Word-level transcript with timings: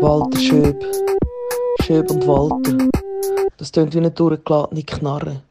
Walter 0.00 0.38
Schöb. 0.40 0.84
Schöb 1.82 2.10
und 2.10 2.26
Walter. 2.26 2.88
Das 3.58 3.70
tönt 3.70 3.94
wie 3.94 3.98
eine 3.98 4.10
durchgeladene 4.10 4.82
Knarre. 4.82 5.42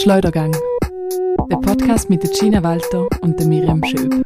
Schleudergang. 0.00 0.52
Der 1.50 1.56
Podcast 1.56 2.08
mit 2.08 2.22
der 2.22 2.30
Gina 2.30 2.62
Walter 2.62 3.08
und 3.20 3.38
der 3.40 3.46
Miriam 3.48 3.82
Schöb. 3.82 4.22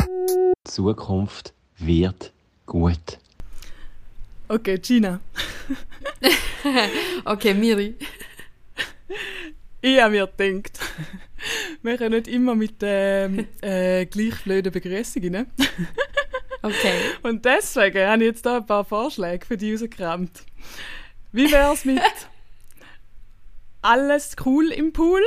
Die 0.00 0.70
Zukunft 0.70 1.52
wird 1.78 2.32
gut. 2.64 3.18
Okay, 4.48 4.78
Gina. 4.78 5.20
okay, 7.26 7.52
Miri. 7.52 7.96
Ich 9.82 10.00
habe 10.00 10.12
mir 10.12 10.26
gedacht, 10.26 10.80
wir 11.82 11.96
können 11.96 12.14
nicht 12.14 12.28
immer 12.28 12.54
mit 12.54 12.76
ähm, 12.82 13.46
äh, 13.60 14.06
gleich 14.06 14.42
blöden 14.44 14.72
Begrüßungen. 14.72 15.32
Ne? 15.32 15.46
Okay. 16.62 16.94
Und 17.22 17.44
deswegen 17.44 18.08
habe 18.08 18.24
ich 18.24 18.30
jetzt 18.30 18.46
da 18.46 18.56
ein 18.56 18.66
paar 18.66 18.84
Vorschläge 18.84 19.46
für 19.46 19.56
dich 19.56 19.74
rausgekramt. 19.74 20.42
Wie 21.30 21.52
wäre 21.52 21.72
es 21.72 21.84
mit 21.84 22.00
alles 23.82 24.34
cool 24.44 24.72
im 24.72 24.92
Pool? 24.92 25.20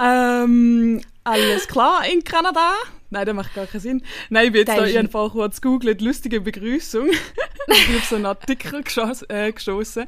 ähm, 0.00 1.00
alles 1.24 1.66
klar 1.66 2.06
in 2.06 2.22
Kanada? 2.22 2.74
Nein, 3.10 3.26
das 3.26 3.34
macht 3.34 3.54
gar 3.54 3.66
keinen 3.66 3.80
Sinn. 3.80 4.02
Nein, 4.30 4.46
ich 4.46 4.52
bin 4.52 4.66
jetzt 4.66 4.76
da 4.76 4.82
einfach 4.82 5.32
kurz 5.32 5.60
googelt, 5.60 6.00
lustige 6.00 6.40
Begrüßung. 6.40 7.08
ich 7.08 7.88
habe 7.88 8.00
so 8.08 8.16
einen 8.16 8.26
Artikel 8.26 8.82
geschoss, 8.82 9.22
äh, 9.28 9.52
geschossen, 9.52 10.06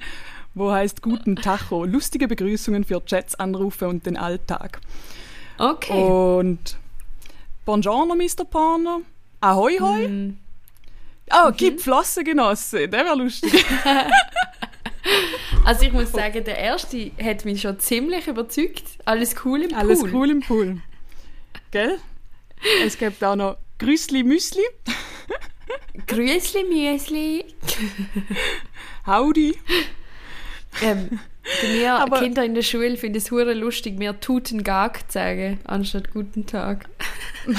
wo 0.59 0.73
heißt 0.73 1.03
Guten 1.03 1.37
Tacho, 1.37 1.85
lustige 1.85 2.29
Begrüßungen 2.29 2.85
für 2.85 3.05
Chats, 3.05 3.35
Anrufe 3.35 3.89
und 3.89 4.07
den 4.07 4.17
Alltag. 4.17 4.81
Okay. 5.59 5.93
Und 5.93 6.77
Buongiorno, 7.65 8.15
Mr. 8.15 8.45
Porno. 8.45 9.03
Ahoi, 9.41 9.79
hoi. 9.79 10.09
Mm. 10.09 10.39
Oh, 11.31 11.53
gib 11.55 11.81
Flossengenosse, 11.81 12.89
der 12.89 13.05
wäre 13.05 13.17
lustig. 13.17 13.65
also 15.65 15.85
ich 15.85 15.93
muss 15.93 16.13
sagen, 16.13 16.43
der 16.45 16.59
erste 16.59 17.11
hat 17.23 17.45
mich 17.45 17.61
schon 17.61 17.79
ziemlich 17.79 18.27
überzeugt. 18.27 18.85
Alles 19.05 19.35
cool 19.45 19.63
im 19.63 19.69
Pool. 19.69 19.79
Alles 19.79 20.03
cool 20.05 20.31
im 20.31 20.41
Pool. 20.41 20.81
Gell? 21.71 21.99
Es 22.85 22.97
gibt 22.97 23.23
auch 23.23 23.37
noch 23.37 23.59
Grüßli 23.79 24.23
Müsli. 24.23 24.63
Grüßli 26.07 26.65
Müsli. 26.65 27.45
Howdy. 29.07 29.57
Ähm, 30.83 31.19
mir 31.63 31.95
Aber 31.99 32.21
Kinder 32.21 32.45
in 32.45 32.55
der 32.55 32.63
Schule 32.63 32.97
finden 32.97 33.19
es 33.19 33.31
hure 33.31 33.55
lustig, 33.55 33.99
mir 33.99 34.19
Tuten 34.21 34.65
Gag 34.65 35.05
zu 35.09 35.15
sagen, 35.15 35.59
anstatt 35.65 36.13
Guten 36.13 36.47
Tag. 36.47 36.89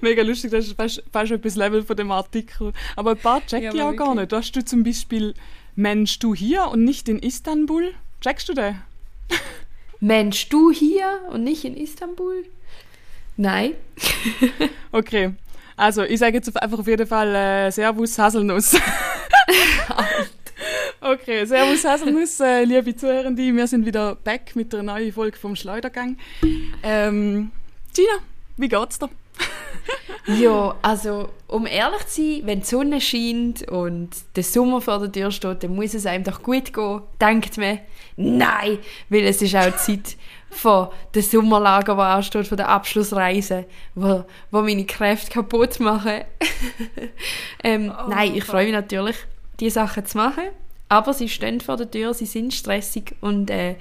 Mega 0.00 0.22
lustig, 0.22 0.50
das 0.50 0.66
ist 0.66 0.76
fast, 0.76 1.02
fast 1.12 1.32
etwas 1.32 1.56
Level 1.56 1.82
von 1.82 1.96
dem 1.96 2.10
Artikel. 2.10 2.72
Aber 2.96 3.10
ein 3.12 3.18
paar 3.18 3.44
check 3.46 3.62
ja, 3.62 3.74
ich 3.74 3.82
auch 3.82 3.96
gar 3.96 4.14
nicht. 4.14 4.32
Hast 4.32 4.52
du 4.52 4.64
zum 4.64 4.84
Beispiel 4.84 5.34
Mensch, 5.74 6.18
du 6.18 6.34
hier 6.34 6.68
und 6.68 6.84
nicht 6.84 7.08
in 7.08 7.18
Istanbul? 7.18 7.92
Checkst 8.20 8.48
du 8.48 8.54
den? 8.54 8.80
Mensch, 10.00 10.48
du 10.48 10.70
hier 10.70 11.20
und 11.30 11.44
nicht 11.44 11.64
in 11.64 11.76
Istanbul? 11.76 12.44
Nein. 13.36 13.72
okay. 14.92 15.34
Also, 15.76 16.02
ich 16.02 16.18
sage 16.18 16.34
jetzt 16.34 16.60
einfach 16.60 16.80
auf 16.80 16.88
jeden 16.88 17.06
Fall 17.06 17.34
äh, 17.34 17.70
Servus 17.70 18.18
Haselnuss. 18.18 18.76
Okay, 21.00 21.44
Servus 21.44 21.84
Haselnuss, 21.84 22.40
äh, 22.40 22.64
liebe 22.64 22.94
Zuhörende, 22.94 23.54
wir 23.54 23.66
sind 23.68 23.86
wieder 23.86 24.16
back 24.16 24.56
mit 24.56 24.74
einer 24.74 24.82
neuen 24.82 25.12
Folge 25.12 25.38
vom 25.38 25.54
Schleudergang. 25.54 26.16
Ähm, 26.82 27.52
Gina, 27.94 28.18
wie 28.56 28.68
geht's 28.68 28.98
dir? 28.98 29.08
ja, 30.40 30.74
also 30.82 31.28
um 31.46 31.66
ehrlich 31.66 32.04
zu 32.08 32.20
sein, 32.20 32.42
wenn 32.46 32.60
die 32.60 32.66
Sonne 32.66 33.00
scheint 33.00 33.70
und 33.70 34.10
der 34.34 34.42
Sommer 34.42 34.80
vor 34.80 34.98
der 34.98 35.12
Tür 35.12 35.30
steht, 35.30 35.62
dann 35.62 35.76
muss 35.76 35.94
es 35.94 36.04
einem 36.04 36.24
doch 36.24 36.42
gut 36.42 36.72
gehen, 36.72 37.02
denkt 37.20 37.58
man. 37.58 37.78
Nein, 38.16 38.78
weil 39.08 39.24
es 39.24 39.40
ist 39.40 39.54
auch 39.54 39.76
Zeit 39.76 40.16
von 40.50 40.88
der 41.14 41.22
Sommerlager, 41.22 41.94
die 41.94 42.00
ansteht, 42.00 42.48
von 42.48 42.56
der 42.56 42.70
Abschlussreise, 42.70 43.66
wo, 43.94 44.24
wo 44.50 44.62
meine 44.62 44.84
Kräfte 44.84 45.30
kaputt 45.30 45.78
machen. 45.78 46.24
ähm, 47.62 47.94
oh, 47.96 48.08
nein, 48.08 48.34
ich 48.34 48.42
freue 48.42 48.64
mich 48.64 48.74
natürlich, 48.74 49.16
diese 49.60 49.74
Sachen 49.74 50.04
zu 50.04 50.18
machen. 50.18 50.48
Aber 50.88 51.12
sie 51.12 51.28
stehen 51.28 51.60
vor 51.60 51.76
der 51.76 51.90
Tür, 51.90 52.14
sie 52.14 52.26
sind 52.26 52.54
stressig 52.54 53.14
und 53.20 53.50
äh, 53.50 53.76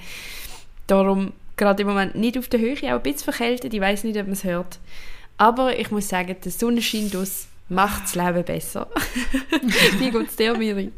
darum 0.87 1.33
gerade 1.55 1.81
im 1.81 1.87
Moment 1.87 2.15
nicht 2.15 2.37
auf 2.37 2.47
der 2.47 2.59
Höhe, 2.59 2.75
auch 2.75 2.97
ein 2.97 3.01
bisschen 3.01 3.23
verkältet. 3.23 3.73
Ich 3.73 3.81
weiß 3.81 4.03
nicht, 4.03 4.17
ob 4.17 4.23
man 4.23 4.33
es 4.33 4.43
hört. 4.43 4.79
Aber 5.37 5.77
ich 5.77 5.91
muss 5.91 6.09
sagen, 6.09 6.35
der 6.43 6.51
Sonnenschein 6.51 7.11
aus 7.15 7.47
macht 7.69 8.03
das 8.03 8.15
Leben 8.15 8.43
besser. 8.43 8.87
Wie 9.99 10.11
geht 10.11 10.27
es 10.27 10.35
dir, 10.35 10.57
Miri? 10.57 10.91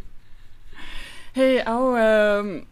Hey, 1.34 1.62
auch 1.66 1.96
ähm, 1.98 2.66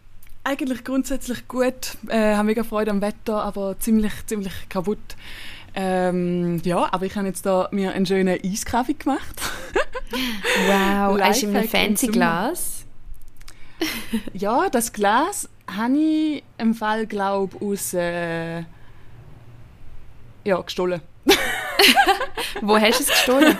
eigentlich 0.44 0.84
grundsätzlich 0.84 1.46
gut. 1.48 1.96
Äh, 2.08 2.34
habe 2.34 2.44
mega 2.44 2.64
Freude 2.64 2.90
am 2.90 3.00
Wetter, 3.00 3.42
aber 3.42 3.78
ziemlich, 3.78 4.12
ziemlich 4.26 4.68
kaputt. 4.68 5.16
Ähm, 5.74 6.60
ja, 6.64 6.88
aber 6.92 7.06
ich 7.06 7.14
habe 7.16 7.26
jetzt 7.26 7.44
da 7.46 7.68
mir 7.70 7.92
einen 7.92 8.06
schönen 8.06 8.38
Eiskaffee 8.42 8.94
gemacht. 8.94 9.40
wow, 10.66 11.18
hast 11.20 11.42
du 11.42 11.46
in 11.46 11.56
einem 11.56 11.68
fancy 11.68 12.08
Glas? 12.08 12.77
ja, 14.32 14.68
das 14.68 14.92
Glas 14.92 15.48
habe 15.66 15.96
ich 15.96 16.42
im 16.58 16.74
Fall, 16.74 17.06
glaube 17.06 17.56
aus 17.64 17.94
äh, 17.94 18.62
ja, 20.44 20.60
gestohlen. 20.60 21.00
Wo 22.62 22.78
hast 22.78 23.00
du 23.00 23.02
es 23.04 23.08
gestohlen? 23.08 23.56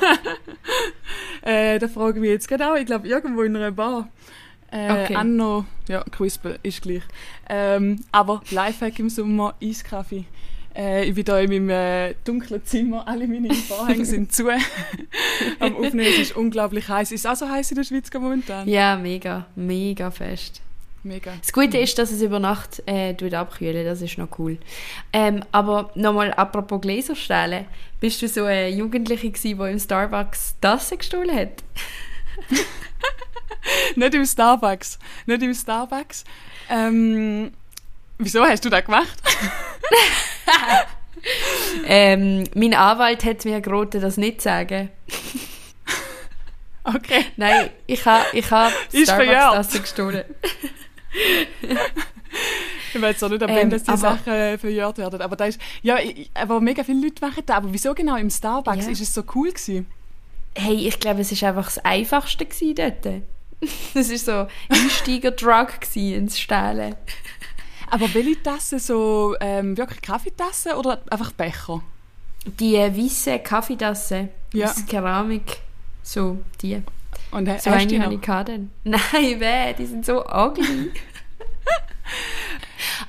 äh, 1.42 1.78
da 1.78 1.88
frage 1.88 2.16
ich 2.16 2.20
mich 2.20 2.30
jetzt 2.30 2.62
auch. 2.62 2.76
Ich 2.76 2.86
glaube, 2.86 3.06
irgendwo 3.06 3.42
in 3.42 3.56
einer 3.56 3.72
Bar. 3.72 4.08
Äh, 4.70 5.04
okay. 5.04 5.14
Anno, 5.14 5.64
ja, 5.88 6.04
Crisp 6.10 6.46
ist 6.62 6.82
gleich. 6.82 7.02
Ähm, 7.48 8.04
aber 8.12 8.42
Lifehack 8.50 8.98
im 8.98 9.08
Sommer, 9.08 9.54
Eiskaffee. 9.62 10.24
Äh, 10.78 11.06
ich 11.06 11.14
bin 11.14 11.24
hier 11.24 11.38
in 11.40 11.50
meinem 11.50 11.70
äh, 11.70 12.14
dunklen 12.24 12.64
Zimmer, 12.64 13.06
alle 13.06 13.26
meine 13.26 13.52
Vorhänge 13.52 14.04
sind 14.04 14.32
zu. 14.32 14.48
Am 15.58 15.76
Aufnehmen 15.76 16.12
es 16.12 16.18
ist 16.18 16.36
unglaublich 16.36 16.88
heiß. 16.88 17.10
Ist 17.10 17.24
es 17.24 17.26
auch 17.26 17.34
so 17.34 17.48
heiß 17.48 17.72
in 17.72 17.76
der 17.78 17.84
Schweiz 17.84 18.10
momentan? 18.14 18.68
Ja, 18.68 18.96
mega, 18.96 19.46
mega 19.56 20.10
fest. 20.12 20.62
Mega. 21.02 21.32
Das 21.40 21.52
Gute 21.52 21.78
ist, 21.78 21.98
dass 21.98 22.10
es 22.10 22.22
über 22.22 22.38
Nacht 22.38 22.82
äh, 22.86 23.14
abkühlen 23.34 23.84
das 23.84 24.02
ist 24.02 24.18
noch 24.18 24.38
cool. 24.38 24.58
Ähm, 25.12 25.42
aber 25.52 25.90
nochmal 25.94 26.32
apropos 26.32 26.80
Gläserstellen, 26.80 27.66
bist 28.00 28.20
du 28.22 28.28
so 28.28 28.44
eine 28.44 28.68
Jugendliche 28.68 29.30
gewesen, 29.30 29.58
die 29.58 29.70
im 29.72 29.78
Starbucks 29.78 30.56
Tasse 30.60 30.96
gestohlen 30.96 31.34
hat? 31.34 31.64
nicht 33.96 34.14
im 34.14 34.24
Starbucks. 34.24 34.98
Nicht 35.26 35.42
im 35.42 35.54
Starbucks. 35.54 36.24
Ähm, 36.68 37.52
wieso 38.18 38.44
hast 38.44 38.64
du 38.64 38.70
das 38.70 38.84
gemacht? 38.84 39.16
ähm, 41.86 42.44
mein 42.54 42.74
Anwalt 42.74 43.24
hat 43.24 43.44
mir 43.44 43.60
geraten, 43.60 44.00
das 44.00 44.16
nicht 44.16 44.40
zu 44.40 44.48
sagen. 44.48 44.90
Okay. 46.94 47.26
Nein, 47.36 47.70
ich 47.86 48.04
habe 48.06 48.24
ich 48.32 48.50
ha 48.50 48.70
Starbucks-Tasse 48.94 49.80
gestohlen. 49.80 50.24
ich 52.94 53.02
weiß 53.02 53.22
auch 53.24 53.28
nicht, 53.28 53.42
ob 53.42 53.50
ähm, 53.50 53.68
dass 53.68 53.82
die 53.82 53.96
Sachen 53.96 54.32
äh, 54.32 54.56
verjährt 54.56 54.96
werden. 54.96 55.20
Aber 55.20 55.36
da 55.36 55.46
ist, 55.46 55.60
ja, 55.82 55.98
aber 56.34 56.60
mega 56.60 56.82
viele 56.82 57.02
Leute 57.02 57.24
machen 57.24 57.42
das. 57.44 57.56
Aber 57.56 57.72
wieso 57.72 57.94
genau 57.94 58.16
im 58.16 58.30
Starbucks? 58.30 58.86
Ja. 58.86 58.92
Ist 58.92 59.02
es 59.02 59.12
so 59.12 59.22
cool 59.34 59.50
gewesen? 59.50 59.86
Hey, 60.54 60.88
ich 60.88 60.98
glaube, 60.98 61.20
es 61.20 61.42
war 61.42 61.50
einfach 61.50 61.66
das 61.66 61.78
Einfachste 61.84 62.46
dort. 62.74 63.22
Das 63.92 64.10
war 64.10 64.18
so 64.18 64.74
Einsteiger-Drug 64.74 65.68
ins 65.94 66.40
Stehlen. 66.40 66.94
Aber 67.90 68.12
welche 68.14 68.42
Tasse? 68.42 68.78
So 68.78 69.34
ähm, 69.40 69.76
wirklich 69.76 70.00
Kaffeetasse 70.00 70.76
oder 70.76 71.02
einfach 71.10 71.32
Becher? 71.32 71.82
Die 72.58 72.76
weiße 72.76 73.38
Kaffeetasse 73.40 74.28
ja. 74.52 74.66
aus 74.66 74.86
Keramik. 74.86 75.58
So, 76.02 76.38
die. 76.62 76.82
Und 77.30 77.48
so 77.60 77.70
eine 77.70 78.02
habe 78.02 78.14
ich. 78.14 78.20
Nein, 78.84 79.40
weh, 79.40 79.74
die 79.78 79.86
sind 79.86 80.06
so 80.06 80.24
ugly. 80.24 80.90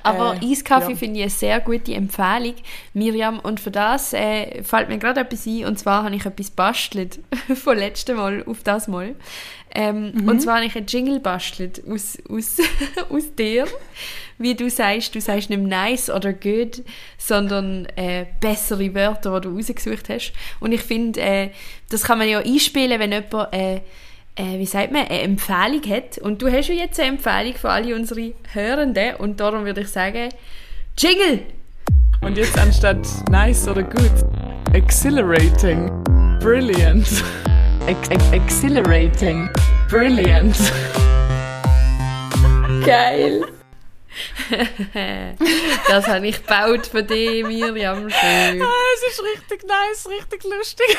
Aber 0.02 0.36
äh, 0.40 0.52
Eiskaffee 0.52 0.92
ja. 0.92 0.96
finde 0.96 1.16
ich 1.18 1.22
eine 1.22 1.30
sehr 1.30 1.60
gute 1.60 1.94
Empfehlung, 1.94 2.54
Miriam. 2.94 3.38
Und 3.38 3.60
für 3.60 3.70
das 3.70 4.12
äh, 4.12 4.62
fällt 4.62 4.88
mir 4.88 4.98
gerade 4.98 5.20
etwas 5.20 5.46
ein. 5.46 5.64
Und 5.64 5.78
zwar 5.78 6.04
habe 6.04 6.14
ich 6.14 6.26
etwas 6.26 6.50
bastelt 6.50 7.20
von 7.54 7.76
letztem 7.76 8.16
Mal 8.16 8.44
auf 8.46 8.62
das 8.62 8.88
Mal. 8.88 9.14
Ähm, 9.74 10.12
mhm. 10.12 10.28
Und 10.28 10.40
zwar 10.40 10.56
habe 10.56 10.66
ich 10.66 10.76
einen 10.76 10.86
Jingle 10.86 11.20
bastelt 11.20 11.82
aus, 11.86 12.18
aus, 12.28 12.56
aus 13.08 13.34
dir. 13.36 13.66
Wie 14.40 14.54
du 14.54 14.70
sagst, 14.70 15.14
du 15.14 15.20
sagst 15.20 15.50
nicht 15.50 15.60
nice 15.60 16.08
oder 16.08 16.32
good, 16.32 16.82
sondern 17.18 17.84
äh, 17.94 18.24
bessere 18.40 18.94
Wörter, 18.94 19.38
die 19.38 19.48
du 19.48 19.54
rausgesucht 19.54 20.08
hast. 20.08 20.32
Und 20.60 20.72
ich 20.72 20.80
finde, 20.80 21.20
äh, 21.20 21.50
das 21.90 22.04
kann 22.04 22.16
man 22.16 22.26
ja 22.26 22.38
einspielen, 22.38 22.98
wenn 22.98 23.12
jemand, 23.12 23.52
äh, 23.52 23.74
äh, 24.36 24.58
wie 24.58 24.64
sagt 24.64 24.92
man, 24.92 25.06
eine 25.06 25.20
Empfehlung 25.20 25.82
hat. 25.90 26.16
Und 26.16 26.40
du 26.40 26.50
hast 26.50 26.68
ja 26.68 26.74
jetzt 26.74 26.98
eine 26.98 27.10
Empfehlung 27.10 27.54
für 27.54 27.68
alle 27.68 27.94
unsere 27.94 28.32
Hörenden. 28.54 29.16
Und 29.16 29.40
darum 29.40 29.66
würde 29.66 29.82
ich 29.82 29.88
sagen, 29.88 30.30
Jingle! 30.96 31.40
Und 32.22 32.38
jetzt 32.38 32.58
anstatt 32.58 33.06
nice 33.28 33.68
oder 33.68 33.82
good, 33.82 34.24
exhilarating, 34.72 35.90
brilliant. 36.40 37.06
Ex 37.86 38.08
ex 38.08 38.30
exhilarating, 38.32 39.50
brilliant. 39.90 40.56
Geil. 42.86 43.44
das 45.88 46.06
habe 46.06 46.26
ich 46.28 46.36
gebaut 46.36 46.86
für 46.86 47.02
dich, 47.02 47.44
Miriam. 47.44 48.10
Schön. 48.10 48.62
Ah, 48.62 48.72
es 48.94 49.12
ist 49.12 49.22
richtig 49.22 49.68
nice, 49.68 50.08
richtig 50.08 50.44
lustig. 50.44 50.96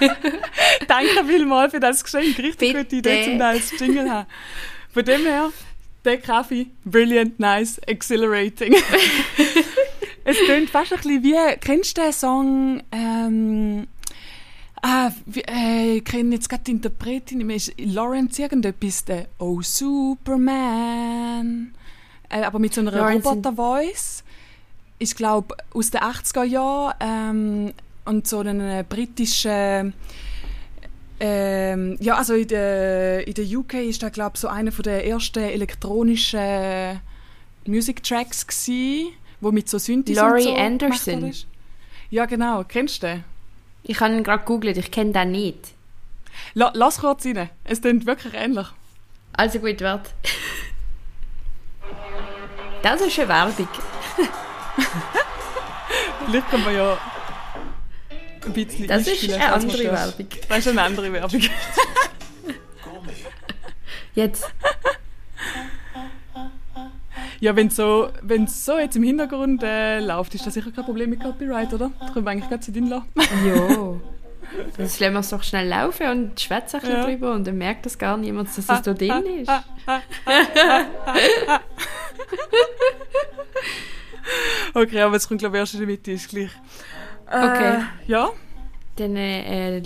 Danke 0.88 1.24
vielmals 1.26 1.72
für 1.72 1.80
das 1.80 2.02
Geschenk. 2.02 2.38
Richtig 2.38 2.58
Bitte. 2.58 2.84
gute 2.84 2.96
Idee, 2.96 3.24
zum 3.24 3.38
da 3.38 3.48
als 3.50 3.72
Jingle 3.78 4.10
haben. 4.10 4.28
Von 4.92 5.04
dem 5.04 5.22
her, 5.22 5.50
der 6.04 6.18
Kaffee, 6.18 6.68
brilliant, 6.84 7.38
nice, 7.38 7.78
exhilarating. 7.86 8.74
es 10.24 10.36
klingt 10.38 10.70
fast 10.70 10.92
ein 10.92 10.98
bisschen 10.98 11.22
wie, 11.22 11.56
kennst 11.60 11.98
du 11.98 12.02
den 12.02 12.12
Song, 12.12 12.82
ähm, 12.92 13.88
Ah, 14.82 15.10
äh, 15.48 15.96
ich 15.96 16.04
kenne 16.04 16.34
jetzt 16.36 16.48
gerade 16.48 16.62
die 16.64 16.70
Interpretin, 16.72 17.48
ist 17.50 17.74
Lawrence 17.78 18.40
irgendetwas, 18.40 19.04
der 19.04 19.26
Oh 19.38 19.60
Superman. 19.60 20.34
Äh, 22.28 22.42
aber 22.42 22.58
mit 22.58 22.74
so 22.74 22.80
einer 22.80 22.94
Roboter-Voice. 22.94 24.24
Ich 24.98 25.14
glaube, 25.14 25.56
aus 25.72 25.90
den 25.90 26.00
80er 26.00 26.44
Jahren 26.44 26.94
ähm, 27.00 27.72
und 28.04 28.26
so 28.26 28.40
einen 28.40 28.84
britischen. 28.86 29.94
Ähm, 31.20 31.96
ja, 32.00 32.16
also 32.16 32.34
in 32.34 32.48
der, 32.48 33.26
in 33.26 33.34
der 33.34 33.44
UK 33.44 33.74
ist 33.74 34.02
da 34.02 34.08
glaube 34.08 34.32
ich 34.34 34.40
so 34.40 34.46
einer 34.48 34.70
der 34.70 35.04
ersten 35.04 35.40
elektronischen 35.42 37.00
Music 37.66 38.04
Tracks 38.04 38.46
gsi, 38.46 39.12
wo 39.40 39.50
mit 39.50 39.68
so 39.68 39.78
Synthes 39.78 40.16
Laurie 40.16 40.42
so 40.42 40.54
Anderson. 40.54 41.32
Ja, 42.10 42.26
genau. 42.26 42.64
Kennst 42.64 43.02
du 43.02 43.08
den? 43.08 43.24
Ich 43.82 44.00
habe 44.00 44.14
ihn 44.14 44.22
gerade 44.22 44.44
googelt, 44.44 44.76
ich 44.76 44.90
kenne 44.90 45.12
den 45.12 45.32
nicht. 45.32 45.74
La 46.54 46.70
lass 46.74 46.98
kurz 46.98 47.26
rein. 47.26 47.50
Es 47.64 47.80
klingt 47.80 48.06
wirklich 48.06 48.34
ähnlich. 48.34 48.66
Also 49.32 49.58
gut, 49.58 49.80
warte. 49.80 50.10
Das 52.82 53.00
ist 53.00 53.18
eine 53.18 53.28
Werbung. 53.28 53.68
Vielleicht 56.26 56.50
kann 56.50 56.64
man 56.64 56.74
ja 56.74 56.98
ein 58.44 58.52
bisschen 58.52 58.86
Das 58.86 59.06
ist 59.06 59.32
eine 59.32 59.52
andere 59.52 59.84
Werbung. 59.84 60.26
Das 60.48 60.58
ist 60.58 60.68
eine 60.68 60.82
andere 60.82 61.12
Werbung. 61.12 61.42
Jetzt. 64.14 64.50
Ja, 67.40 67.54
wenn 67.54 67.70
so, 67.70 68.10
es 68.28 68.64
so 68.64 68.78
jetzt 68.78 68.96
im 68.96 69.04
Hintergrund 69.04 69.62
äh, 69.62 70.00
läuft, 70.00 70.34
ist 70.34 70.44
das 70.44 70.54
sicher 70.54 70.72
kein 70.72 70.84
Problem 70.84 71.10
mit 71.10 71.22
Copyright, 71.22 71.72
oder? 71.72 71.92
Da 72.00 72.10
können 72.10 72.26
wir 72.26 72.30
eigentlich 72.32 72.48
gerade 72.48 72.62
zu 72.62 72.72
drin 72.72 72.88
lassen. 72.88 73.06
ja. 73.46 73.94
Jetzt 74.76 74.98
lassen 74.98 75.12
wir 75.12 75.20
es 75.20 75.28
doch 75.28 75.42
schnell 75.42 75.68
laufen 75.68 76.08
und 76.08 76.40
schwätzen 76.40 76.80
ein 76.82 76.90
ja. 76.90 77.04
drüber 77.04 77.32
und 77.32 77.46
dann 77.46 77.58
merkt 77.58 77.86
das 77.86 77.96
gar 77.98 78.16
niemand, 78.16 78.48
dass 78.48 78.58
es 78.58 78.66
da 78.66 78.80
drin 78.92 79.24
ist. 79.40 79.52
okay, 84.74 85.00
aber 85.00 85.16
es 85.16 85.26
kommt 85.28 85.40
glaube 85.40 85.56
ich 85.56 85.60
erst 85.60 85.74
in 85.74 85.80
der 85.80 85.88
Mitte, 85.88 86.12
ist 86.12 86.28
gleich. 86.28 86.50
Äh, 87.30 87.36
okay. 87.36 87.82
Ja? 88.06 88.30
Dann 88.96 89.16
äh, 89.16 89.82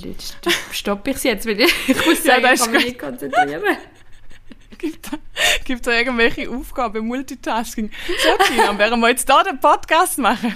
stoppe 0.71 1.11
ich 1.11 1.17
es 1.17 1.23
jetzt, 1.25 1.47
weil 1.47 1.61
ich, 1.61 1.73
muss 2.07 2.23
sagen, 2.23 2.45
ja, 2.45 2.53
ich 2.53 2.61
kann 2.61 2.73
mich 2.73 2.85
nicht 2.85 2.99
konzentrieren. 2.99 3.63
gibt, 4.79 5.11
gibt 5.65 5.87
da 5.87 5.93
irgendwelche 5.93 6.51
Aufgaben, 6.51 7.07
Multitasking? 7.07 7.91
So, 8.07 8.45
Tina, 8.45 8.77
während 8.79 9.01
wir 9.03 9.09
jetzt 9.11 9.31
hier 9.31 9.45
den 9.45 9.61
Podcast 9.61 10.19
machen, 10.19 10.55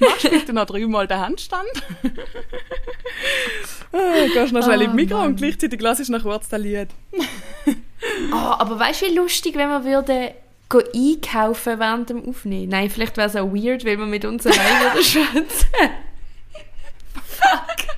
machst 0.00 0.24
du 0.24 0.30
bitte 0.30 0.52
noch 0.52 0.66
dreimal 0.66 1.06
den 1.06 1.18
Handstand? 1.18 1.68
oh, 3.92 4.26
gehst 4.32 4.52
noch 4.52 4.64
schnell 4.64 4.80
oh, 4.80 4.84
im 4.84 4.94
Mikro 4.94 5.18
Mann. 5.18 5.28
und 5.28 5.36
gleichzeitig 5.36 5.80
lass 5.80 6.00
ich 6.00 6.08
noch 6.08 6.22
kurz 6.22 6.48
das 6.48 6.60
Lied. 6.60 6.88
oh, 8.32 8.34
aber 8.34 8.78
weißt 8.78 9.02
du, 9.02 9.06
wie 9.06 9.14
lustig, 9.14 9.54
wenn 9.56 9.68
wir 9.68 9.84
würden 9.84 10.30
einkaufen 10.70 11.78
während 11.78 12.10
dem 12.10 12.28
Aufnehmen? 12.28 12.68
Nein, 12.68 12.90
vielleicht 12.90 13.16
wäre 13.16 13.28
es 13.28 13.36
auch 13.36 13.52
weird, 13.52 13.84
wenn 13.84 13.98
wir 13.98 14.06
mit 14.06 14.24
uns 14.24 14.46
allein 14.46 14.82
würden 14.82 15.04
schwätzen. 15.04 15.68
Fuck. 17.24 17.96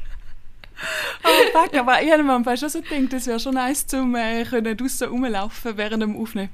oh, 1.24 1.58
fuck, 1.58 1.74
aber 1.74 2.02
ich 2.02 2.10
habe 2.10 2.22
mir 2.22 2.34
am 2.34 2.44
schon 2.56 2.68
so 2.68 2.80
gedacht, 2.80 3.12
das 3.12 3.26
wäre 3.26 3.40
schon 3.40 3.54
nice, 3.54 3.86
zum 3.86 4.14
äh, 4.14 4.44
können 4.44 4.76
draussen 4.76 5.08
rumlaufen 5.08 5.76
während 5.76 6.02
dem 6.02 6.16
Aufnehmen. 6.16 6.50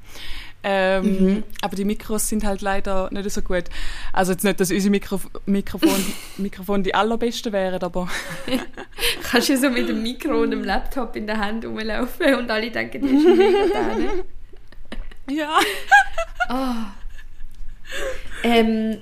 Ähm, 0.66 1.02
mhm. 1.04 1.42
Aber 1.60 1.76
die 1.76 1.84
Mikros 1.84 2.26
sind 2.26 2.42
halt 2.42 2.62
leider 2.62 3.10
nicht 3.12 3.30
so 3.30 3.42
gut. 3.42 3.64
Also 4.14 4.32
jetzt 4.32 4.44
nicht, 4.44 4.58
dass 4.58 4.70
unsere 4.70 4.90
Mikro 4.90 5.20
Mikrofon, 5.44 5.90
Mikrofon 6.38 6.82
die 6.82 6.94
allerbesten 6.94 7.52
wären, 7.52 7.82
aber... 7.82 8.08
Kannst 9.30 9.50
du 9.50 9.58
so 9.58 9.68
mit 9.68 9.90
dem 9.90 10.02
Mikro 10.02 10.40
und 10.40 10.52
dem 10.52 10.64
Laptop 10.64 11.16
in 11.16 11.26
der 11.26 11.38
Hand 11.38 11.66
rumlaufen 11.66 12.34
und 12.36 12.50
alle 12.50 12.70
denken, 12.70 13.06
die 13.06 13.14
ist 13.14 13.26
mega 13.36 13.66
da, 13.74 13.94
ne? 13.94 14.24
Ja. 15.28 15.58
oh. 16.50 16.74
ähm, 18.42 18.98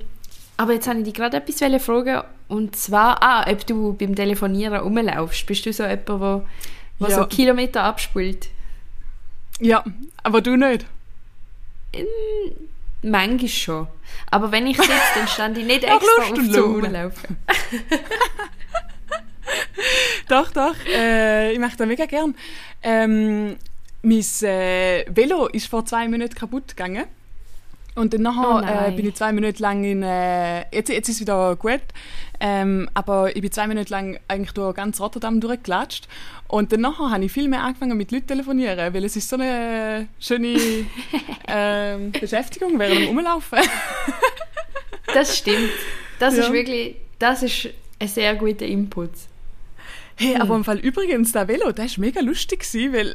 aber 0.57 0.75
jetzt 0.75 0.87
habe 0.87 0.99
ich 0.99 1.05
dich 1.05 1.15
gerade 1.15 1.39
etwas 1.39 1.83
fragen 1.83 2.23
und 2.49 2.77
zwar, 2.77 3.23
ah, 3.23 3.51
ob 3.51 3.67
du 3.67 3.95
beim 3.95 4.15
Telefonieren 4.15 4.81
rumlaufst. 4.81 5.47
Bist 5.47 5.65
du 5.65 5.73
so 5.73 5.85
jemand, 5.85 6.09
der, 6.09 6.47
ja. 6.99 7.11
so 7.11 7.27
Kilometer 7.27 7.83
abspult? 7.83 8.51
Ja, 9.59 9.85
aber 10.23 10.41
du 10.41 10.57
nicht? 10.57 10.87
In, 11.93 12.07
manchmal 13.03 13.49
schon. 13.49 13.87
Aber 14.31 14.53
wenn 14.53 14.67
ich 14.67 14.77
sitze, 14.77 14.93
dann 15.15 15.29
stand 15.29 15.59
ich 15.59 15.65
nicht 15.65 15.85
extra 15.85 16.23
auf 16.23 16.35
zu 16.35 16.63
rumlaufen. 16.63 17.37
doch, 20.29 20.51
doch. 20.53 20.77
Äh, 20.87 21.53
ich 21.53 21.59
mache 21.59 21.77
das 21.77 21.87
mega 21.87 22.07
gern. 22.07 22.35
Ähm, 22.83 23.57
mein 24.03 24.25
äh, 24.43 25.05
Velo 25.09 25.47
ist 25.47 25.67
vor 25.67 25.85
zwei 25.85 26.09
Monaten 26.09 26.35
kaputt 26.35 26.69
gegangen. 26.69 27.05
Und 27.95 28.15
dann 28.15 28.23
nachher, 28.23 28.89
oh 28.89 28.91
äh, 28.91 28.97
bin 28.97 29.07
ich 29.07 29.15
zwei 29.15 29.33
Minuten 29.33 29.63
lang 29.63 29.85
in, 29.85 30.03
äh, 30.03 30.61
jetzt, 30.75 30.89
jetzt 30.89 31.11
ist 31.11 31.17
es 31.17 31.21
wieder 31.21 31.55
gut, 31.57 31.83
ähm, 32.41 32.89
aber 32.95 33.37
ich 33.37 33.43
bin 33.43 33.53
zwei 33.53 33.67
Minuten 33.67 33.91
lang 33.91 34.19
eigentlich 34.29 34.53
durch 34.53 34.75
ganz 34.75 34.99
Rotterdam 34.99 35.41
durchgelatscht 35.41 36.09
und 36.49 36.73
dann 36.73 36.81
nachher 36.81 37.11
habe 37.11 37.23
ich 37.23 37.33
viel 37.33 37.49
mehr 37.49 37.63
angefangen 37.63 37.99
mit 37.99 38.11
Leuten 38.11 38.29
zu 38.29 38.29
telefonieren, 38.29 38.95
weil 38.95 39.05
es 39.05 39.17
ist 39.17 39.29
so 39.29 39.37
eine 39.37 40.09
schöne 40.19 40.57
ähm, 41.49 42.13
Beschäftigung 42.13 42.79
während 42.79 43.01
dem 43.01 43.09
Rumlaufen. 43.09 43.59
das 45.13 45.37
stimmt. 45.37 45.71
Das 46.19 46.35
ja. 46.35 46.45
ist 46.45 46.53
wirklich, 46.53 46.97
das 47.19 47.43
ist 47.43 47.69
ein 47.99 48.09
sehr 48.09 48.35
guter 48.37 48.65
Input. 48.65 49.11
Hey, 50.23 50.37
aber 50.37 50.51
hm. 50.51 50.57
im 50.57 50.65
Fall 50.65 50.79
übrigens, 50.79 51.33
der 51.33 51.49
Velo, 51.49 51.73
der 51.73 51.85
war 51.87 51.93
mega 51.99 52.21
lustig, 52.21 52.61
gewesen, 52.61 52.93
weil 52.93 53.15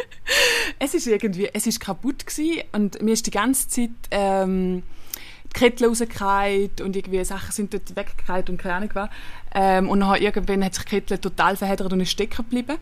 es 0.78 0.94
ist 0.94 1.06
irgendwie, 1.06 1.48
es 1.52 1.66
ist 1.66 1.80
kaputt 1.80 2.26
gewesen 2.26 2.62
und 2.72 3.00
mir 3.02 3.12
ist 3.12 3.26
die 3.26 3.30
ganze 3.30 3.68
Zeit 3.68 3.90
ähm, 4.10 4.82
die 5.44 5.58
Kettel 5.58 5.88
rausgefallen 5.88 6.70
und 6.82 6.96
irgendwie 6.96 7.24
Sachen 7.24 7.52
sind 7.52 7.72
dort 7.72 7.96
weggefallen 7.96 8.44
und 8.48 8.58
keine 8.58 8.74
Ahnung 8.74 8.90
was. 8.94 9.08
Ähm, 9.54 9.88
und 9.88 10.00
dann 10.00 10.20
irgendwann 10.20 10.64
hat 10.64 10.74
sich 10.74 10.84
die 10.84 10.90
Kettel 10.90 11.18
total 11.18 11.56
verheddert 11.56 11.92
und 11.92 12.00
ist 12.00 12.10
stecken 12.10 12.36
geblieben. 12.36 12.76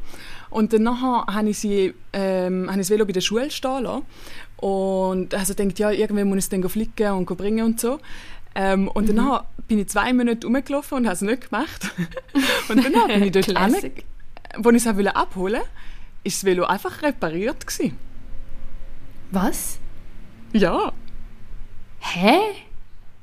Und 0.50 0.72
dann 0.72 1.00
habe 1.00 1.48
ich, 1.48 1.58
sie, 1.58 1.94
ähm, 2.12 2.66
habe 2.68 2.80
ich 2.80 2.86
das 2.86 2.90
Velo 2.90 3.04
bei 3.04 3.12
der 3.12 3.20
Schule 3.20 3.50
stehen 3.50 3.84
lassen. 3.84 4.06
Und 4.56 5.34
also 5.34 5.54
denkt 5.54 5.78
ja, 5.78 5.90
irgendwann 5.90 6.28
muss 6.28 6.38
ich 6.38 6.44
es 6.44 6.48
dann 6.48 6.68
flicken 6.68 7.12
und 7.12 7.26
bringen 7.26 7.64
und 7.64 7.80
so. 7.80 7.98
Ähm, 8.54 8.88
und 8.88 9.08
mhm. 9.08 9.16
dann 9.16 9.40
bin 9.68 9.78
ich 9.78 9.88
zwei 9.88 10.12
Minuten 10.12 10.44
rumgelaufen 10.44 10.98
und 10.98 11.04
habe 11.06 11.14
es 11.14 11.22
nicht 11.22 11.50
gemacht. 11.50 11.90
und 12.68 12.84
dann 12.84 13.06
bin 13.08 13.22
ich 13.24 13.32
dort 13.32 13.56
an, 13.56 13.74
wo 14.58 14.70
ich 14.70 14.86
es 14.86 14.86
abholen 14.86 15.54
wollte, 15.54 15.68
ist 16.24 16.38
das 16.38 16.44
Velo 16.44 16.64
einfach 16.64 17.02
repariert 17.02 17.66
gewesen. 17.66 17.98
Was? 19.30 19.78
Ja. 20.52 20.92
Hä? 22.00 22.38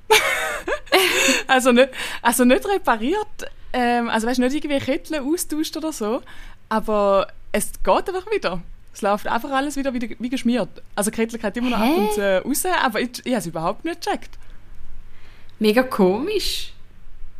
also, 1.47 1.71
nicht, 1.71 1.89
also 2.21 2.45
nicht 2.45 2.67
repariert, 2.67 3.51
ähm, 3.73 4.09
also 4.09 4.25
weißt, 4.25 4.39
nicht 4.39 4.55
irgendwie 4.55 4.79
Kettel 4.79 5.19
austauscht 5.19 5.77
oder 5.77 5.93
so, 5.93 6.21
aber 6.69 7.27
es 7.51 7.71
geht 7.83 8.09
einfach 8.09 8.31
wieder. 8.31 8.61
Es 8.91 9.01
läuft 9.01 9.27
einfach 9.27 9.51
alles 9.51 9.75
wieder 9.75 9.93
wie, 9.93 10.15
wie 10.17 10.29
geschmiert. 10.29 10.81
Also 10.95 11.11
Kettel 11.11 11.39
geht 11.39 11.57
immer 11.57 11.69
noch 11.69 11.79
Hä? 11.79 11.91
ab 11.91 11.97
und 11.97 12.13
zu 12.13 12.43
raus, 12.43 12.65
aber 12.83 13.01
ich, 13.01 13.19
ich 13.23 13.31
habe 13.31 13.37
es 13.37 13.45
überhaupt 13.45 13.85
nicht 13.85 14.03
gecheckt. 14.03 14.37
Mega 15.59 15.83
komisch. 15.83 16.71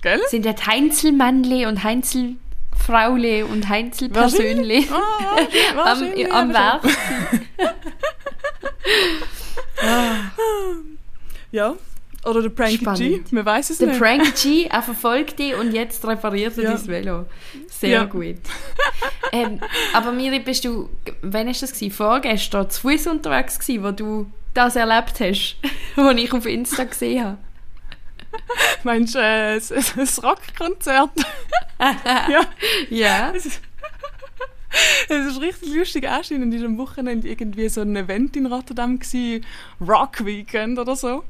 Gell? 0.02 0.22
Sind 0.28 0.46
das 0.46 0.66
Heinzelmannle 0.66 1.68
und 1.68 1.84
Heinzelfraule 1.84 3.46
und 3.46 3.68
Heinzelpersönle 3.68 4.84
oh, 4.92 5.80
am, 5.80 6.04
am 6.32 6.54
Werk? 6.54 6.84
ja. 11.52 11.76
Oder 12.26 12.42
der 12.42 12.50
Pranky 12.50 12.86
G, 12.96 13.22
man 13.32 13.46
weiß 13.46 13.70
es 13.70 13.78
der 13.78 13.88
nicht. 13.88 14.00
Der 14.00 14.06
Pranky 14.06 14.32
G, 14.32 14.66
er 14.66 14.82
verfolgt 14.82 15.40
dich 15.40 15.56
und 15.56 15.72
jetzt 15.74 16.06
repariert 16.06 16.58
er 16.58 16.64
ja. 16.66 16.74
dein 16.74 16.88
Velo. 16.88 17.26
Sehr 17.70 17.90
ja. 17.90 18.04
gut. 18.04 18.36
ähm, 19.32 19.60
aber 19.94 20.12
Miri, 20.12 20.40
bist 20.40 20.66
du, 20.66 20.90
wann 21.22 21.48
war 21.48 21.54
das? 21.54 21.72
Gewesen? 21.72 21.92
Vorgestern 21.92 22.70
zu 22.70 22.82
Fuß 22.82 23.08
unterwegs 23.08 23.58
gewesen, 23.58 23.84
wo 23.84 23.92
du 23.92 24.30
das 24.54 24.76
erlebt 24.76 25.20
hast, 25.22 25.56
was 25.96 26.16
ich 26.18 26.34
auf 26.34 26.46
Insta 26.46 26.84
gesehen 26.84 27.24
habe? 27.24 27.38
Meinst 28.84 29.16
du 29.16 29.20
äh, 29.20 29.56
ein 29.56 30.10
Rockkonzert? 30.24 31.12
ja. 31.80 32.42
Ja. 32.90 33.34
Es 35.10 35.26
ist 35.26 35.42
richtig 35.42 35.74
lustig 35.74 36.08
anscheinend. 36.08 36.54
ist 36.54 36.64
am 36.64 36.78
Wochenende 36.78 37.28
irgendwie 37.28 37.68
so 37.70 37.82
ein 37.82 37.96
Event 37.96 38.38
in 38.38 38.46
Rotterdam 38.46 39.00
gewesen, 39.00 39.44
Rock 39.82 40.24
Weekend 40.24 40.78
oder 40.78 40.96
so. 40.96 41.24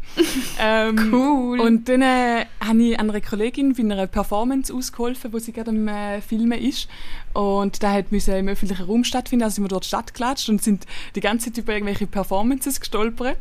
ähm, 0.59 1.13
cool. 1.13 1.59
Und 1.61 1.87
dann 1.87 2.01
äh, 2.01 2.45
habe 2.59 2.83
ich 2.83 2.99
einer 2.99 3.21
Kollegin 3.21 3.73
bei 3.73 3.83
einer 3.83 4.07
Performance 4.07 4.73
ausgeholfen, 4.73 5.31
wo 5.31 5.39
sie 5.39 5.53
gerade 5.53 5.71
am 5.71 5.87
äh, 5.87 6.19
Filmen 6.21 6.59
ist. 6.59 6.89
Und 7.33 7.81
da 7.81 7.93
hat 7.93 8.11
müssen 8.11 8.35
im 8.35 8.49
öffentlichen 8.49 8.83
Raum 8.85 9.03
stattfinden, 9.05 9.43
also 9.43 9.55
sind 9.55 9.63
wir 9.63 9.69
dort 9.69 9.85
Stadt 9.85 10.13
gelatscht 10.13 10.49
und 10.49 10.61
sind 10.61 10.85
die 11.15 11.21
ganze 11.21 11.45
Zeit 11.45 11.63
über 11.63 11.73
irgendwelche 11.73 12.07
Performances 12.07 12.79
gestolpert. 12.81 13.37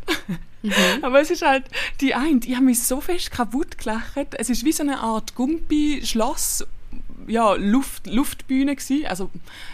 Mhm. 0.63 0.73
Aber 1.03 1.21
es 1.21 1.31
ist 1.31 1.43
halt 1.43 1.65
die 2.01 2.15
eine, 2.15 2.41
ich 2.45 2.55
habe 2.55 2.65
mich 2.65 2.83
so 2.83 3.01
fest 3.01 3.31
kaputt 3.31 3.79
gelacht. 3.79 4.35
Es 4.35 4.51
ist 4.51 4.65
wie 4.65 4.73
so 4.73 4.83
eine 4.83 5.01
Art 5.01 5.35
Gumpi-Schloss 5.35 6.67
ja, 7.29 7.55
Luft, 7.55 8.07
Luftbühne 8.07 8.75
gewesen. 8.75 9.07
Also 9.07 9.31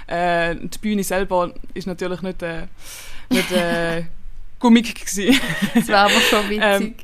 äh, 0.07 0.57
die 0.57 0.79
Bühne 0.79 1.05
selber 1.05 1.55
ist 1.73 1.87
natürlich 1.87 2.21
nicht, 2.23 2.43
äh, 2.43 2.67
nicht 3.31 3.53
äh, 3.53 4.05
gummig 4.59 4.95
gewesen. 4.95 5.41
das 5.75 5.88
war 5.88 6.07
aber 6.07 6.21
schon 6.21 6.50
witzig. 6.50 6.62
Ähm, 6.62 6.95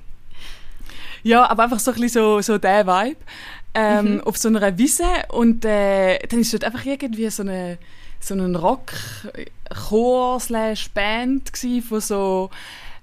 ja, 1.23 1.49
aber 1.49 1.65
einfach 1.65 1.79
so 1.79 1.93
ein 1.93 2.01
bisschen 2.01 2.23
so, 2.23 2.41
so 2.41 2.59
der 2.59 2.87
Vibe. 2.87 3.17
Ähm, 3.73 4.15
mhm. 4.15 4.21
Auf 4.23 4.37
so 4.37 4.49
einer 4.49 4.77
Wiese 4.77 5.07
und 5.29 5.65
äh, 5.65 6.19
dann 6.27 6.41
ist 6.41 6.53
dort 6.53 6.65
einfach 6.65 6.85
irgendwie 6.85 7.31
so 7.31 7.43
eine 7.45 7.79
so 8.19 8.35
ein 8.35 8.55
Rock 8.57 8.93
Chor 9.89 10.41
slash 10.41 10.91
Band 10.91 11.53
von 11.89 12.01
so 12.01 12.51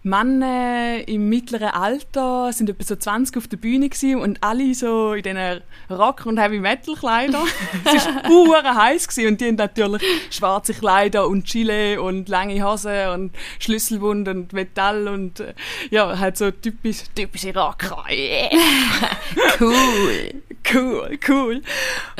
Männer 0.08 1.08
im 1.08 1.30
mittleren 1.30 1.70
Alter, 1.70 2.52
sind 2.54 2.70
etwa 2.70 2.84
so 2.84 2.96
20 2.96 3.38
auf 3.38 3.48
der 3.48 3.58
Bühne 3.58 3.90
gewesen 3.90 4.16
und 4.16 4.44
alle 4.44 4.74
so 4.74 5.14
in 5.14 5.24
diesen 5.24 5.62
Rock- 5.90 6.26
und 6.26 6.38
Heavy-Metal-Kleidern. 6.38 7.46
es 7.86 8.06
war 8.06 8.30
hure 8.30 8.76
heiß 8.76 9.08
gewesen 9.08 9.28
und 9.28 9.42
die 9.42 9.48
haben 9.48 9.56
natürlich 9.56 10.02
schwarze 10.30 10.74
Kleider 10.74 11.28
und 11.28 11.46
Chile 11.46 12.02
und 12.02 12.30
lange 12.30 12.64
Hosen 12.64 13.10
und 13.10 13.36
Schlüsselbund 13.60 14.28
und 14.28 14.54
Metall 14.54 15.08
und 15.08 15.40
äh, 15.40 15.54
ja, 15.90 16.18
halt 16.18 16.38
so 16.38 16.52
typisch, 16.52 17.04
typische 17.16 17.54
Rocker. 17.54 18.06
Yeah. 18.10 18.50
cool. 19.60 20.42
Cool, 20.74 21.18
cool. 21.28 21.62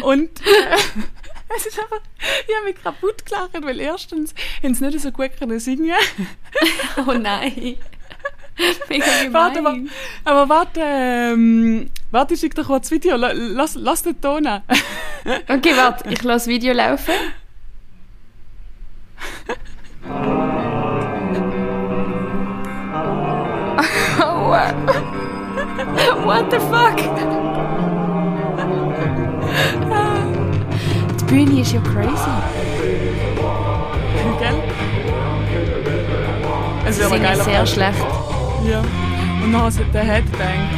Und 0.04 0.30
äh, 0.42 0.78
es 1.56 1.66
ist 1.66 1.80
einfach, 1.80 2.02
ich 2.48 2.56
habe 2.56 2.66
mich 2.66 2.82
kaputt 2.82 3.26
gelacht, 3.26 3.52
weil 3.62 3.80
erstens 3.80 4.34
haben 4.64 4.74
sie 4.74 4.86
nicht 4.86 5.00
so 5.00 5.12
gut 5.12 5.32
können 5.38 5.60
singen. 5.60 5.94
oh 7.08 7.14
nein. 7.14 7.78
Mega 8.90 9.06
warte, 9.32 9.60
aber, 9.60 9.78
aber 10.26 10.50
warte, 10.50 10.82
ähm, 10.84 11.92
warte, 12.10 12.34
ich 12.34 12.40
schicke 12.40 12.56
dir 12.56 12.64
kurz 12.64 12.90
das 12.90 12.92
Video. 12.92 13.16
Lass, 13.16 13.76
lass 13.76 14.02
den 14.02 14.20
Ton 14.20 14.48
an. 14.48 14.64
okay, 15.48 15.78
warte, 15.78 16.10
ich 16.10 16.24
lasse 16.24 16.46
das 16.46 16.48
Video 16.48 16.74
laufen. 16.74 17.14
oh, 24.20 24.50
What 26.26 26.52
the 26.52 26.60
fuck? 26.60 27.77
Bühne 31.28 31.62
ist 31.62 31.74
ja 31.74 31.82
crazy. 31.82 32.32
Gell? 34.40 34.64
Es 36.86 37.00
wäre 37.00 37.20
geil. 37.20 37.36
sehr 37.36 37.66
schlecht. 37.66 38.06
Ja. 38.66 38.80
Und 39.44 39.52
dann 39.52 39.64
hast 39.64 39.80
du 39.80 39.84
den 39.84 40.06
Headbang. 40.06 40.70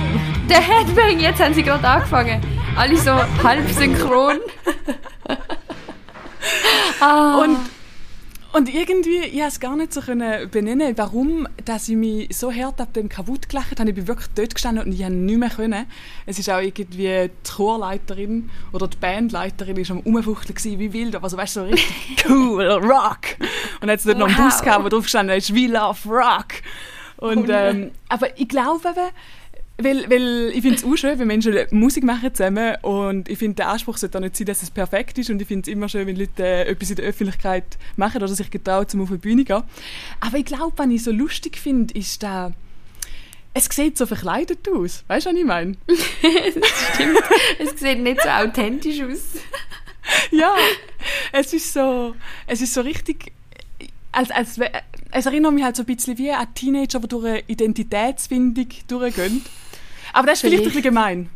Der 0.50 0.62
Headbang, 0.62 1.20
jetzt 1.20 1.40
haben 1.42 1.54
sie 1.54 1.62
gerade 1.62 1.88
angefangen. 1.88 2.42
Alle 2.76 2.98
so 2.98 3.12
halb 3.44 3.70
synchron. 3.70 4.40
ah. 7.00 7.44
Und 7.44 7.58
und 8.60 8.68
irgendwie, 8.74 9.20
ich 9.20 9.32
konnte 9.32 9.48
es 9.48 9.60
gar 9.62 9.76
nicht 9.78 9.94
so 9.94 10.02
können 10.02 10.50
benennen, 10.50 10.98
warum 10.98 11.48
dass 11.64 11.88
ich 11.88 11.96
mich 11.96 12.36
so 12.36 12.52
hart 12.52 12.82
ab 12.82 12.94
dem 12.94 13.08
kaputt 13.08 13.48
gelacht 13.48 13.80
habe. 13.80 13.90
Ich 13.90 13.96
bin 13.96 14.06
wirklich 14.06 14.28
dort 14.36 14.54
gestanden 14.54 14.86
und 14.86 14.92
ich 14.92 15.00
konnte 15.00 15.16
nicht 15.16 15.40
mehr 15.40 15.50
können. 15.50 15.86
Es 16.26 16.40
ist 16.40 16.50
auch 16.50 16.60
irgendwie 16.60 16.84
die 16.84 17.30
Chorleiterin 17.50 18.50
oder 18.74 18.90
die 18.90 18.98
Bandleiterin 18.98 19.78
ist 19.78 19.92
am 19.92 20.02
Umfuchteln 20.02 20.78
wie 20.78 20.92
wild, 20.92 21.16
aber 21.16 21.30
so, 21.30 21.38
weißt 21.38 21.56
du, 21.56 21.60
so 21.62 21.66
richtig 21.68 22.26
cool, 22.30 22.66
Rock. 22.66 23.38
Und 23.80 23.88
es 23.88 24.04
dort 24.04 24.20
wow. 24.20 24.28
noch 24.28 24.38
einen 24.38 24.50
Bus 24.50 24.62
gehabt, 24.62 24.84
wo 24.84 24.90
drauf 24.90 25.04
gestanden 25.04 25.38
ist, 25.38 25.56
We 25.56 25.68
Love 25.68 26.10
Rock. 26.10 26.56
Und, 27.16 27.50
ähm, 27.50 27.92
aber 28.10 28.38
ich 28.38 28.50
glaube 28.50 28.90
eben, 28.90 29.10
weil, 29.82 30.10
weil 30.10 30.52
ich 30.54 30.62
finde 30.62 30.78
es 30.78 30.84
auch 30.84 30.96
schön, 30.96 31.18
wenn 31.20 31.28
Menschen 31.28 31.56
Musik 31.72 32.04
machen 32.04 32.34
zusammen 32.34 32.76
und 32.82 33.30
ich 33.30 33.38
finde, 33.38 33.56
der 33.56 33.70
Anspruch 33.70 33.98
sollte 33.98 34.18
auch 34.18 34.22
nicht 34.22 34.36
sein, 34.36 34.46
dass 34.46 34.62
es 34.62 34.70
perfekt 34.70 35.18
ist 35.18 35.30
und 35.30 35.42
ich 35.42 35.48
finde 35.48 35.70
es 35.70 35.74
immer 35.74 35.90
schön, 35.90 36.06
wenn 36.08 36.16
Leute 36.16 36.44
äh, 36.44 36.70
etwas 36.70 36.90
in 36.90 36.98
der 36.98 37.06
Öffentlichkeit 37.06 37.78
machen 37.96 38.22
oder 38.22 38.28
sich 38.28 38.52
getrauen, 38.52 38.86
um 38.94 39.02
auf 39.02 39.10
die 39.10 39.18
Bühne 39.18 39.44
zu 39.44 39.54
gehen. 39.54 39.64
Aber 40.20 40.38
ich 40.38 40.46
glaube, 40.46 40.74
was 40.78 40.88
ich 40.88 41.04
so 41.04 41.12
lustig 41.12 41.58
finde, 41.58 41.94
ist 41.94 42.24
da 42.24 42.54
es 43.54 43.66
sieht 43.66 43.98
so 43.98 44.06
verkleidet 44.06 44.68
aus. 44.70 45.04
Weißt 45.08 45.26
du, 45.26 45.32
was 45.32 45.38
ich 45.38 45.46
meine? 45.46 45.76
das 45.88 46.94
stimmt. 46.94 47.20
Es 47.58 47.80
sieht 47.80 48.00
nicht 48.00 48.22
so 48.22 48.30
authentisch 48.30 49.02
aus. 49.02 49.42
ja, 50.32 50.56
es 51.32 51.54
ist 51.54 51.74
so, 51.74 52.16
es 52.48 52.62
ist 52.62 52.74
so 52.74 52.82
richtig, 52.82 53.34
als, 54.12 54.32
als, 54.32 54.60
es 55.12 55.26
erinnert 55.26 55.54
mich 55.54 55.64
halt 55.64 55.76
so 55.76 55.84
ein 55.84 55.88
bisschen 55.88 56.18
wie 56.18 56.32
an 56.32 56.54
Teenager, 56.54 57.00
die 57.00 57.08
durch 57.08 57.26
eine 57.26 57.44
Identitätsfindung 57.48 58.68
durchgehen. 58.88 59.44
Aber 60.14 60.28
das 60.28 60.36
ist 60.36 60.42
vielleicht, 60.42 60.64
vielleicht 60.64 60.64
ein 60.64 60.66
bisschen 60.66 60.82
gemein. 60.84 61.30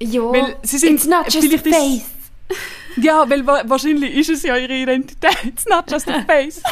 Ja, 0.00 0.22
weil 0.22 0.56
sie 0.62 0.78
sind, 0.78 0.94
it's 0.94 1.06
not 1.06 1.32
just 1.32 1.52
a 1.52 1.58
face. 1.58 2.04
ja, 2.96 3.28
weil 3.28 3.46
wahrscheinlich 3.46 4.14
ist 4.14 4.30
es 4.30 4.42
ja 4.42 4.56
ihre 4.56 4.74
Identität. 4.74 5.36
It's 5.44 5.66
not 5.66 5.90
just 5.90 6.08
a 6.08 6.22
face. 6.22 6.62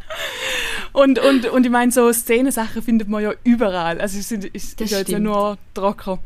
und, 0.92 1.18
und, 1.18 1.46
und 1.46 1.64
ich 1.64 1.70
meine, 1.70 1.92
so 1.92 2.12
Szenensachen 2.12 2.82
findet 2.82 3.08
man 3.08 3.22
ja 3.22 3.32
überall. 3.44 4.00
Also 4.00 4.18
es 4.18 4.32
ist, 4.32 4.44
ist, 4.46 4.80
ist 4.80 4.90
ja 4.90 4.98
jetzt 4.98 5.10
ja 5.10 5.18
nur 5.18 5.58
trocken. 5.74 6.18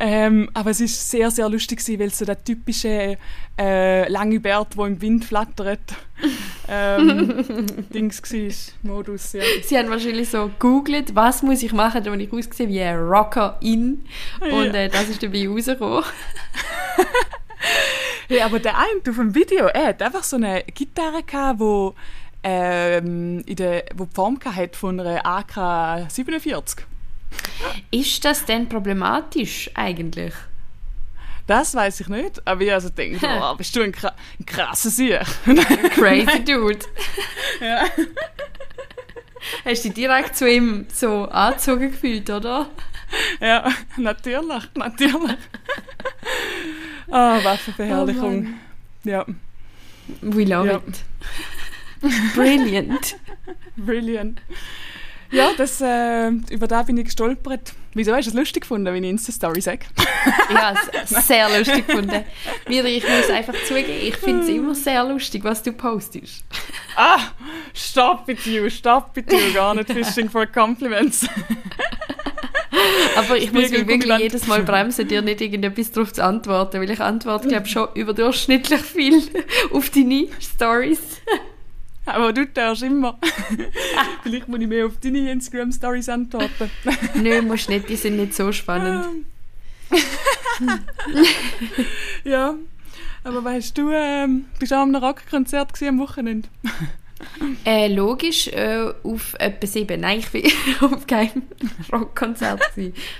Ähm, 0.00 0.48
aber 0.54 0.70
es 0.70 0.80
ist 0.80 1.10
sehr, 1.10 1.28
sehr 1.30 1.48
lustig 1.48 1.80
weil 1.98 2.06
es 2.06 2.18
so 2.18 2.24
der 2.24 2.42
typische 2.42 3.18
äh, 3.58 4.08
lange 4.08 4.38
Bart, 4.38 4.76
der 4.78 4.86
im 4.86 5.02
Wind 5.02 5.24
flattert, 5.24 5.80
ähm, 6.68 7.44
Dings 7.92 8.22
war, 8.22 8.92
Modus, 8.92 9.32
ja. 9.32 9.42
Sie 9.64 9.76
haben 9.76 9.90
wahrscheinlich 9.90 10.28
so 10.28 10.52
googelt, 10.60 11.16
was 11.16 11.42
muss 11.42 11.64
ich 11.64 11.72
machen, 11.72 12.04
damit 12.04 12.20
ich 12.20 12.32
aussehe 12.32 12.68
wie 12.68 12.80
ein 12.80 12.96
Rocker-In. 12.96 14.04
Und 14.52 14.74
äh, 14.74 14.88
das 14.88 15.08
ist 15.08 15.20
dabei 15.20 15.48
rausgekommen. 15.48 16.04
ja, 18.28 18.46
aber 18.46 18.60
der 18.60 18.78
eine 18.78 19.00
auf 19.08 19.16
dem 19.16 19.34
Video, 19.34 19.66
er 19.66 19.88
hat 19.88 20.02
einfach 20.02 20.22
so 20.22 20.36
eine 20.36 20.62
Gitarre 20.62 21.24
gehabt, 21.24 21.58
wo, 21.58 21.96
ähm, 22.44 23.42
in 23.46 23.56
der, 23.56 23.86
wo 23.96 24.04
die 24.04 24.14
Form 24.14 24.38
hat 24.44 24.76
von 24.76 25.00
einer 25.00 25.26
AK 25.26 26.08
47. 26.08 26.86
Ist 27.90 28.24
das 28.24 28.44
denn 28.44 28.68
problematisch 28.68 29.70
eigentlich? 29.74 30.34
Das 31.48 31.74
weiß 31.74 32.00
ich 32.00 32.08
nicht, 32.08 32.46
aber 32.46 32.60
ich 32.60 32.72
also 32.72 32.90
denke, 32.90 33.26
oh, 33.42 33.54
bist 33.54 33.74
du 33.74 33.82
ein, 33.82 33.90
kra 33.90 34.14
ein 34.38 34.44
krasser 34.44 34.90
Sieg. 34.90 35.18
Crazy 35.94 36.44
Dude. 36.44 36.84
ja. 37.60 37.86
Hast 39.64 39.84
du 39.84 39.88
dich 39.88 39.94
direkt 39.94 40.36
zu 40.36 40.48
ihm 40.48 40.86
so 40.92 41.24
angezogen 41.24 41.90
gefühlt, 41.90 42.28
oder? 42.28 42.68
Ja, 43.40 43.72
natürlich, 43.96 44.64
natürlich. 44.74 45.38
Ah, 47.10 47.38
oh, 47.38 47.44
Waffenverherrlichung. 47.44 48.54
Oh 49.04 49.08
ja. 49.08 49.24
We 50.20 50.44
love 50.44 50.68
ja. 50.68 50.76
it. 50.76 51.04
Brilliant. 52.34 53.16
Brilliant. 53.76 54.42
Ja, 55.30 55.50
das, 55.56 55.80
äh, 55.80 56.30
über 56.50 56.66
da 56.66 56.82
bin 56.82 56.96
ich 56.96 57.04
gestolpert. 57.04 57.72
Wieso 57.94 58.14
hast 58.14 58.26
du 58.26 58.30
es 58.30 58.36
lustig 58.36 58.62
gefunden, 58.62 58.86
wenn 58.86 59.04
ich 59.04 59.10
Insta-Story 59.10 59.60
sage? 59.60 59.80
ja, 60.52 60.74
sehr 61.04 61.48
lustig 61.58 61.86
gefunden. 61.86 62.24
Miri, 62.68 62.96
ich 62.96 63.02
muss 63.02 63.28
einfach 63.30 63.54
zugeben, 63.66 63.92
ich 64.02 64.16
finde 64.16 64.42
es 64.42 64.48
immer 64.48 64.74
sehr 64.74 65.04
lustig, 65.04 65.44
was 65.44 65.62
du 65.62 65.72
postest. 65.72 66.44
ah, 66.96 67.18
stop 67.74 68.28
it 68.28 68.44
you, 68.46 68.70
stop 68.70 69.16
it 69.16 69.30
you, 69.32 69.52
gar 69.52 69.74
nicht 69.74 69.90
fishing 69.90 70.30
for 70.30 70.46
compliments. 70.46 71.26
Aber 73.16 73.36
ich 73.36 73.52
muss 73.52 73.70
mich 73.70 73.86
wirklich 73.86 74.18
jedes 74.18 74.46
Mal 74.46 74.62
bremsen, 74.62 75.08
dir 75.08 75.22
nicht 75.22 75.40
irgendetwas 75.40 75.90
darauf 75.90 76.12
zu 76.12 76.22
antworten, 76.22 76.80
weil 76.80 76.90
ich 76.90 77.00
antworte, 77.00 77.48
glaube 77.48 77.66
schon 77.66 77.88
überdurchschnittlich 77.94 78.80
viel 78.80 79.22
auf 79.72 79.90
deine 79.90 80.28
Stories. 80.40 81.00
Aber 82.08 82.32
du 82.32 82.46
darfst 82.46 82.82
immer. 82.82 83.18
Vielleicht 84.22 84.48
muss 84.48 84.60
ich 84.60 84.66
mehr 84.66 84.86
auf 84.86 84.98
deine 84.98 85.30
Instagram-Stories 85.30 86.08
antworten. 86.08 86.70
Nö, 87.14 87.42
musst 87.42 87.68
nicht, 87.68 87.88
die 87.88 87.96
sind 87.96 88.16
nicht 88.16 88.34
so 88.34 88.50
spannend. 88.52 89.26
ja, 92.24 92.54
aber 93.24 93.44
weißt 93.44 93.76
du, 93.78 93.90
ähm, 93.90 94.46
bist 94.58 94.72
du 94.72 94.76
auch 94.76 94.82
am 94.82 94.94
Rockkonzert 94.94 95.82
am 95.82 95.98
Wochenende? 95.98 96.48
Äh, 97.64 97.92
logisch, 97.92 98.48
äh, 98.48 98.92
auf 99.02 99.34
etwa 99.38 99.66
sieben. 99.66 100.00
Nein, 100.00 100.20
ich 100.20 100.34
war 100.80 100.92
auf 100.92 101.06
keinem 101.06 101.42
Rockkonzert. 101.92 102.60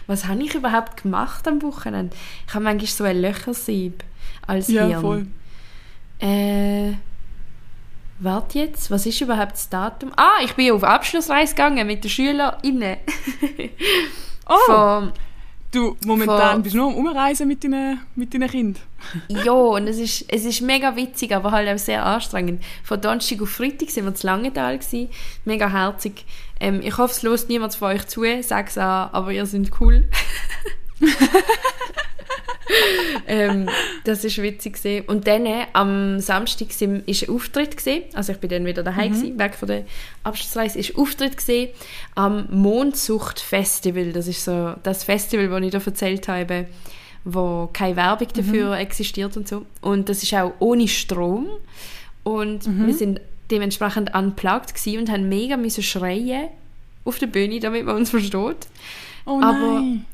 Was 0.07 0.26
habe 0.26 0.42
ich 0.42 0.54
überhaupt 0.54 1.02
gemacht 1.02 1.49
am 1.49 1.62
Wochenende? 1.62 2.14
Ich 2.47 2.54
habe 2.54 2.64
manchmal 2.64 2.87
so 2.87 3.04
ein 3.04 3.21
Löchersieb 3.21 4.04
als 4.47 4.68
ja, 4.68 4.87
Hirn. 4.87 5.00
voll. 5.00 5.26
Äh, 6.21 6.95
warte 8.20 8.58
jetzt, 8.58 8.90
was 8.90 9.06
ist 9.06 9.20
überhaupt 9.20 9.52
das 9.52 9.68
Datum? 9.68 10.12
Ah, 10.16 10.38
ich 10.42 10.54
bin 10.54 10.72
auf 10.72 10.84
Abschlussreise 10.84 11.54
gegangen 11.54 11.87
mit 11.87 12.04
den 12.04 12.10
SchülerInnen. 12.10 12.96
oh! 14.48 14.54
Von, 14.66 15.12
du, 15.70 15.96
momentan 16.04 16.52
von, 16.52 16.62
bist 16.62 16.75
du 16.75 16.78
nur 16.78 16.88
am 16.88 16.96
Umreisen 16.96 17.48
mit 17.48 17.62
deinen, 17.64 18.00
mit 18.14 18.34
deinen 18.34 18.48
Kindern. 18.48 18.82
ja, 19.28 19.52
und 19.52 19.87
es 19.87 19.98
ist, 19.98 20.25
es 20.28 20.44
ist 20.44 20.60
mega 20.60 20.96
witzig, 20.96 21.34
aber 21.34 21.52
halt 21.52 21.68
auch 21.68 21.78
sehr 21.78 22.04
anstrengend. 22.04 22.62
Von 22.82 23.00
Donnerstag 23.00 23.40
auf 23.42 23.50
Freitag 23.50 23.90
sind 23.90 24.04
wir 24.04 24.14
zu 24.14 24.26
Langenthal 24.26 24.78
gewesen. 24.78 25.08
Mega 25.44 25.70
herzig. 25.70 26.25
Ähm, 26.60 26.80
ich 26.82 26.98
hoffe, 26.98 27.12
es 27.12 27.22
lost 27.22 27.48
niemand 27.48 27.75
von 27.75 27.88
euch 27.88 28.06
zu, 28.06 28.25
sag's 28.42 28.76
an, 28.78 29.10
aber 29.12 29.32
ihr 29.32 29.46
seid 29.46 29.70
cool. 29.80 30.08
ähm, 33.26 33.68
das 34.04 34.24
ist 34.24 34.40
witzig 34.40 34.74
gewesen. 34.74 35.06
Und 35.06 35.26
dann 35.26 35.46
äh, 35.46 35.66
am 35.72 36.20
Samstag 36.20 36.68
war 36.68 36.88
ein 36.88 37.28
Auftritt 37.28 37.76
gewesen. 37.76 38.02
Also 38.14 38.32
ich 38.32 38.38
bin 38.38 38.50
dann 38.50 38.66
wieder 38.66 38.82
daheim 38.82 39.12
mhm. 39.12 39.16
gewesen, 39.16 39.38
weg 39.38 39.54
von 39.54 39.68
der 39.68 39.84
Abschlussreise. 40.24 40.78
Ist 40.78 40.96
Auftritt 40.96 41.36
gewesen 41.36 41.70
am 42.14 42.46
Mondsucht 42.50 43.40
Festival. 43.40 44.12
Das 44.12 44.28
ist 44.28 44.44
so 44.44 44.74
das 44.82 45.04
Festival, 45.04 45.48
das 45.48 45.62
ich 45.62 45.70
da 45.70 45.78
erzählt 45.78 46.28
habe, 46.28 46.66
wo 47.24 47.68
keine 47.72 47.96
Werbung 47.96 48.28
dafür 48.34 48.68
mhm. 48.68 48.80
existiert 48.80 49.36
und 49.36 49.48
so. 49.48 49.66
Und 49.80 50.08
das 50.08 50.22
ist 50.22 50.34
auch 50.34 50.52
ohne 50.58 50.88
Strom. 50.88 51.48
Und 52.22 52.66
mhm. 52.66 52.86
wir 52.86 52.94
sind 52.94 53.20
dementsprechend 53.50 54.14
unplugged 54.14 54.74
gewesen 54.74 55.00
und 55.00 55.10
haben 55.10 55.28
mega 55.28 55.56
müssen 55.56 55.82
schreien 55.82 56.48
auf 57.04 57.18
der 57.18 57.26
Bühne, 57.26 57.60
damit 57.60 57.86
man 57.86 57.96
uns 57.96 58.10
versteht. 58.10 58.68
Oh 59.24 59.38
nein. 59.40 60.04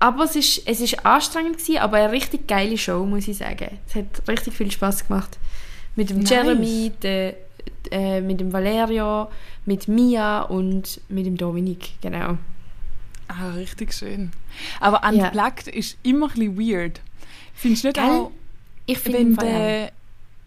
Aber 0.00 0.24
es 0.24 0.34
ist, 0.34 0.62
es 0.66 0.80
ist 0.80 1.04
anstrengend 1.04 1.58
gewesen, 1.58 1.78
aber 1.78 1.98
eine 1.98 2.10
richtig 2.10 2.48
geile 2.48 2.76
Show, 2.78 3.04
muss 3.04 3.28
ich 3.28 3.36
sagen. 3.36 3.78
Es 3.86 3.94
hat 3.94 4.26
richtig 4.26 4.54
viel 4.54 4.70
Spaß 4.70 5.06
gemacht. 5.06 5.38
Mit 5.94 6.08
dem 6.08 6.20
nice. 6.20 6.30
Jeremy, 6.30 6.90
de, 7.02 7.34
äh, 7.90 8.20
mit 8.22 8.40
dem 8.40 8.52
Valerio, 8.52 9.30
mit 9.66 9.88
Mia 9.88 10.42
und 10.42 11.00
mit 11.10 11.26
dem 11.26 11.36
Dominik, 11.36 12.00
genau. 12.00 12.38
Ah, 13.28 13.50
richtig 13.54 13.92
schön. 13.92 14.32
Aber 14.80 15.06
Unplugged 15.06 15.66
ja. 15.66 15.72
ist 15.74 15.98
immer 16.02 16.28
ein 16.28 16.34
bisschen 16.34 16.58
weird. 16.58 17.00
Findest 17.54 17.84
du 17.84 17.88
nicht 17.88 17.96
Gell? 17.96 18.04
auch, 18.04 18.30
ich 18.86 18.98
finde 18.98 19.36
wenn 19.42 19.90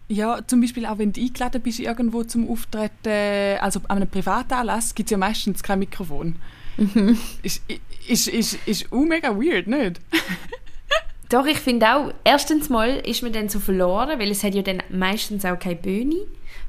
ja, 0.08 0.46
zum 0.46 0.60
Beispiel 0.60 0.84
auch 0.84 0.98
wenn 0.98 1.12
du 1.12 1.20
eingeladen 1.20 1.62
bist 1.62 1.80
irgendwo 1.80 2.24
zum 2.24 2.50
Auftreten, 2.50 3.58
also 3.60 3.80
an 3.88 3.96
einem 3.98 4.08
Privatanlass, 4.08 4.94
gibt 4.94 5.06
es 5.06 5.12
ja 5.12 5.16
meistens 5.16 5.62
kein 5.62 5.78
Mikrofon. 5.78 6.36
Mhm. 6.76 7.18
Ist, 7.42 7.62
ist, 8.08 8.28
ist, 8.28 8.58
ist 8.66 8.92
auch 8.92 9.04
mega 9.04 9.30
weird, 9.36 9.66
nicht? 9.66 10.00
Doch, 11.30 11.46
ich 11.46 11.58
finde 11.58 11.94
auch, 11.94 12.12
erstens 12.22 12.68
mal 12.68 12.98
ist 12.98 13.22
man 13.22 13.32
dann 13.32 13.48
so 13.48 13.58
verloren, 13.58 14.18
weil 14.18 14.30
es 14.30 14.44
hat 14.44 14.54
ja 14.54 14.62
dann 14.62 14.82
meistens 14.90 15.44
auch 15.44 15.58
keine 15.58 15.76
Bühne. 15.76 16.16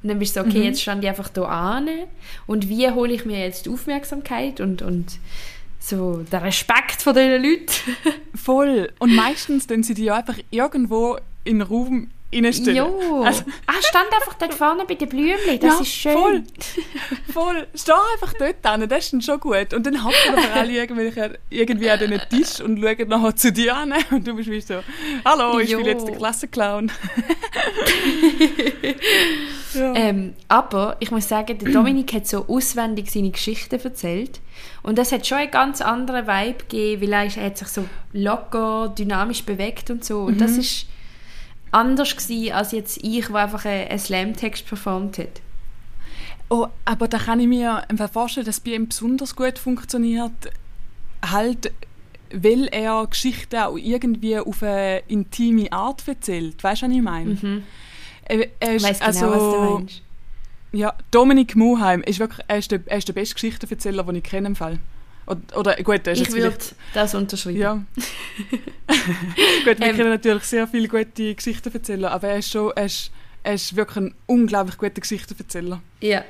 Und 0.01 0.09
dann 0.09 0.19
bist 0.19 0.35
du 0.35 0.41
so, 0.41 0.47
okay, 0.47 0.59
mhm. 0.59 0.63
jetzt 0.65 0.81
stand 0.81 1.03
ich 1.03 1.09
einfach 1.09 1.29
hier 1.33 1.47
an. 1.47 1.89
Und 2.47 2.69
wie 2.69 2.89
hole 2.89 3.13
ich 3.13 3.25
mir 3.25 3.39
jetzt 3.39 3.65
die 3.65 3.69
Aufmerksamkeit 3.69 4.61
und, 4.61 4.81
und 4.81 5.19
so 5.79 6.23
den 6.31 6.39
Respekt 6.39 7.01
von 7.01 7.13
diesen 7.13 7.43
Leuten? 7.43 7.97
Voll. 8.35 8.91
Und 8.99 9.15
meistens 9.15 9.67
dann 9.67 9.83
sind 9.83 9.97
die 9.97 10.05
ja 10.05 10.15
einfach 10.15 10.37
irgendwo 10.51 11.17
in 11.43 11.61
Raum 11.61 12.09
reinstellen. 12.43 12.77
Jo. 12.77 13.23
Also, 13.23 13.43
ah, 13.67 13.73
stand 13.81 14.11
einfach 14.13 14.33
dort 14.35 14.53
vorne 14.53 14.85
bei 14.85 14.95
den 14.95 15.09
Blümchen, 15.09 15.59
das 15.59 15.73
ja, 15.75 15.81
ist 15.81 15.87
schön. 15.87 16.13
voll. 16.13 16.43
Voll. 17.33 17.67
Steh 17.73 17.91
einfach 18.13 18.33
dort 18.37 18.79
hin, 18.79 18.89
das 18.89 19.05
ist 19.05 19.13
dann 19.13 19.21
schon 19.21 19.39
gut. 19.39 19.73
Und 19.73 19.85
dann 19.85 20.03
hocken 20.03 20.33
aber 20.33 20.53
alle 20.53 20.73
irgendwie 21.49 21.89
an 21.89 21.99
diesen 21.99 22.21
Tisch 22.29 22.61
und 22.61 22.81
schauen 22.81 23.07
nachher 23.07 23.35
zu 23.35 23.51
dir 23.51 23.75
an 23.75 23.93
und 24.11 24.27
du 24.27 24.35
bist 24.35 24.49
wie 24.49 24.61
so, 24.61 24.81
hallo, 25.23 25.59
ich 25.59 25.69
jo. 25.69 25.77
bin 25.77 25.87
jetzt 25.87 26.07
der 26.07 26.15
Klassenclown. 26.15 26.91
ja. 29.73 29.93
ähm, 29.95 30.33
aber 30.47 30.97
ich 30.99 31.11
muss 31.11 31.27
sagen, 31.27 31.57
der 31.57 31.71
Dominik 31.71 32.13
hat 32.13 32.27
so 32.27 32.45
auswendig 32.47 33.11
seine 33.11 33.31
Geschichten 33.31 33.79
erzählt. 33.79 34.39
Und 34.83 34.97
das 34.97 35.11
hat 35.11 35.25
schon 35.25 35.39
einen 35.39 35.51
ganz 35.51 35.81
anderen 35.81 36.27
Vibe 36.27 36.59
gegeben, 36.59 37.01
weil 37.01 37.13
er, 37.13 37.37
er 37.37 37.45
hat 37.47 37.57
sich 37.57 37.67
so 37.67 37.85
locker, 38.13 38.93
dynamisch 38.97 39.43
bewegt 39.43 39.89
und 39.89 40.05
so. 40.05 40.21
Und 40.21 40.35
mhm. 40.35 40.39
das 40.39 40.57
ist 40.57 40.87
anders 41.75 42.15
gewesen, 42.15 42.53
als 42.53 42.71
jetzt 42.71 42.97
ich, 43.03 43.27
der 43.27 43.35
einfach 43.35 43.65
einen 43.65 43.99
Slam-Text 43.99 44.65
performt 44.65 45.17
hat. 45.17 45.41
Oh, 46.49 46.67
aber 46.85 47.07
da 47.07 47.17
kann 47.17 47.39
ich 47.39 47.47
mir 47.47 47.83
vorstellen, 48.11 48.45
dass 48.45 48.59
bei 48.59 48.71
ihm 48.71 48.87
besonders 48.87 49.35
gut 49.35 49.59
funktioniert, 49.59 50.31
halt, 51.25 51.73
weil 52.31 52.67
er 52.67 53.05
Geschichten 53.07 53.57
auch 53.57 53.77
irgendwie 53.77 54.37
auf 54.37 54.63
eine 54.63 54.99
intime 55.07 55.71
Art 55.71 56.07
erzählt. 56.07 56.63
Weißt 56.63 56.83
du, 56.83 56.87
was 56.87 56.95
ich 56.95 57.01
meine? 57.01 57.31
Mhm. 57.31 57.63
Er, 58.25 58.47
er 58.59 58.75
ist, 58.75 58.85
genau, 58.85 59.01
was 59.03 59.17
du 59.17 59.75
meinst. 59.75 60.01
Ja, 60.71 60.93
Dominik 61.11 61.55
Muheim 61.55 62.01
ist 62.01 62.19
wirklich, 62.19 62.45
er 62.47 62.57
ist 62.57 62.71
der, 62.71 62.81
er 62.85 62.97
ist 62.97 63.07
der 63.07 63.13
beste 63.13 63.35
Geschichtenerzähler, 63.35 64.03
den 64.03 64.15
ich 64.15 64.23
kenne 64.23 64.47
im 64.47 64.55
Fall. 64.55 64.79
Oder, 65.27 65.75
gut, 65.77 66.01
das 66.05 66.19
ist 66.19 66.29
Ich 66.29 66.35
würde 66.35 66.57
das 66.93 67.15
unterschreiben. 67.15 67.57
Ja. 67.57 67.73
gut, 69.65 69.79
wir 69.79 69.81
ähm, 69.81 69.95
können 69.95 70.09
natürlich 70.09 70.43
sehr 70.43 70.67
viele 70.67 70.87
gute 70.87 71.33
Geschichten 71.33 71.73
erzählen, 71.73 72.05
aber 72.05 72.27
er 72.27 72.37
ist 72.37 72.51
schon, 72.51 72.71
er 72.75 72.85
ist, 72.85 73.11
er 73.43 73.53
ist 73.55 73.75
wirklich 73.75 73.97
ein 73.97 74.15
unglaublich 74.27 74.77
guter 74.77 75.01
Geschichtenerzähler. 75.01 75.81
Ja. 76.01 76.23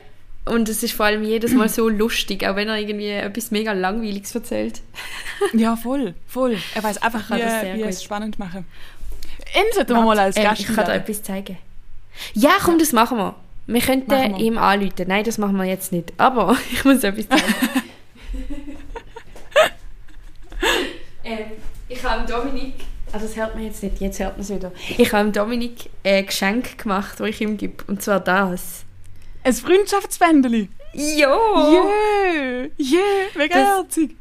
Und 0.46 0.70
es 0.70 0.84
ist 0.84 0.94
vor 0.94 1.08
allem 1.08 1.24
jedes 1.24 1.54
Mal 1.54 1.68
so 1.70 1.90
lustig, 1.90 2.48
auch 2.48 2.56
wenn 2.56 2.70
er 2.70 2.78
irgendwie 2.78 3.10
etwas 3.10 3.50
mega 3.50 3.74
Langweiliges 3.74 4.34
erzählt. 4.36 4.82
ja, 5.54 5.76
voll, 5.76 6.14
voll. 6.28 6.58
Er 6.76 6.84
weiß 6.84 7.02
einfach, 7.02 7.30
wie, 7.32 7.78
wie 7.78 7.82
es 7.82 8.04
spannend 8.04 8.38
machen. 8.38 8.66
Ihn 9.56 9.74
sollten 9.74 9.94
wir 9.94 10.02
mal 10.02 10.20
als 10.20 10.38
ähm, 10.38 10.44
Gast 10.44 10.62
ähm, 10.62 10.68
Ich 10.70 10.76
kann 10.76 10.86
dir 10.86 10.94
etwas 10.94 11.24
zeigen. 11.24 11.58
Ja, 12.34 12.52
komm, 12.64 12.78
das 12.78 12.94
machen 12.94 13.18
wir. 13.18 13.36
Wir 13.68 13.82
könnten 13.82 14.12
wir. 14.12 14.38
ihm 14.38 14.58
anrufen. 14.58 15.06
Nein, 15.08 15.24
das 15.24 15.38
machen 15.38 15.58
wir 15.58 15.66
jetzt 15.66 15.92
nicht. 15.92 16.14
Aber 16.18 16.56
ich 16.72 16.86
muss 16.86 17.04
etwas 17.04 17.28
zeigen. 17.28 17.56
Ähm, 21.26 21.52
ich 21.90 22.04
habe 22.04 22.26
Dominik, 22.26 22.76
also 23.12 23.28
das 23.28 23.36
hört 23.36 23.56
man 23.56 23.66
jetzt 23.66 23.84
nicht, 23.84 24.00
jetzt 24.00 24.20
hört 24.20 24.34
man 24.34 24.42
es 24.42 24.50
wieder. 24.50 24.72
Ich 24.98 25.12
habe 25.12 25.32
Dominik 25.32 25.90
ein 26.04 26.26
Geschenk 26.26 26.78
gemacht, 26.78 27.20
das 27.20 27.28
ich 27.28 27.42
ihm 27.42 27.58
gebe, 27.58 27.84
und 27.88 28.02
zwar 28.02 28.20
das. 28.20 28.86
Ein 29.44 29.54
Freundschaftsbändeli? 29.54 30.70
Ja! 30.94 31.38
Yeah! 31.38 32.70
Yeah! 32.78 33.02
Mega 33.36 33.60
das, 33.60 33.68
herzig! 33.78 34.16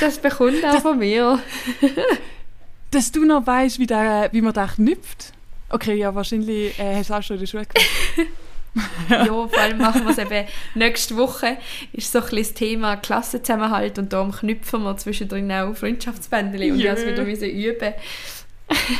Das 0.00 0.18
bekommt 0.18 0.64
auch 0.64 0.72
das, 0.72 0.82
von 0.82 0.98
mir. 0.98 1.38
dass 2.90 3.12
du 3.12 3.24
noch 3.24 3.46
weißt, 3.46 3.78
wie, 3.78 3.88
wie 3.88 4.40
man 4.40 4.52
da 4.52 4.66
knüpft. 4.66 5.32
Okay, 5.68 5.94
ja, 5.94 6.14
wahrscheinlich 6.14 6.78
äh, 6.78 6.96
hast 6.96 7.10
du 7.10 7.14
auch 7.14 7.22
schon 7.22 7.36
in 7.36 7.40
der 7.40 7.46
Schule 7.46 7.66
gemacht. 7.66 7.90
ja, 9.08 9.26
vor 9.26 9.58
allem 9.58 9.78
machen 9.78 10.04
wir 10.04 10.10
es 10.10 10.18
eben 10.18 10.46
nächste 10.74 11.16
Woche. 11.16 11.56
Ist 11.92 12.12
so 12.12 12.18
ein 12.18 12.24
bisschen 12.24 12.38
das 12.42 12.54
Thema 12.54 12.96
Klassenzusammenhalt 12.96 13.98
und 13.98 14.12
darum 14.12 14.32
knüpfen 14.32 14.82
wir 14.82 14.96
zwischendrin 14.96 15.50
auch 15.52 15.74
Freundschaftsbändchen 15.74 16.72
und 16.72 16.78
ich 16.78 16.84
wieder 16.84 17.24
müssen 17.24 17.50
üben. 17.50 17.94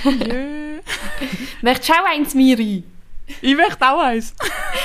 yeah. 0.04 0.80
Möchtest 1.62 1.88
du 1.88 1.92
auch 1.94 2.08
eins, 2.08 2.34
Miri? 2.34 2.84
Ich 3.40 3.56
möchte 3.56 3.88
auch 3.88 4.00
eins. 4.00 4.34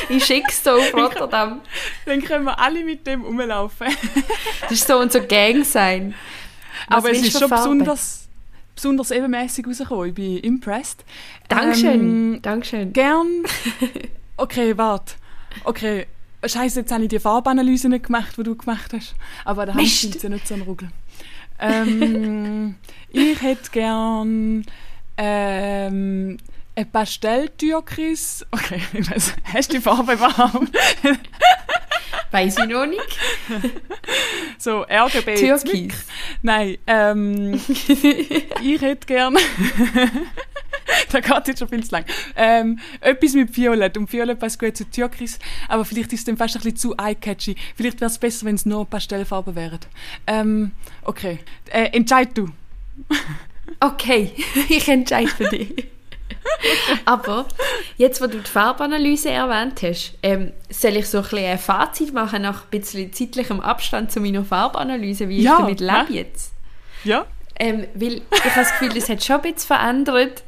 ich 0.10 0.26
schicke 0.26 0.48
es 0.50 0.64
so 0.64 0.72
auf 0.72 0.94
Rotterdam. 0.94 1.62
Dann 2.06 2.22
können 2.24 2.46
wir 2.46 2.60
alle 2.60 2.84
mit 2.84 3.06
dem 3.06 3.22
rumlaufen. 3.22 3.88
das 4.62 4.72
ist 4.72 4.88
so 4.88 4.98
unser 4.98 5.20
Gang 5.22 5.64
sein. 5.64 6.16
Was 6.88 6.98
Aber 6.98 7.12
es 7.12 7.22
ist 7.22 7.40
schon 7.40 7.50
besonders, 7.50 8.28
besonders 8.74 9.12
ebenmäßig 9.12 9.68
rausgekommen. 9.68 10.10
Ich 10.10 10.16
bin 10.16 10.38
impressed. 10.40 11.06
Dankeschön. 11.48 11.92
Ähm, 11.92 12.40
Dankeschön. 12.42 12.94
Gern 12.94 13.44
okay, 14.42 14.78
warte. 14.78 15.16
Okay, 15.64 16.08
scheiße, 16.46 16.82
jetzt 16.82 16.92
habe 16.92 17.04
ich 17.04 17.10
die 17.10 17.20
Farbanalyse 17.20 17.90
nicht 17.90 18.06
gemacht, 18.06 18.36
die 18.38 18.44
du 18.44 18.56
gemacht 18.56 18.92
hast. 18.94 19.16
Aber 19.46 19.66
da 19.66 19.74
hast 19.74 20.24
du 20.24 20.30
nicht 20.30 20.48
so 20.48 20.54
einen 20.54 20.64
Ruggel. 20.64 20.90
Ähm, 21.60 22.76
ich 23.10 23.42
hätte 23.42 23.70
gern 23.72 24.66
ähm, 25.18 26.38
ein 26.76 26.92
Pastelltürkis. 26.92 28.46
Okay, 28.52 28.82
ich 28.94 29.10
weiß, 29.10 29.34
hast 29.54 29.72
du 29.72 29.78
die 29.78 29.82
Farbe 29.82 30.14
überhaupt? 30.14 30.72
Weiß 32.32 32.58
ich 32.60 32.66
noch 32.68 32.86
nicht. 32.86 33.20
So, 34.58 34.84
RGB. 34.84 35.36
Türkis. 35.36 36.06
Nein, 36.42 36.78
ähm, 36.88 37.60
ich 38.64 38.82
hätte 38.82 39.06
gern 39.06 39.38
da 41.14 41.20
geht 41.20 41.48
jetzt 41.48 41.60
schon 41.60 41.68
viel 41.68 41.84
zu 41.84 41.92
lang. 41.92 42.06
Ähm, 42.36 42.80
etwas 43.00 43.34
mit 43.34 43.56
Violett. 43.56 43.98
Und 43.98 44.12
Violett 44.12 44.40
passt 44.40 44.60
gut 44.60 44.76
zu 44.76 44.90
Türkis, 44.90 45.40
aber 45.68 45.86
vielleicht 45.86 46.14
ist 46.14 46.20
es 46.20 46.26
dann 46.26 46.38
fast 46.38 46.56
ein 46.56 46.62
bisschen 46.62 46.78
zu 46.78 46.96
eye-catchy. 46.98 47.56
Vielleicht 47.76 48.02
wäre 48.02 48.10
es 48.10 48.18
besser, 48.18 48.46
wenn 48.46 48.56
es 48.56 48.66
nur 48.66 48.86
Pastellfarben 48.86 49.56
wären. 49.56 49.80
Ähm, 50.28 50.72
okay. 51.04 51.40
Äh, 51.70 51.90
entscheid 51.94 52.30
du. 52.34 52.50
okay, 53.80 54.32
ich 54.70 54.88
entscheide 54.88 55.30
für 55.30 55.50
dich. 55.50 55.88
Aber 57.06 57.48
jetzt, 57.98 58.22
wo 58.22 58.28
du 58.28 58.40
die 58.40 58.50
Farbanalyse 58.50 59.30
erwähnt 59.30 59.82
hast, 59.84 60.18
ähm, 60.24 60.52
soll 60.70 60.98
ich 60.98 61.08
so 61.08 61.20
ein, 61.20 61.24
bisschen 61.24 61.46
ein 61.46 61.60
Fazit 61.60 62.14
machen 62.14 62.42
nach 62.42 62.64
ein 62.64 62.70
bisschen 62.72 63.14
zeitlichem 63.14 63.60
Abstand 63.60 64.12
zu 64.12 64.20
meiner 64.20 64.44
Farbanalyse, 64.44 65.30
wie 65.30 65.42
Ja, 65.42 65.54
ich 65.54 65.60
damit 65.60 65.80
lebe 65.80 66.14
jetzt? 66.14 66.54
Ja? 67.04 67.26
Ähm, 67.60 67.86
weil 67.94 68.22
ich 68.34 68.46
habe 68.46 68.56
das 68.56 68.72
Gefühl, 68.72 68.90
das 68.90 69.10
hat 69.10 69.24
schon 69.24 69.36
ein 69.38 69.42
bisschen 69.54 69.68
verändert, 69.68 70.44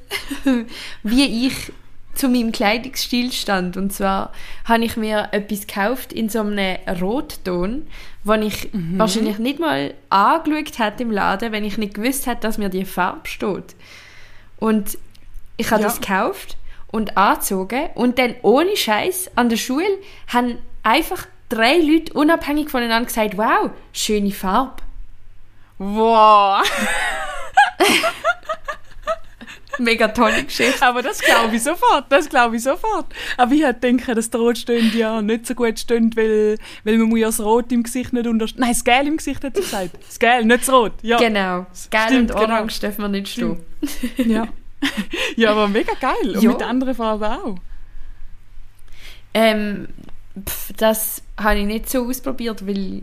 wie 1.04 1.48
ich 1.48 1.72
zu 2.16 2.28
meinem 2.30 2.52
Kleidungsstil 2.52 3.32
stand. 3.32 3.76
Und 3.78 3.92
zwar 3.92 4.32
habe 4.66 4.84
ich 4.86 4.98
mir 4.98 5.30
etwas 5.32 5.66
gekauft 5.68 6.14
in 6.14 6.30
so 6.30 6.40
einem 6.42 6.78
Rotton, 7.02 7.88
wo 8.24 8.34
ich 8.34 8.70
wahrscheinlich 8.74 9.40
nicht 9.40 9.60
mal 9.60 9.94
angeschaut 10.10 10.80
hätte 10.80 11.04
im 11.04 11.12
Laden, 11.12 11.52
wenn 11.52 11.64
ich 11.64 11.78
nicht 11.78 11.96
gewusst 11.96 12.26
hätte, 12.28 12.42
dass 12.42 12.58
mir 12.58 12.70
die 12.70 12.86
Farbe 12.86 13.28
steht. 13.28 13.76
Und 14.58 14.98
ich 15.58 15.72
habe 15.72 15.82
Ja. 15.82 15.88
das 15.88 16.00
gekauft 16.02 16.58
und 16.92 17.18
angezogen 17.18 17.90
und 17.96 18.18
dann 18.20 18.36
ohne 18.44 18.78
Scheiß 18.78 19.32
an 19.36 19.50
der 19.50 19.58
Schule 19.58 19.86
haben 20.28 20.58
einfach 20.84 21.26
drei 21.50 21.78
Leute 21.78 22.14
unabhängig 22.14 22.70
voneinander 22.70 23.08
gesagt, 23.08 23.38
wow, 23.38 23.72
schöne 23.92 24.32
Farbe. 24.32 24.84
Wow. 25.78 26.64
Mega 29.80 30.08
tolle 30.10 30.44
Geschichte. 30.44 30.86
Aber 30.86 31.02
das 31.02 31.20
glaube 31.20 31.56
ich 31.56 31.64
sofort, 31.64 32.06
das 32.10 32.30
glaube 32.30 32.56
ich 32.58 32.64
sofort. 32.64 33.08
Aber 33.38 33.52
ich 33.54 33.64
hätte 33.64 33.80
denken, 33.80 34.14
dass 34.16 34.30
das 34.30 34.40
Rot 34.40 34.58
stöhnt 34.60 34.94
ja 34.94 35.20
nicht 35.22 35.48
so 35.48 35.56
gut 35.56 35.80
stöhnt, 35.80 36.16
weil, 36.16 36.58
weil 36.84 36.98
man 37.00 37.10
muss 37.10 37.20
ja 37.20 37.28
das 37.28 37.40
Rot 37.40 37.72
im 37.72 37.82
Gesicht 37.82 38.14
nicht 38.14 38.28
unterstützen. 38.28 38.62
Nein, 38.62 38.72
das 38.74 38.84
Gel 38.84 39.08
im 39.08 39.18
Gesicht 39.18 39.44
hat 39.44 39.56
sie 39.56 39.62
gesagt. 39.64 39.98
Das 40.08 40.20
Gel, 40.20 40.46
nicht 40.46 40.62
das 40.62 40.72
Rot. 40.72 40.94
Ja. 41.02 41.18
Genau. 41.18 41.66
Gelb 41.90 42.04
Stimmt, 42.08 42.32
und 42.32 42.40
genau. 42.40 42.54
Orange 42.54 42.80
dürfen 42.82 43.02
wir 43.02 43.08
nicht 43.10 43.30
stehen. 43.30 43.60
Ja. 44.18 44.48
ja, 45.36 45.52
aber 45.52 45.68
mega 45.68 45.94
geil. 46.00 46.36
Und 46.36 46.44
Ja. 46.44 46.52
mit 46.52 46.62
anderen 46.62 46.94
Farben 46.94 47.24
auch. 47.24 47.56
Ähm, 49.34 49.88
pff, 50.48 50.72
das 50.78 51.24
habe 51.38 51.60
ich 51.60 51.66
nicht 51.66 51.90
so 51.90 52.08
ausprobiert, 52.08 52.68
weil 52.68 53.02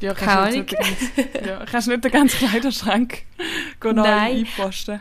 Ja, 0.00 0.14
Keine 0.14 0.26
kannst 0.32 0.56
den 0.56 0.66
ganzen- 0.66 1.46
ja, 1.46 1.64
kannst 1.66 1.88
nicht 1.88 2.04
den 2.04 2.10
ganzen 2.10 2.38
Kleiderschrank 2.48 3.22
neu 3.84 4.02
einposten. 4.02 5.00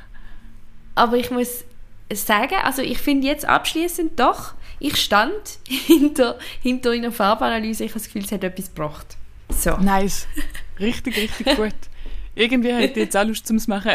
aber 0.96 1.18
ich 1.18 1.32
muss 1.32 1.64
sagen, 2.14 2.56
also 2.64 2.82
ich 2.82 2.98
finde 2.98 3.28
jetzt 3.28 3.46
abschließend 3.46 4.20
doch, 4.20 4.56
ich 4.80 4.98
stand 4.98 5.34
hinter, 5.68 6.38
hinter 6.62 6.92
einer 6.92 7.12
Farbanalyse, 7.12 7.86
ich 7.86 7.92
habe 7.92 8.00
das 8.00 8.08
Gefühl, 8.08 8.24
es 8.26 8.32
hat 8.32 8.44
etwas 8.44 8.68
gebracht. 8.74 9.16
So. 9.50 9.78
Nice. 9.78 10.28
Richtig, 10.80 11.16
richtig 11.18 11.48
gut. 11.56 11.74
Irgendwie 12.36 12.72
hätte 12.74 13.00
ich 13.00 13.06
jetzt 13.06 13.18
auch 13.18 13.26
Lust 13.26 13.48
zum 13.48 13.58
machen. 13.68 13.92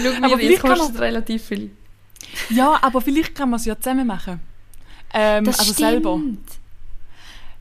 Schau 0.00 0.08
Aber 0.08 0.20
mir, 0.20 0.28
das 0.28 0.38
vielleicht 0.40 0.62
kostet 0.62 1.00
relativ 1.00 1.44
viel. 1.44 1.70
ja, 2.50 2.78
aber 2.82 3.00
vielleicht 3.00 3.34
kann 3.34 3.50
man 3.50 3.58
es 3.60 3.64
ja 3.66 3.76
zusammen 3.78 4.06
machen. 4.06 4.40
Ähm, 5.14 5.44
Das 5.44 5.58
also 5.58 5.72
stimmt. 5.72 5.90
selber. 5.90 6.20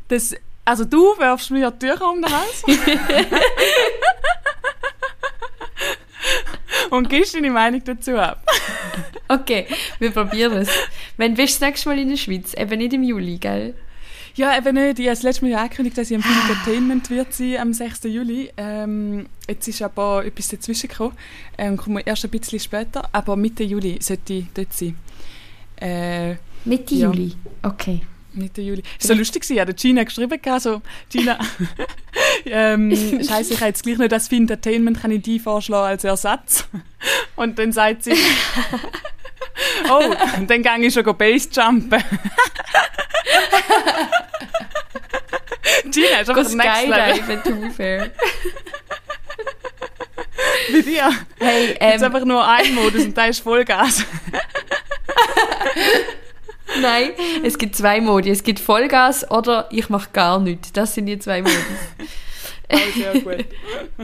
Das, 0.08 0.36
also 0.66 0.86
du 0.86 1.00
wirfst 1.18 1.52
mir 1.52 1.60
ja 1.60 1.72
die 1.72 1.88
Tücher 1.88 2.10
um 2.10 2.22
den 2.22 2.32
Hals. 2.32 2.64
und 6.90 7.10
gibst 7.10 7.36
deine 7.36 7.52
Meinung 7.52 7.84
dazu 7.84 8.18
ab. 8.18 8.44
Okay, 9.28 9.66
wir 9.98 10.12
probieren 10.12 10.54
es. 10.54 10.70
Wenn 11.18 11.34
bist 11.34 11.56
du 11.56 11.60
das 11.62 11.70
nächste 11.70 11.90
Mal 11.90 11.98
in 11.98 12.10
der 12.10 12.16
Schweiz? 12.16 12.54
Eben 12.54 12.78
nicht 12.78 12.94
im 12.94 13.02
Juli, 13.02 13.40
gell? 13.40 13.74
Ja, 14.36 14.56
eben 14.56 14.76
nicht. 14.76 15.00
Ich 15.00 15.08
habe 15.08 15.16
das 15.16 15.24
letzte 15.24 15.46
Mal 15.46 15.52
ja 15.52 15.62
angekündigt, 15.64 15.98
dass 15.98 16.12
ich 16.12 16.16
am 16.16 16.22
Film 16.22 16.38
Entertainment 16.48 17.10
wird 17.10 17.34
sein 17.34 17.58
am 17.58 17.74
6. 17.74 18.04
Juli. 18.04 18.52
Ähm, 18.56 19.26
jetzt 19.48 19.68
ist 19.68 19.82
aber 19.82 20.24
etwas 20.26 20.50
dazwischen 20.50 20.90
gekommen. 20.90 21.18
Ähm, 21.58 21.76
kommen 21.76 21.98
wir 21.98 22.06
erst 22.06 22.24
ein 22.26 22.30
bisschen 22.30 22.60
später. 22.60 23.10
Aber 23.14 23.36
Mitte 23.36 23.64
Juli 23.64 23.98
sollte 24.00 24.34
ich 24.34 24.46
dort 24.54 24.74
sein. 24.74 24.96
Äh, 25.82 26.36
Mitte 26.66 26.94
Ja. 26.94 27.08
Juli. 27.08 27.34
Okay. 27.64 28.02
Mitte 28.36 28.62
Juli. 28.62 28.84
War 28.84 28.92
so 29.00 29.14
lustig, 29.14 29.42
gewesen. 29.42 29.58
ja, 29.58 29.66
der 29.66 29.76
Gina 29.76 30.04
geschrieben, 30.04 30.42
gehabt, 30.42 30.62
so, 30.62 30.82
Gina, 31.10 31.40
ähm, 32.46 32.92
scheiße, 33.28 33.54
ich 33.54 33.60
habe 33.60 33.68
jetzt 33.68 33.84
gleich 33.84 33.98
nicht 33.98 34.12
das 34.12 34.28
für 34.28 34.36
Entertainment, 34.36 35.02
kann 35.02 35.12
ich 35.12 35.22
die 35.22 35.40
vorschlagen 35.40 35.88
als 35.88 36.04
Ersatz. 36.04 36.68
Und 37.36 37.60
dann 37.60 37.72
sagt 37.72 38.04
sie, 38.04 38.14
oh, 39.90 40.14
dann 40.48 40.64
gehe 40.64 40.88
ich 40.88 40.94
schon 40.94 41.04
go 41.04 41.14
Basejumpen. 41.14 42.04
Gina 45.92 46.20
ist 46.22 46.30
einfach 46.30 46.54
next 46.54 46.88
level 46.88 47.16
Skydive, 47.16 47.44
to 47.44 47.56
be 47.56 47.70
fair. 47.72 48.12
bei 50.72 50.82
dir. 50.82 51.12
Hey, 51.40 51.68
Jetzt 51.70 52.02
ähm, 52.02 52.04
einfach 52.04 52.26
nur 52.26 52.48
ein 52.48 52.74
Modus 52.74 53.06
und 53.06 53.18
da 53.18 53.26
ist 53.26 53.40
Vollgas. 53.40 54.06
Nein, 56.82 57.12
es 57.44 57.58
gibt 57.58 57.76
zwei 57.76 58.02
Modi. 58.02 58.30
Es 58.30 58.44
gibt 58.44 58.60
Vollgas 58.60 59.30
oder 59.30 59.68
ich 59.72 59.90
mache 59.90 60.10
gar 60.14 60.40
nichts. 60.40 60.72
Das 60.72 60.94
sind 60.94 61.06
die 61.08 61.20
zwei 61.20 61.42
Modus. 61.42 61.58
Oh, 62.72 62.78
sehr 62.96 63.20
gut. 63.22 63.46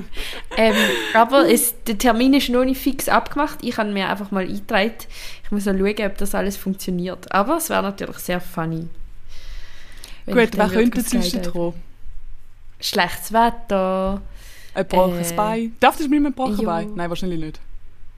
ähm, 0.58 0.76
aber 1.14 1.50
es, 1.50 1.76
der 1.84 1.98
Termin 1.98 2.34
ist 2.34 2.50
noch 2.50 2.64
nicht 2.64 2.82
fix 2.82 3.10
abgemacht. 3.10 3.60
Ich 3.62 3.78
habe 3.78 3.92
mir 3.92 4.10
einfach 4.10 4.32
mal 4.32 4.44
eingetragen. 4.44 4.94
Ich 5.44 5.52
muss 5.52 5.66
noch 5.66 5.74
schauen, 5.74 6.06
ob 6.06 6.18
das 6.18 6.36
alles 6.36 6.58
funktioniert. 6.58 7.32
Aber 7.32 7.58
es 7.58 7.70
wäre 7.70 7.84
natürlich 7.84 8.18
sehr 8.18 8.40
funny. 8.40 8.88
Gut, 10.26 10.36
wer 10.36 10.70
könnte 10.70 11.52
kommen? 11.52 11.74
Schlechtes 12.80 13.34
Wetter. 13.34 14.22
Ein 14.74 14.88
gebrochenes 14.88 15.32
Äh, 15.32 15.36
Bein. 15.36 15.76
Darf 15.80 15.98
das 15.98 16.08
mit 16.08 16.18
einem 16.18 16.26
gebrochenen. 16.28 16.66
Bein? 16.66 16.92
Nein, 16.96 17.10
wahrscheinlich 17.10 17.40
nicht. 17.40 17.60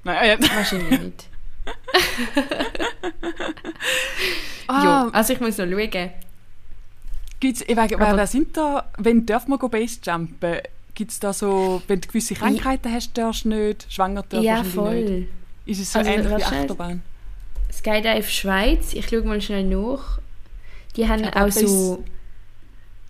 Nein, 0.04 0.18
äh, 0.24 0.28
ja. 0.30 0.56
Wahrscheinlich 0.56 1.00
nicht. 1.00 1.28
Ah, 4.68 4.84
Ja, 4.84 5.10
also 5.12 5.34
ich 5.34 5.40
muss 5.40 5.58
noch 5.58 5.66
schauen. 5.66 6.12
Gibt's, 7.40 7.62
ich 7.68 7.76
weiß, 7.76 7.94
Aber- 7.94 8.16
wer, 8.18 8.28
sind 8.28 8.56
da, 8.56 8.90
wenn 8.98 9.26
darf 9.26 9.48
man 9.48 9.60
go 9.60 9.68
Basejumpen? 9.68 10.60
Gibt 10.96 11.12
es 11.12 11.20
da 11.20 11.34
so, 11.34 11.82
wenn 11.88 12.00
du 12.00 12.08
gewisse 12.08 12.36
Krankheiten 12.36 12.92
hast, 12.94 13.18
darfst 13.18 13.46
du 13.46 13.50
nicht, 13.50 13.92
schwanger 13.92 14.24
darfst 14.30 14.46
Ja, 14.46 14.58
wahrscheinlich 14.58 15.10
nicht. 15.10 15.28
voll. 15.28 15.28
Ist 15.66 15.80
es 15.82 15.92
so 15.92 16.00
Also, 16.00 16.12
ähnlich 16.12 16.38
wie. 16.38 16.44
Achterbahn? 16.44 17.02
Skydive 17.72 18.24
Schweiz, 18.30 18.94
ich 18.94 19.10
schaue 19.10 19.24
mal 19.24 19.42
schnell 19.42 19.64
nach. 19.64 20.20
Die 20.96 21.08
haben 21.10 21.26
Aber 21.26 21.46
auch 21.48 21.52
so. 21.52 22.04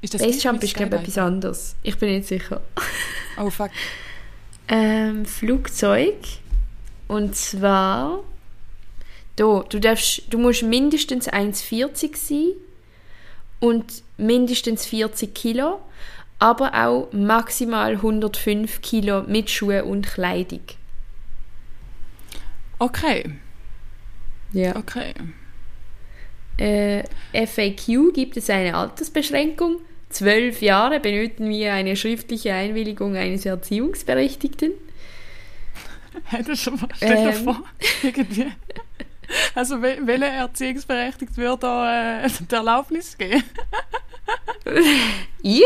Ist 0.02 0.14
das 0.14 0.22
Basejump 0.22 0.64
ist, 0.64 0.76
glaube 0.76 0.96
ich, 0.96 1.02
etwas 1.02 1.18
anderes. 1.18 1.76
Ich 1.84 1.98
bin 1.98 2.10
nicht 2.16 2.28
sicher. 2.28 2.62
Oh 3.38 3.50
fuck. 3.50 3.70
Ähm, 4.70 5.26
Flugzeug. 5.26 6.16
Und 7.10 7.36
zwar. 7.36 8.22
Da, 9.36 9.64
du, 9.68 9.80
darfst, 9.80 10.24
du 10.30 10.38
musst 10.38 10.64
mindestens 10.64 11.28
1,40 11.30 12.16
sein 12.16 12.52
und 13.60 14.04
mindestens 14.18 14.86
40 14.86 15.34
Kilo, 15.34 15.80
aber 16.40 16.74
auch 16.86 17.12
maximal 17.14 17.94
105 17.94 18.82
Kilo 18.82 19.24
mit 19.24 19.50
Schuhe 19.50 19.86
und 19.86 20.06
Kleidung. 20.08 20.62
Okay, 22.80 23.24
Ja. 24.52 24.76
okay. 24.76 25.14
Äh, 26.58 27.04
FAQ 27.48 28.14
gibt 28.14 28.38
es 28.38 28.50
eine 28.50 28.76
Altersbeschränkung. 28.76 29.78
Zwölf 30.10 30.62
Jahre 30.62 31.00
benötigen 31.00 31.50
wir 31.50 31.74
eine 31.74 31.96
schriftliche 31.96 32.54
Einwilligung 32.54 33.16
eines 33.16 33.46
Erziehungsberechtigten. 33.46 34.72
Hättest 36.26 36.62
schon 36.64 36.76
mal, 36.76 36.90
stell 36.96 37.16
dir 37.32 37.38
Ähm. 37.38 37.44
vor, 37.44 37.64
irgendwie. 38.04 38.52
Also, 39.56 39.76
wel- 39.82 40.06
welcher 40.06 40.28
Erziehungsberechtigt 40.28 41.36
würde 41.38 41.58
da 41.62 42.24
äh, 42.26 42.30
die 42.50 42.54
Erlaubnis 42.56 43.18
geben? 43.18 43.44
Ich? 45.42 45.66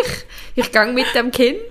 Ich 0.56 0.72
gang 0.72 0.94
mit 0.96 1.14
dem 1.14 1.30
Kind. 1.30 1.62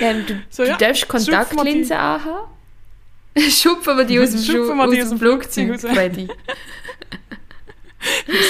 ähm, 0.00 0.24
du, 0.26 0.42
So, 0.50 0.62
du 0.64 0.70
ja, 0.70 0.76
darfst 0.76 1.02
wir 1.12 1.18
die- 1.18 1.24
Kontaktlinsen 1.26 1.96
anhaben. 1.96 2.48
Schupfen 3.50 3.96
wir 3.98 4.04
die 4.04 4.18
aus 4.18 4.30
dem, 4.30 4.40
Schu 4.42 4.72
aus 4.72 4.88
aus 5.02 5.08
dem 5.10 5.18
Flugzeug 5.18 5.70
raus. 5.70 5.80
Freddy. 5.82 6.28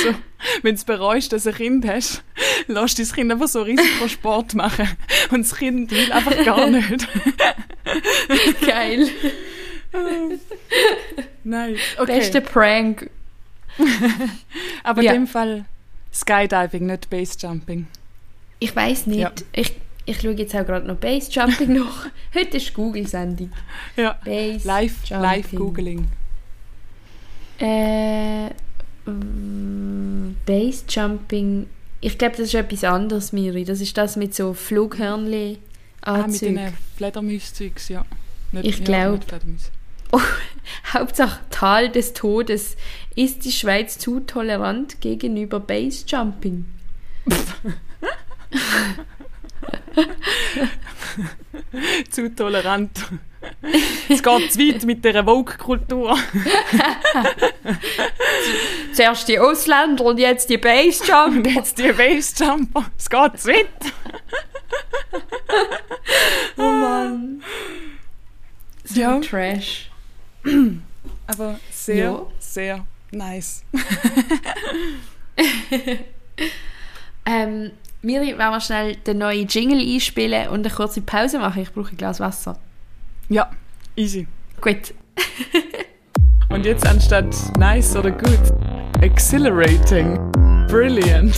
so, 0.02 0.14
wenn 0.62 0.76
du 0.76 0.84
bereust, 0.84 1.32
dass 1.32 1.42
du 1.42 1.50
ein 1.50 1.56
Kind 1.56 1.86
hast, 1.86 2.22
lass 2.68 2.94
dein 2.94 3.06
Kind 3.08 3.32
einfach 3.32 3.48
so 3.48 3.62
Risikosport 3.62 4.54
machen. 4.54 4.88
Und 5.30 5.44
das 5.44 5.56
Kind 5.58 5.90
will 5.90 6.10
einfach 6.12 6.42
gar 6.44 6.68
nicht. 6.68 7.06
Geil. 8.66 9.10
Nein, 11.44 11.76
okay. 11.98 12.18
Beste 12.18 12.40
Prank. 12.40 13.10
Aber 14.84 15.02
Ja. 15.02 15.12
in 15.12 15.22
dem 15.22 15.26
Fall 15.26 15.64
Skydiving, 16.12 16.86
nicht 16.86 17.10
Basejumping. 17.10 17.86
Ich 18.58 18.74
weiß 18.74 19.06
nicht. 19.06 19.18
Ja. 19.20 19.32
Ich, 19.52 19.74
ich 20.04 20.20
schaue 20.20 20.32
jetzt 20.32 20.54
auch 20.54 20.66
gerade 20.66 20.86
noch 20.86 20.96
Basejumping 20.96 21.74
nach. 21.78 22.06
Heute 22.34 22.56
ist 22.56 22.74
Google-Sendung. 22.74 23.52
Ja. 23.96 24.18
Base 24.24 24.66
Live, 24.66 24.94
Jumping. 25.04 25.22
live 25.30 25.50
Googling. 25.52 26.08
Äh, 27.60 28.48
mm, 29.08 30.36
Base 30.46 30.84
Jumping. 30.88 31.66
Ich 32.00 32.16
glaube, 32.18 32.36
das 32.36 32.46
ist 32.46 32.54
etwas 32.54 32.84
anderes, 32.84 33.32
Miri. 33.32 33.64
Das 33.64 33.80
ist 33.80 33.96
das 33.96 34.16
mit 34.16 34.34
so 34.34 34.54
Flughörnli 34.54 35.58
Ah, 36.02 36.26
mit 36.26 36.40
den 36.40 36.60
Fledermaus-Zeugs, 36.96 37.88
ja. 37.88 38.04
Nicht, 38.52 38.66
ich 38.66 38.78
ja, 38.78 38.84
glaube. 38.84 39.20
Fledermäuse. 39.26 39.70
Oh, 40.12 40.20
Hauptsache 40.92 41.40
Tal 41.50 41.90
des 41.90 42.12
Todes. 42.14 42.76
Ist 43.14 43.44
die 43.44 43.52
Schweiz 43.52 43.98
zu 43.98 44.20
tolerant 44.20 45.00
gegenüber 45.00 45.60
Basejumping? 45.60 46.66
Zu 52.10 52.34
tolerant. 52.34 52.90
Es 54.08 54.22
geht 54.22 54.52
zu 54.52 54.58
weit 54.58 54.84
mit 54.84 55.04
dieser 55.04 55.24
Vogue-Kultur. 55.24 56.16
Zuerst 58.92 59.28
die 59.28 59.38
Ausländer 59.38 60.04
und 60.04 60.18
jetzt 60.18 60.48
die 60.50 60.54
Und 60.56 60.62
Basejumper. 60.62 61.50
jetzt 61.50 61.78
die 61.78 61.92
Basejumper. 61.92 62.90
Es 62.96 63.08
geht 63.10 63.40
zu 63.40 63.48
weit. 63.48 63.68
Oh 66.56 66.62
Mann. 66.62 67.42
So 68.84 69.00
Ja. 69.00 69.20
Trash. 69.20 69.87
Aber 71.26 71.58
sehr, 71.70 71.96
Ja. 71.96 72.22
sehr 72.38 72.86
nice. 73.12 73.62
Ähm, 77.26 77.72
Miri, 78.00 78.28
wollen 78.38 78.50
wir 78.52 78.60
schnell 78.60 78.96
den 78.96 79.18
neuen 79.18 79.46
Jingle 79.48 79.78
einspielen 79.80 80.48
und 80.48 80.64
eine 80.64 80.74
kurze 80.74 81.02
Pause 81.02 81.38
machen? 81.38 81.60
Ich 81.62 81.70
brauche 81.72 81.90
ein 81.90 81.96
Glas 81.96 82.20
Wasser. 82.20 82.58
Ja, 83.28 83.50
easy. 83.96 84.26
Gut. 84.60 84.94
Und 86.48 86.64
jetzt 86.64 86.86
anstatt 86.86 87.26
nice 87.58 87.94
oder 87.94 88.10
good, 88.10 88.40
exhilarating, 89.02 90.16
brilliant. 90.68 91.36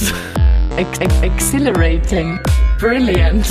Ex 0.76 0.98
ex 1.00 1.20
exhilarating, 1.22 2.38
brilliant. 2.78 3.44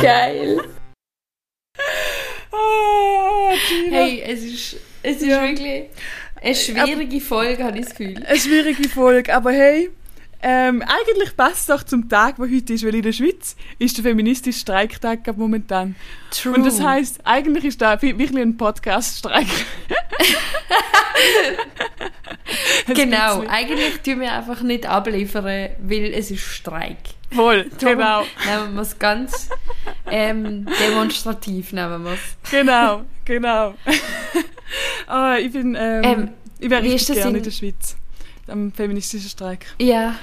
Geil. 0.00 0.62
Oh, 2.50 3.15
Gina. 3.68 3.96
Hey, 3.96 4.22
es 4.26 4.42
ist, 4.44 4.76
es 5.02 5.16
ist 5.16 5.26
Ja. 5.26 5.42
wirklich 5.42 5.84
eine 6.42 6.54
schwierige 6.54 7.20
Folge, 7.20 7.64
habe 7.64 7.78
ich 7.78 7.86
das 7.86 7.94
Gefühl. 7.94 8.22
Eine 8.26 8.38
schwierige 8.38 8.88
Folge, 8.88 9.34
aber 9.34 9.52
hey, 9.52 9.90
ähm, 10.42 10.82
eigentlich 10.82 11.34
passt 11.36 11.60
es 11.60 11.66
doch 11.66 11.82
zum 11.82 12.08
Tag, 12.08 12.36
der 12.36 12.44
heute 12.50 12.72
ist, 12.74 12.84
weil 12.84 12.94
in 12.94 13.02
der 13.02 13.12
Schweiz 13.12 13.56
ist 13.78 13.96
der 13.96 14.04
feministische 14.04 14.58
Streiktag 14.60 15.36
momentan. 15.36 15.96
True. 16.30 16.54
Und 16.54 16.64
das 16.64 16.80
heißt, 16.80 17.20
eigentlich 17.24 17.64
ist 17.64 17.80
da 17.80 18.00
wirklich 18.00 18.30
ein 18.36 18.56
Podcast-Streik. 18.56 19.46
Genau, 22.86 23.42
eigentlich 23.48 24.00
tun 24.02 24.20
wir 24.20 24.32
einfach 24.32 24.62
nicht 24.62 24.86
abliefern, 24.86 25.44
weil 25.80 26.12
es 26.14 26.30
ist 26.30 26.42
Streik. 26.42 26.98
Voll, 27.34 27.68
Darum 27.80 27.98
genau, 27.98 28.20
Nehmen 28.44 28.74
wir 28.74 28.82
es 28.82 28.98
ganz 28.98 29.48
ähm, 30.10 30.66
demonstrativ. 30.80 31.72
Nehmen 31.72 32.04
wir 32.04 32.12
es. 32.12 32.50
genau, 32.50 33.02
genau. 33.24 33.74
ah, 35.06 35.36
ich 35.38 35.52
bin, 35.52 35.74
ähm, 35.78 36.02
Ähm, 36.04 36.28
ich 36.58 36.70
wäre 36.70 36.82
richtig 36.82 37.16
gerne 37.16 37.30
in 37.30 37.36
in- 37.36 37.42
der 37.42 37.50
Schweiz. 37.50 37.96
Am 38.48 38.70
feministischen 38.72 39.28
Streik. 39.28 39.66
Ja, 39.80 40.14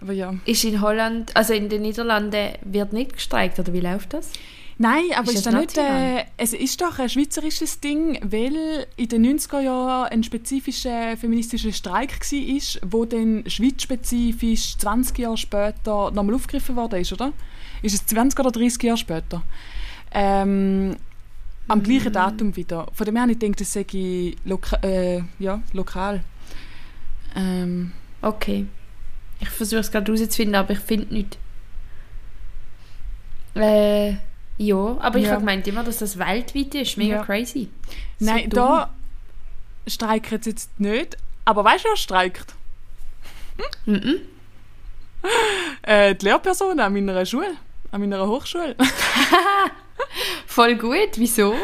Aber 0.00 0.12
ja. 0.14 0.34
ist 0.46 0.64
in 0.64 0.80
Holland, 0.80 1.36
also 1.36 1.52
in 1.52 1.68
den 1.68 1.82
Niederlanden 1.82 2.52
wird 2.64 2.92
nicht 2.94 3.14
gestreikt, 3.14 3.58
oder 3.58 3.72
wie 3.74 3.80
läuft 3.80 4.14
das? 4.14 4.30
Nein, 4.78 5.02
aber 5.14 5.28
Ist 5.30 5.36
ist, 5.36 5.46
das 5.46 5.52
da 5.52 5.60
nicht, 5.60 5.76
äh, 5.78 6.24
es 6.36 6.52
ist 6.52 6.80
doch 6.80 6.98
ein 6.98 7.08
schweizerisches 7.08 7.78
Ding, 7.80 8.18
weil 8.24 8.86
in 8.96 9.08
den 9.08 9.38
90er 9.38 9.60
Jahren 9.60 10.08
ein 10.10 10.24
spezifischer 10.24 11.16
feministischer 11.16 11.70
Streik 11.70 12.18
war, 12.18 12.90
wo 12.90 13.04
dann 13.04 13.44
schweizspezifisch 13.46 14.76
20 14.78 15.18
Jahre 15.18 15.36
später 15.36 16.10
nochmal 16.10 16.34
aufgegriffen 16.34 16.74
worden 16.76 17.00
ist, 17.00 17.12
oder? 17.12 17.32
Ist 17.84 17.94
es 17.94 18.06
20 18.06 18.40
oder 18.40 18.50
30 18.50 18.82
Jahre 18.82 18.96
später? 18.98 19.42
Ähm, 20.10 20.96
am 21.68 21.82
gleichen 21.82 22.12
Datum 22.12 22.56
wieder. 22.56 22.86
Von 22.94 23.04
dem 23.06 23.16
her, 23.16 23.26
ich 23.28 23.38
denke, 23.38 23.58
das 23.58 23.72
sei 23.72 24.34
loka 24.44 24.76
äh, 24.82 25.22
ja, 25.38 25.60
lokal. 25.72 26.22
Ähm, 27.36 27.92
Okay. 28.22 28.66
Ich 29.40 29.50
versuche 29.50 29.80
es 29.80 29.90
gerade 29.90 30.10
herauszufinden, 30.10 30.54
aber 30.54 30.72
ich 30.72 30.78
finde 30.78 31.12
nichts. 31.12 31.36
Äh, 33.54 34.14
ja, 34.56 34.76
aber 35.00 35.18
ich 35.18 35.24
Ja. 35.26 35.32
habe 35.32 35.40
gemeint 35.40 35.66
immer, 35.68 35.84
dass 35.84 35.98
das 35.98 36.18
weltweit 36.18 36.74
ist. 36.74 36.96
Mega 36.96 37.16
Ja. 37.16 37.24
crazy. 37.24 37.68
So 38.18 38.24
nein, 38.26 38.44
dumm. 38.48 38.50
da 38.50 38.90
streiken 39.86 40.42
sie 40.42 40.50
jetzt 40.50 40.80
nicht. 40.80 41.16
Aber 41.44 41.64
weißt 41.64 41.84
du, 41.84 41.88
wer 41.90 41.96
streikt? 41.96 42.54
Mhm. 43.84 44.16
Äh, 45.82 46.14
die 46.14 46.24
Lehrpersonen 46.24 46.80
an 46.80 46.92
meiner 46.92 47.24
Schule, 47.26 47.54
an 47.94 48.00
meiner 48.00 48.26
Hochschule. 48.26 48.74
Voll 50.46 50.74
gut, 50.76 51.10
wieso? 51.16 51.54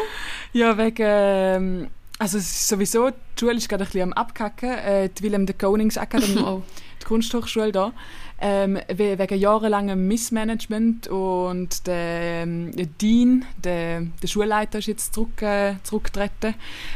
ja, 0.53 0.77
wegen, 0.77 0.95
ähm, 1.05 1.87
also 2.19 2.39
sowieso, 2.39 3.09
die 3.09 3.15
Schule 3.39 3.55
ist 3.55 3.67
gerade 3.67 3.83
ein 3.83 3.87
bisschen 3.87 4.03
am 4.03 4.13
Abkacken, 4.13 4.69
äh, 4.69 5.09
die 5.09 5.23
Willem 5.23 5.45
de 5.45 5.55
Konings 5.57 5.97
Akademie, 5.97 6.41
Oh. 6.45 6.61
die 7.01 7.05
Kunsthochschule 7.05 7.71
da, 7.73 7.91
ähm, 8.39 8.79
we- 8.87 9.17
wegen 9.19 9.37
jahrelangem 9.37 10.07
Missmanagement 10.07 11.07
und 11.09 11.85
der, 11.87 12.43
ähm, 12.43 12.71
der 12.75 12.85
Dean, 12.85 13.45
der, 13.57 14.01
der 14.21 14.27
Schulleiter 14.27 14.79
ist 14.79 14.87
jetzt 14.87 15.13
zurück, 15.13 15.41
äh, 15.41 15.75
zurückgetreten 15.83 16.55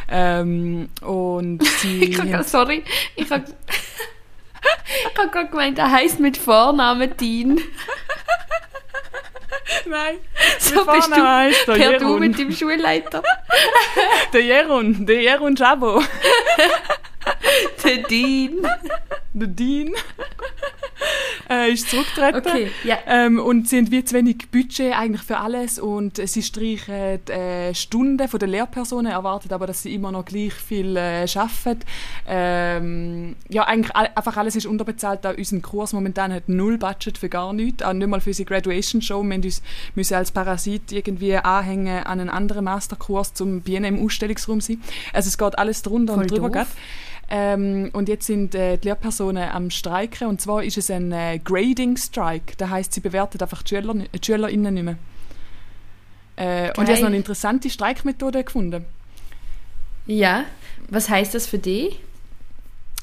ähm, 0.09 0.89
und 1.01 1.61
sie... 1.79 2.05
Ich 2.05 2.19
hab, 2.33 2.45
sorry, 2.45 2.83
ich 3.17 3.29
habe 3.29 3.43
ich 5.11 5.17
hab 5.19 5.31
gerade 5.31 5.49
gemeint, 5.49 5.77
er 5.77 5.91
heisst 5.91 6.19
mit 6.19 6.37
Vornamen 6.37 7.15
Dean. 7.17 7.59
Nein, 9.85 10.17
So 10.59 10.85
bist 10.85 11.09
du 11.15 11.27
heisst 11.27 11.67
der 11.67 11.73
per 11.73 11.99
Du 11.99 12.17
mit 12.17 12.37
dem 12.37 12.51
Schulleiter. 12.51 13.23
der 14.33 14.41
Jeroen, 14.41 15.05
der 15.05 15.21
Jeroen 15.21 15.55
Jabo. 15.55 16.01
Der 17.83 17.97
Dean. 17.97 18.67
der 19.33 19.47
Dean 19.47 19.95
äh, 21.49 21.71
ist 21.71 21.89
zurückgetreten. 21.89 22.41
Okay, 22.45 22.71
ja. 22.83 22.97
Ähm, 23.07 23.39
und 23.39 23.69
sie 23.69 23.77
haben 23.77 23.91
wie 23.91 24.03
zu 24.03 24.15
wenig 24.15 24.49
Budget 24.51 24.93
eigentlich 24.93 25.21
für 25.21 25.37
alles 25.37 25.79
und 25.79 26.17
sie 26.27 26.41
streichen 26.41 27.27
äh, 27.27 27.73
Stunden 27.73 28.27
von 28.27 28.39
den 28.39 28.49
Lehrpersonen, 28.49 29.11
erwartet 29.11 29.53
aber, 29.53 29.67
dass 29.67 29.83
sie 29.83 29.93
immer 29.93 30.11
noch 30.11 30.25
gleich 30.25 30.53
viel 30.53 30.95
äh, 30.97 31.25
arbeiten. 31.35 31.85
Ähm, 32.27 33.35
ja, 33.49 33.63
eigentlich 33.63 33.95
all, 33.95 34.09
einfach 34.15 34.37
alles 34.37 34.55
ist 34.55 34.65
unterbezahlt. 34.65 35.25
Auch 35.25 35.37
unser 35.37 35.59
Kurs 35.59 35.93
momentan 35.93 36.33
hat 36.33 36.49
null 36.49 36.77
Budget 36.77 37.17
für 37.17 37.29
gar 37.29 37.53
nichts, 37.53 37.83
auch 37.83 37.93
nicht 37.93 38.07
mal 38.07 38.21
für 38.21 38.31
unsere 38.31 38.47
Graduation-Show. 38.47 39.23
Wir 39.23 39.37
müssen 39.37 39.61
uns 39.95 40.05
müssen 40.05 40.15
als 40.15 40.31
Parasit 40.31 40.91
irgendwie 40.91 41.35
anhängen 41.35 42.03
an 42.03 42.19
einen 42.19 42.29
anderen 42.29 42.65
Masterkurs 42.65 43.33
zum 43.33 43.61
BNM 43.61 44.03
Ausstellungsraum 44.03 44.61
sein. 44.61 44.81
Also 45.13 45.27
es 45.27 45.37
geht 45.37 45.57
alles 45.57 45.81
drunter 45.81 46.13
Voll 46.13 46.23
und 46.23 46.31
drüber. 46.31 46.49
doof. 46.49 46.67
Ähm, 47.29 47.89
und 47.93 48.07
jetzt 48.07 48.27
sind 48.27 48.53
äh, 48.53 48.77
die 48.77 48.87
Lehrpersonen 48.87 49.49
am 49.49 49.69
Streiken. 49.69 50.27
Und 50.27 50.41
zwar 50.41 50.63
ist 50.63 50.77
es 50.77 50.91
ein 50.91 51.11
äh, 51.11 51.39
Grading-Strike. 51.43 52.55
Das 52.57 52.69
heißt, 52.69 52.93
sie 52.93 52.99
bewerten 53.01 53.41
einfach 53.41 53.63
die, 53.63 53.75
Schüler, 53.75 53.93
die 53.93 54.25
SchülerInnen 54.25 54.73
nicht 54.73 54.83
mehr. 54.83 54.97
Äh, 56.35 56.77
und 56.77 56.83
ich 56.83 56.91
habe 56.91 57.01
noch 57.01 57.07
eine 57.07 57.17
interessante 57.17 57.69
Streikmethode 57.69 58.43
gefunden. 58.43 58.85
Ja, 60.05 60.43
was 60.89 61.09
heißt 61.09 61.33
das 61.33 61.47
für 61.47 61.57
dich? 61.57 61.99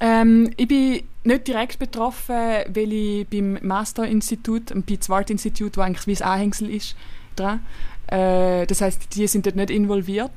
Ähm, 0.00 0.50
ich 0.56 0.68
bin 0.68 1.02
nicht 1.24 1.48
direkt 1.48 1.78
betroffen, 1.78 2.36
weil 2.68 2.92
ich 2.92 3.28
beim 3.28 3.58
Master-Institut, 3.62 4.72
am 4.72 4.82
Pete 4.82 5.00
Zwart-Institut, 5.00 5.76
wo 5.76 5.80
eigentlich 5.80 6.06
wie 6.06 6.22
ein 6.22 6.30
Anhängsel 6.30 6.70
ist, 6.70 6.96
dran. 7.36 7.64
Äh, 8.08 8.66
das 8.66 8.80
heißt, 8.80 9.14
die 9.14 9.26
sind 9.26 9.46
dort 9.46 9.56
nicht 9.56 9.70
involviert 9.70 10.32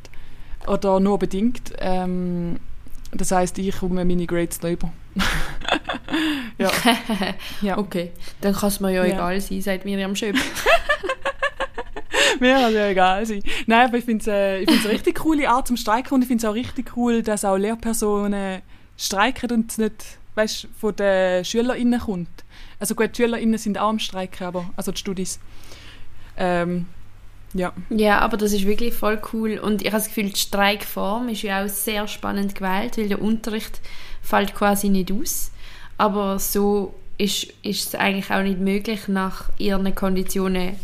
oder 0.67 0.99
nur 0.99 1.19
bedingt. 1.19 1.73
Ähm, 1.79 2.59
das 3.21 3.32
heißt, 3.32 3.58
ich 3.60 3.78
komme 3.78 4.06
meine 4.06 4.25
Grades 4.25 4.60
über. 4.63 4.91
ja. 6.58 6.71
ja. 7.62 7.78
Okay, 7.78 8.12
dann 8.41 8.54
kann 8.54 8.69
es 8.69 8.80
mir 8.80 8.91
ja, 8.91 9.06
Ja. 9.06 9.13
egal 9.13 9.41
sein, 9.41 9.62
sagt 9.62 9.86
Miriam 9.86 10.15
Schöp. 10.15 10.36
Mir 12.39 12.56
kann 12.56 12.73
ja 12.73 12.88
egal 12.89 13.25
sein. 13.25 13.41
Nein, 13.65 13.88
aber 13.88 13.97
ich 13.97 14.06
finde 14.06 14.21
es 14.21 14.28
äh, 14.28 14.60
ich 14.60 14.69
find's 14.69 14.86
eine 14.86 14.93
richtig 14.93 15.19
coole 15.19 15.49
Art 15.49 15.67
zum 15.67 15.78
Streiken 15.78 16.15
und 16.15 16.21
ich 16.21 16.28
finde 16.28 16.45
es 16.45 16.49
auch 16.49 16.54
richtig 16.56 16.97
cool, 16.97 17.21
dass 17.23 17.45
auch 17.45 17.56
Lehrpersonen 17.56 18.62
streiken 18.97 19.51
und 19.51 19.71
es 19.71 19.78
nicht 19.78 20.06
weißt, 20.36 20.67
von 20.78 20.95
den 20.95 21.45
SchülerInnen 21.45 21.99
kommt. 21.99 22.43
Also 22.80 22.93
gut, 22.95 23.17
die 23.17 23.23
SchülerInnen 23.23 23.58
sind 23.58 23.78
auch 23.78 23.89
am 23.89 23.99
Streiken, 23.99 24.47
aber 24.47 24.69
also 24.75 24.91
die 24.91 24.97
Studis. 24.97 25.39
Ähm, 26.38 26.88
ja. 27.55 27.73
Ja, 27.89 28.19
aber 28.19 28.35
das 28.35 28.51
ist 28.51 28.67
wirklich 28.67 28.93
voll 28.93 29.19
cool. 29.33 29.57
Und 29.57 29.81
ich 29.81 29.87
habe 29.87 29.97
das 29.97 30.07
Gefühl, 30.07 30.29
die 30.29 30.39
Streikform 30.39 31.29
ist 31.29 31.41
ja 31.41 31.63
auch 31.63 31.69
sehr 31.69 32.07
spannend 32.07 32.53
gewählt, 32.53 32.97
weil 32.97 33.07
der 33.07 33.21
Unterricht 33.21 33.79
fällt 34.21 34.53
quasi 34.53 34.89
nicht 34.89 35.11
aus. 35.11 35.51
Aber 35.97 36.37
so 36.37 36.93
ist, 37.17 37.47
ist 37.63 37.87
es 37.87 37.95
eigentlich 37.95 38.29
auch 38.29 38.43
nicht 38.43 38.59
möglich, 38.59 39.07
nach 39.07 39.49
ihren 39.57 39.95
Konditionen 39.95 40.75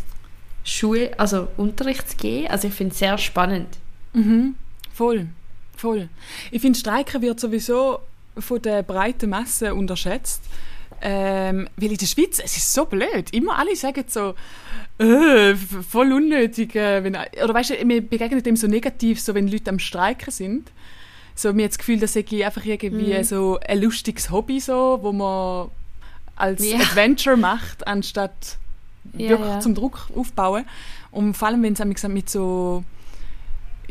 Schule, 0.63 1.12
also 1.19 1.49
Unterricht 1.57 2.10
zu 2.10 2.17
geben. 2.17 2.47
Also 2.47 2.69
ich 2.69 2.73
finde 2.73 2.93
es 2.93 2.99
sehr 2.99 3.17
spannend. 3.17 3.67
Mhm. 4.13 4.55
Voll. 4.93 5.27
Voll. 5.75 6.07
Ich 6.51 6.62
finde, 6.62 6.79
Streiken 6.79 7.21
wird 7.21 7.39
sowieso 7.39 7.99
von 8.38 8.62
der 8.62 8.84
breiten 8.84 9.29
Masse 9.29 9.75
unterschätzt. 9.75 10.43
Ähm, 11.01 11.67
weil 11.77 11.91
in 11.91 11.97
der 11.97 12.05
Schweiz, 12.05 12.39
es 12.43 12.57
ist 12.57 12.73
so 12.73 12.85
blöd. 12.85 13.33
Immer 13.33 13.57
alle 13.57 13.75
sagen 13.75 14.03
so, 14.07 14.35
äh, 14.99 15.55
voll 15.55 16.13
unnötig. 16.13 16.75
Äh, 16.75 17.03
wenn, 17.03 17.15
oder 17.15 17.53
weißt 17.53 17.71
du, 17.71 17.85
mir 17.85 18.01
begegnet 18.01 18.45
dem 18.45 18.55
so 18.55 18.67
negativ, 18.67 19.19
so 19.19 19.33
wenn 19.33 19.47
Leute 19.47 19.71
am 19.71 19.79
Streiken 19.79 20.31
sind. 20.31 20.71
So, 21.33 21.53
mir 21.53 21.67
das 21.67 21.77
Gefühl, 21.77 21.99
dass 21.99 22.15
ich 22.15 22.45
einfach 22.45 22.65
irgendwie 22.65 23.17
mhm. 23.17 23.23
so 23.23 23.59
ein 23.65 23.81
lustiges 23.81 24.29
Hobby 24.29 24.59
so, 24.59 24.99
wo 25.01 25.11
man 25.11 25.69
als 26.35 26.63
ja. 26.63 26.77
Adventure 26.77 27.37
macht, 27.37 27.87
anstatt 27.87 28.57
ja, 29.13 29.29
wirklich 29.29 29.49
ja. 29.49 29.59
zum 29.59 29.73
Druck 29.73 30.09
aufbauen. 30.15 30.65
Und 31.09 31.35
vor 31.35 31.47
allem, 31.47 31.63
wenn 31.63 31.73
es 31.73 32.07
mit 32.07 32.29
so, 32.29 32.83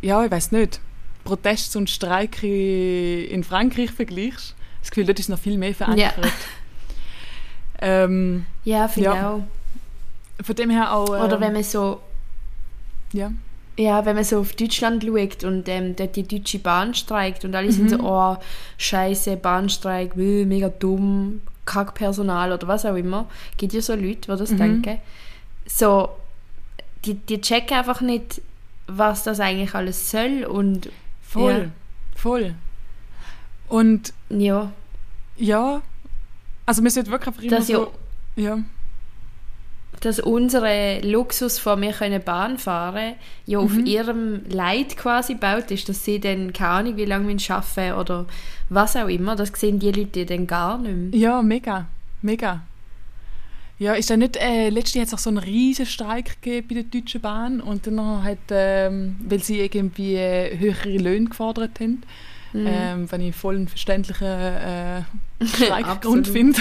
ja, 0.00 0.24
ich 0.24 0.30
weiß 0.30 0.52
nicht, 0.52 0.80
Protests 1.24 1.76
und 1.76 1.90
Streiken 1.90 2.48
in 2.48 3.44
Frankreich 3.44 3.90
vergleichst, 3.90 4.54
das 4.80 4.90
Gefühl, 4.90 5.06
dort 5.06 5.18
ist 5.18 5.28
noch 5.28 5.38
viel 5.38 5.58
mehr 5.58 5.74
verankert. 5.74 6.14
Ja, 7.80 8.04
ähm, 8.04 8.46
ja 8.64 8.88
finde 8.88 9.10
ja. 9.10 9.30
auch. 9.30 9.42
Von 10.42 10.54
dem 10.54 10.70
her 10.70 10.94
auch... 10.94 11.14
Äh, 11.14 11.20
Oder 11.20 11.40
wenn 11.40 11.52
man 11.52 11.62
so... 11.62 12.00
Ja. 13.12 13.32
Ja, 13.76 14.04
wenn 14.04 14.14
man 14.14 14.24
so 14.24 14.40
auf 14.40 14.52
Deutschland 14.54 15.04
schaut 15.04 15.44
und 15.44 15.68
ähm, 15.68 15.96
dort 15.96 16.14
die 16.16 16.26
Deutsche 16.26 16.58
Bahn 16.58 16.94
streikt 16.94 17.44
und 17.44 17.54
alle 17.54 17.68
mhm. 17.68 17.72
sind 17.72 17.90
so, 17.90 17.98
oh, 18.00 18.36
scheiße, 18.76 19.36
Bahnstreik, 19.36 20.16
mega 20.16 20.68
dumm, 20.68 21.40
Kackpersonal 21.64 22.52
oder 22.52 22.68
was 22.68 22.84
auch 22.84 22.96
immer. 22.96 23.26
Gibt 23.56 23.72
ja 23.72 23.80
so 23.80 23.94
Leute, 23.94 24.32
die 24.32 24.38
das 24.38 24.50
mhm. 24.50 24.58
denken. 24.58 24.98
So, 25.66 26.10
die, 27.04 27.14
die 27.14 27.40
checken 27.40 27.78
einfach 27.78 28.00
nicht, 28.00 28.42
was 28.86 29.22
das 29.22 29.40
eigentlich 29.40 29.74
alles 29.74 30.10
soll 30.10 30.44
und... 30.44 30.90
Voll, 31.22 31.52
ja. 31.52 31.70
voll. 32.16 32.54
Und... 33.68 34.12
Ja. 34.28 34.72
Ja, 35.36 35.80
also 36.70 36.85
wir 36.85 36.90
sind 36.90 37.11
wirklich 37.11 37.26
einfach 37.26 37.42
immer 37.42 37.56
dass 37.56 37.66
so... 37.66 37.92
Ja, 38.37 38.61
dass 40.02 40.18
unsere 40.20 41.00
Luxus 41.02 41.59
von 41.59 41.83
wir 41.83 41.92
können 41.92 42.22
Bahn 42.22 42.59
fahren 42.59 43.14
ja 43.44 43.61
mhm. 43.61 43.64
auf 43.64 43.76
ihrem 43.87 44.48
Leid 44.48 44.96
quasi 44.96 45.35
baut 45.35 45.70
ist, 45.72 45.88
dass 45.88 46.04
sie 46.04 46.20
dann 46.20 46.52
keine 46.52 46.70
Ahnung 46.70 46.96
wie 46.96 47.04
lange 47.04 47.28
wir 47.28 47.54
arbeiten 47.54 47.98
oder 47.98 48.26
was 48.68 48.94
auch 48.96 49.09
immer, 49.09 49.35
das 49.35 49.50
sehen 49.56 49.80
die 49.80 49.90
Leute 49.90 50.24
dann 50.24 50.46
gar 50.46 50.78
nicht 50.78 50.96
mehr. 51.12 51.20
Ja, 51.20 51.42
mega, 51.42 51.87
mega. 52.22 52.62
Ja, 53.78 53.94
ist 53.94 54.09
ja 54.11 54.16
nicht, 54.16 54.37
äh, 54.37 54.70
letztlich 54.70 55.02
hat 55.02 55.09
es 55.09 55.14
auch 55.14 55.18
so 55.18 55.30
einen 55.30 55.38
riesen 55.38 55.87
Streik 55.87 56.40
gegeben 56.40 56.68
bei 56.68 56.74
der 56.76 56.85
Deutschen 56.85 57.20
Bahn 57.20 57.61
und 57.61 57.87
dann 57.87 58.22
hat, 58.22 58.38
ähm, 58.50 59.16
weil 59.28 59.42
sie 59.42 59.59
irgendwie 59.59 60.14
äh, 60.14 60.56
höhere 60.56 60.96
Löhne 60.98 61.28
gefordert 61.30 61.80
haben, 61.80 62.02
Mhm. 62.52 62.66
Ähm, 62.66 63.12
wenn 63.12 63.20
ich 63.20 63.36
voll 63.36 63.56
einen 63.56 63.68
verständlichen 63.68 64.26
äh, 64.26 65.02
Streikgrund 65.44 66.28
finde. 66.28 66.60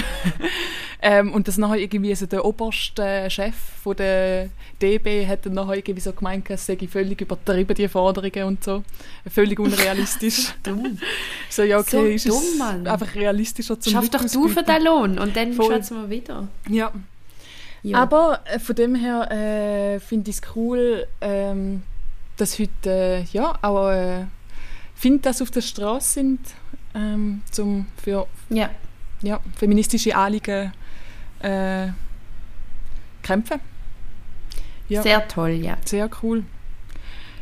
ähm, 1.02 1.32
und 1.32 1.48
das 1.48 1.58
nachher 1.58 1.78
irgendwie 1.78 2.14
so 2.14 2.26
der 2.26 2.44
oberste 2.44 3.28
Chef 3.28 3.54
von 3.82 3.96
der 3.96 4.50
DB 4.80 5.26
hat 5.26 5.46
dann 5.46 5.54
nachher 5.54 5.76
irgendwie 5.76 6.00
so 6.00 6.12
gemeint, 6.12 6.48
es 6.50 6.66
sei 6.66 6.76
völlig 6.90 7.20
übertrieben, 7.20 7.74
die 7.74 7.88
Forderungen 7.88 8.44
und 8.44 8.64
so. 8.64 8.84
Völlig 9.28 9.58
unrealistisch. 9.58 10.54
dumm. 10.62 10.98
So, 11.48 11.62
ja, 11.62 11.78
okay, 11.78 12.16
so 12.18 12.30
ist 12.30 12.58
dumm, 12.60 12.86
einfach 12.86 13.14
realistischer 13.14 13.78
zum 13.80 13.92
Schaff 13.92 14.08
doch 14.10 14.24
du 14.24 14.48
für 14.48 14.62
den 14.62 14.84
Lohn 14.84 15.18
und 15.18 15.36
dann 15.36 15.52
schwätzen 15.52 16.02
wir 16.02 16.10
wieder. 16.10 16.48
Ja. 16.68 16.92
ja. 17.82 17.98
Aber 17.98 18.40
äh, 18.44 18.58
von 18.58 18.76
dem 18.76 18.94
her 18.94 19.30
äh, 19.30 20.00
finde 20.00 20.30
ich 20.30 20.36
es 20.36 20.42
cool, 20.54 21.06
ähm, 21.20 21.82
dass 22.36 22.58
heute 22.58 22.70
äh, 22.86 23.22
ja, 23.32 23.58
auch 23.60 23.90
äh, 23.90 24.24
finde, 25.00 25.20
dass 25.20 25.40
auf 25.40 25.50
der 25.50 25.62
Straße 25.62 26.10
sind, 26.10 26.40
ähm, 26.94 27.42
zum 27.50 27.86
für 28.02 28.26
ja. 28.50 28.70
Ja, 29.22 29.40
feministische 29.56 30.14
Anliegen 30.14 30.72
äh, 31.40 31.88
kämpfen. 33.22 33.60
Ja. 34.88 35.02
Sehr 35.02 35.26
toll, 35.28 35.50
ja. 35.50 35.76
Sehr 35.84 36.08
cool. 36.22 36.44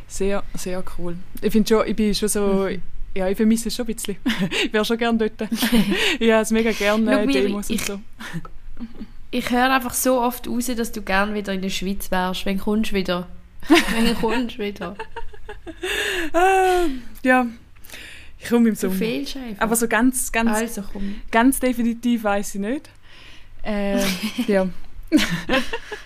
Sehr, 0.07 0.43
sehr 0.55 0.83
cool. 0.97 1.17
Ich 1.41 1.51
finde 1.51 1.67
schon, 1.67 1.87
ich 1.87 1.95
bin 1.95 2.13
schon 2.15 2.29
so, 2.29 2.67
mhm. 2.69 2.81
ja, 3.15 3.27
ich 3.27 3.37
vermisse 3.37 3.69
es 3.69 3.75
schon 3.75 3.87
ein 3.87 3.93
bisschen. 3.93 4.17
ich 4.65 4.73
wäre 4.73 4.85
schon 4.85 4.97
gerne 4.97 5.17
dort. 5.17 5.49
ich 6.19 6.31
habe 6.31 6.41
es 6.41 6.51
mega 6.51 6.71
gerne, 6.71 7.23
äh, 7.23 7.27
Demos 7.27 7.69
ich, 7.69 7.81
und 7.81 7.87
so. 7.87 7.99
ich 9.31 9.49
höre 9.49 9.71
einfach 9.71 9.93
so 9.93 10.21
oft 10.21 10.47
raus, 10.47 10.65
dass 10.75 10.91
du 10.91 11.01
gerne 11.01 11.33
wieder 11.33 11.53
in 11.53 11.61
der 11.61 11.69
Schweiz 11.69 12.11
wärst. 12.11 12.45
Wenn 12.45 12.59
kommst 12.59 12.91
du 12.91 12.95
wieder? 12.95 13.27
Wenn 13.67 14.15
kommst 14.15 14.57
du 14.57 14.63
wieder? 14.63 14.95
Ah, 16.33 16.85
ja, 17.23 17.47
ich 18.39 18.49
komme 18.49 18.69
im 18.69 18.75
Sommer. 18.75 18.93
Du 18.93 18.99
fehlst 18.99 19.37
einfach. 19.37 19.63
Aber 19.63 19.75
so 19.75 19.87
ganz, 19.87 20.31
ganz, 20.31 20.49
also 20.49 20.83
ganz 21.31 21.59
definitiv 21.59 22.23
weiß 22.23 22.55
ich 22.55 22.61
nicht. 22.61 22.89
Äh, 23.63 23.99
ja. 24.47 24.67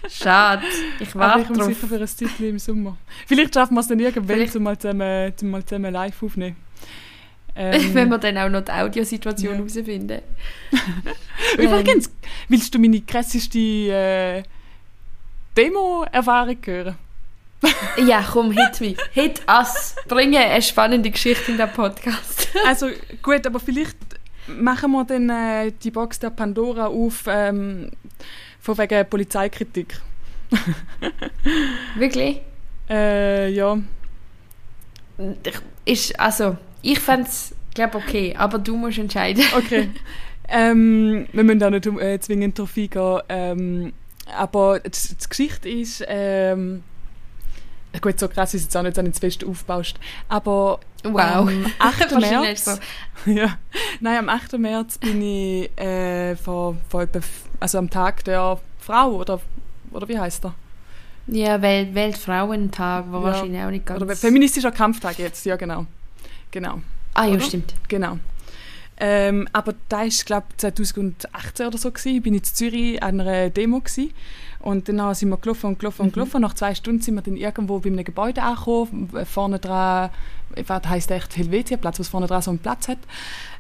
Schade. 0.09 0.63
Ich 0.99 1.13
warte 1.15 1.41
ich 1.41 1.47
komme 1.47 1.65
sicher 1.65 1.87
für 1.87 1.99
ein 1.99 2.07
Titel 2.07 2.43
im 2.45 2.59
Sommer. 2.59 2.97
Vielleicht 3.27 3.53
schaffen 3.53 3.75
wir 3.75 3.81
es 3.81 3.87
dann 3.87 3.99
irgendwann, 3.99 4.47
zum 4.49 4.63
mal 4.63 4.77
zusammen, 4.77 5.33
zum 5.35 5.51
mal 5.51 5.63
zusammen 5.65 5.93
live 5.93 6.23
aufnehmen. 6.23 6.55
Ähm, 7.55 7.93
Wenn 7.93 8.09
wir 8.09 8.17
dann 8.17 8.37
auch 8.37 8.49
noch 8.49 8.61
die 8.61 8.71
Audiosituation 8.71 9.55
herausfinden. 9.55 10.21
Ja. 10.71 11.63
Übrigens, 11.63 12.09
willst 12.47 12.73
du 12.73 12.79
meine 12.79 13.01
krasseste 13.01 13.59
äh, 13.59 14.43
Demo-Erfahrung 15.55 16.57
hören? 16.65 16.95
ja, 18.05 18.23
komm, 18.31 18.51
hit 18.51 18.81
me. 18.81 18.95
Hit 19.11 19.41
us. 19.47 19.95
Bringe 20.07 20.39
eine 20.39 20.61
spannende 20.61 21.09
Geschichte 21.09 21.51
in 21.51 21.57
den 21.57 21.69
Podcast. 21.69 22.49
also 22.65 22.87
gut, 23.21 23.45
aber 23.45 23.59
vielleicht 23.59 23.97
machen 24.47 24.91
wir 24.91 25.05
dann 25.05 25.29
äh, 25.29 25.71
die 25.71 25.91
Box 25.91 26.19
der 26.19 26.29
Pandora 26.29 26.87
auf 26.87 27.23
ähm, 27.27 27.91
von 28.59 28.77
wegen 28.77 29.09
Polizeikritik. 29.09 29.99
Wirklich? 31.95 32.41
Äh, 32.89 33.49
ja. 33.49 33.77
Ist, 35.85 36.19
also, 36.19 36.57
ich 36.81 36.99
fände 36.99 37.27
es, 37.27 37.55
glaube 37.73 37.97
okay, 37.97 38.35
aber 38.37 38.59
du 38.59 38.75
musst 38.75 38.97
entscheiden. 38.97 39.43
okay. 39.55 39.89
Ähm, 40.47 41.27
wir 41.31 41.43
müssen 41.43 41.63
auch 41.63 41.69
nicht 41.69 41.85
äh, 41.85 42.19
zwingend 42.19 42.59
darauf 42.59 42.77
eingehen. 42.77 43.21
Ähm, 43.29 43.93
aber 44.37 44.79
die, 44.79 44.89
die 44.91 45.29
Geschichte 45.29 45.69
ist, 45.69 46.03
ähm, 46.07 46.83
Gut, 48.01 48.19
so 48.19 48.27
krass 48.27 48.53
ist 48.53 48.61
es 48.61 48.65
jetzt 48.65 48.77
auch 48.77 48.81
nicht, 48.81 48.97
wenn 48.97 49.05
du 49.05 49.11
es 49.11 49.19
fest 49.19 49.43
aufbaust. 49.43 49.99
Aber 50.27 50.79
wow. 51.03 51.15
am 51.47 51.65
8. 51.79 52.19
März. 52.19 52.79
Ja, 53.25 53.57
nein, 54.01 54.17
am 54.17 54.29
8. 54.29 54.57
März 54.57 54.97
bin 54.97 55.21
ich 55.21 55.77
äh, 55.79 56.35
vor, 56.35 56.75
vor 56.89 57.03
etwa, 57.03 57.21
also 57.59 57.77
am 57.77 57.89
Tag 57.89 58.23
der 58.25 58.59
Frau 58.79 59.11
oder, 59.11 59.39
oder 59.91 60.07
wie 60.09 60.19
heißt 60.19 60.43
der? 60.43 60.53
Ja, 61.27 61.61
Welt, 61.61 61.95
Weltfrauentag 61.95 63.09
war 63.11 63.21
ja. 63.21 63.27
wahrscheinlich 63.27 63.61
auch 63.61 63.69
nicht 63.69 63.85
ganz. 63.85 64.01
Oder 64.01 64.15
feministischer 64.15 64.71
Kampftag 64.71 65.19
jetzt, 65.19 65.45
ja 65.45 65.55
genau. 65.55 65.85
Genau. 66.51 66.81
Ah 67.13 67.25
ja, 67.25 67.35
oder? 67.35 67.41
stimmt. 67.41 67.73
Genau. 67.87 68.17
Ähm, 68.97 69.47
aber 69.53 69.73
da 69.89 69.99
war, 69.99 70.09
glaube 70.25 70.45
ich, 70.51 70.57
2018 70.57 71.67
oder 71.67 71.77
so. 71.77 71.91
Gewesen. 71.91 72.17
Ich 72.17 72.25
war 72.25 72.33
in 72.33 72.43
Zürich 72.43 73.01
an 73.01 73.21
einer 73.21 73.49
Demo. 73.49 73.79
Gewesen. 73.79 74.13
Und 74.63 74.87
dann 74.87 75.13
sind 75.13 75.29
wir 75.29 75.37
gelaufen 75.37 75.67
und 75.67 75.79
gelaufen 75.79 76.03
und 76.03 76.07
mhm. 76.07 76.13
gelaufen. 76.13 76.41
Nach 76.41 76.53
zwei 76.53 76.73
Stunden 76.73 77.01
sind 77.01 77.15
wir 77.15 77.21
dann 77.21 77.35
irgendwo 77.35 77.79
bei 77.79 77.89
einem 77.89 78.03
Gebäude 78.03 78.41
angekommen. 78.41 79.09
Vorne 79.25 79.59
dran, 79.59 80.09
was 80.65 80.87
heisst 80.87 81.11
echt 81.11 81.35
Helvetia-Platz, 81.35 81.99
was 81.99 82.07
vorne 82.07 82.27
dran 82.27 82.41
so 82.41 82.51
einen 82.51 82.59
Platz 82.59 82.87
hat. 82.87 82.99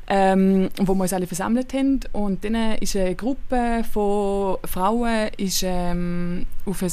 Ähm, 0.07 0.69
wo 0.81 0.93
wir 0.95 1.01
uns 1.03 1.13
alle 1.13 1.27
versammelt 1.27 1.73
haben. 1.73 1.99
Und 2.13 2.45
dann 2.45 2.55
ist 2.79 2.95
eine 2.95 3.15
Gruppe 3.15 3.83
von 3.91 4.57
Frauen 4.63 5.29
ist, 5.37 5.63
ähm, 5.65 6.45
auf 6.65 6.81
ein 6.81 6.91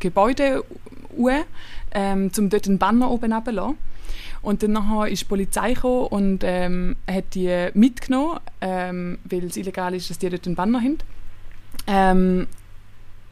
Gebäude 0.00 0.64
hoch, 1.16 1.30
ähm, 1.92 2.30
um 2.36 2.50
dort 2.50 2.66
einen 2.66 2.78
Banner 2.78 3.10
oben 3.10 3.32
runterzulassen. 3.32 3.78
Und 4.42 4.62
dann 4.62 4.72
nachher 4.72 5.08
ist 5.08 5.22
die 5.22 5.26
Polizei 5.26 5.74
gekommen 5.74 6.06
und 6.08 6.44
ähm, 6.44 6.96
hat 7.08 7.34
die 7.34 7.68
mitgenommen, 7.74 8.40
ähm, 8.60 9.18
weil 9.24 9.44
es 9.44 9.56
illegal 9.56 9.94
ist, 9.94 10.10
dass 10.10 10.18
die 10.18 10.28
dort 10.28 10.46
einen 10.46 10.56
Banner 10.56 10.80
haben. 10.80 10.98
Ähm, 11.86 12.46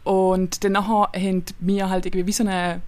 und 0.05 0.65
dann 0.65 0.73
nachher 0.73 1.11
haben 1.15 1.45
wir 1.61 1.89
halt 1.89 2.07
irgendwie 2.07 2.27
wie 2.27 2.33
so 2.33 2.45
eine 2.45 2.81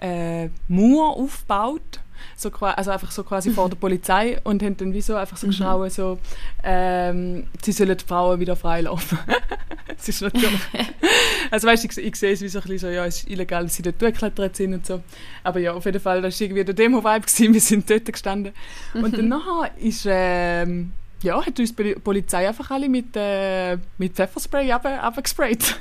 äh, 0.00 0.48
Mauer 0.68 1.16
aufgebaut, 1.16 2.00
so, 2.36 2.50
also 2.50 2.90
einfach 2.90 3.10
so 3.10 3.24
quasi 3.24 3.50
vor 3.50 3.68
der 3.68 3.76
Polizei 3.80 4.40
und 4.44 4.62
haben 4.62 4.76
dann 4.76 4.92
wie 4.92 5.00
so 5.00 5.16
einfach 5.16 5.36
so 5.36 5.46
mhm. 5.46 5.50
geschrauen, 5.50 5.90
so, 5.90 6.18
ähm, 6.62 7.46
sie 7.62 7.72
sollen 7.72 7.96
die 7.96 8.04
Frauen 8.04 8.40
wieder 8.40 8.56
freilaufen. 8.56 9.18
das 9.88 10.08
ist 10.08 10.22
natürlich... 10.22 10.60
also 11.50 11.66
weißt 11.66 11.84
du, 11.84 11.88
ich, 11.88 12.08
ich 12.08 12.16
sehe 12.16 12.32
es 12.32 12.40
wie 12.40 12.48
so 12.48 12.58
ein 12.58 12.62
bisschen 12.62 12.90
so, 12.90 12.94
ja, 12.94 13.04
es 13.06 13.18
ist 13.18 13.30
illegal, 13.30 13.64
dass 13.64 13.74
sie 13.74 13.82
dort 13.82 14.00
durchgeklettert 14.00 14.56
sind 14.56 14.74
und 14.74 14.86
so. 14.86 15.02
Aber 15.44 15.60
ja, 15.60 15.72
auf 15.72 15.84
jeden 15.84 16.00
Fall, 16.00 16.22
das 16.22 16.40
war 16.40 16.44
irgendwie 16.44 16.64
der 16.64 16.74
Demo-Vibe, 16.74 17.52
wir 17.52 17.60
sind 17.60 17.88
dort 17.88 18.04
gestanden. 18.06 18.52
Und 18.94 19.16
dann 19.16 19.28
nachher 19.28 19.70
ist... 19.78 20.06
Ähm, 20.08 20.92
ja, 21.22 21.44
hat 21.44 21.58
uns 21.58 21.74
die 21.74 21.94
Polizei 21.94 22.46
einfach 22.46 22.70
alle 22.70 22.88
mit, 22.88 23.16
äh, 23.16 23.78
mit 23.98 24.14
Pfefferspray 24.14 24.70
abgesprayt. 24.70 25.76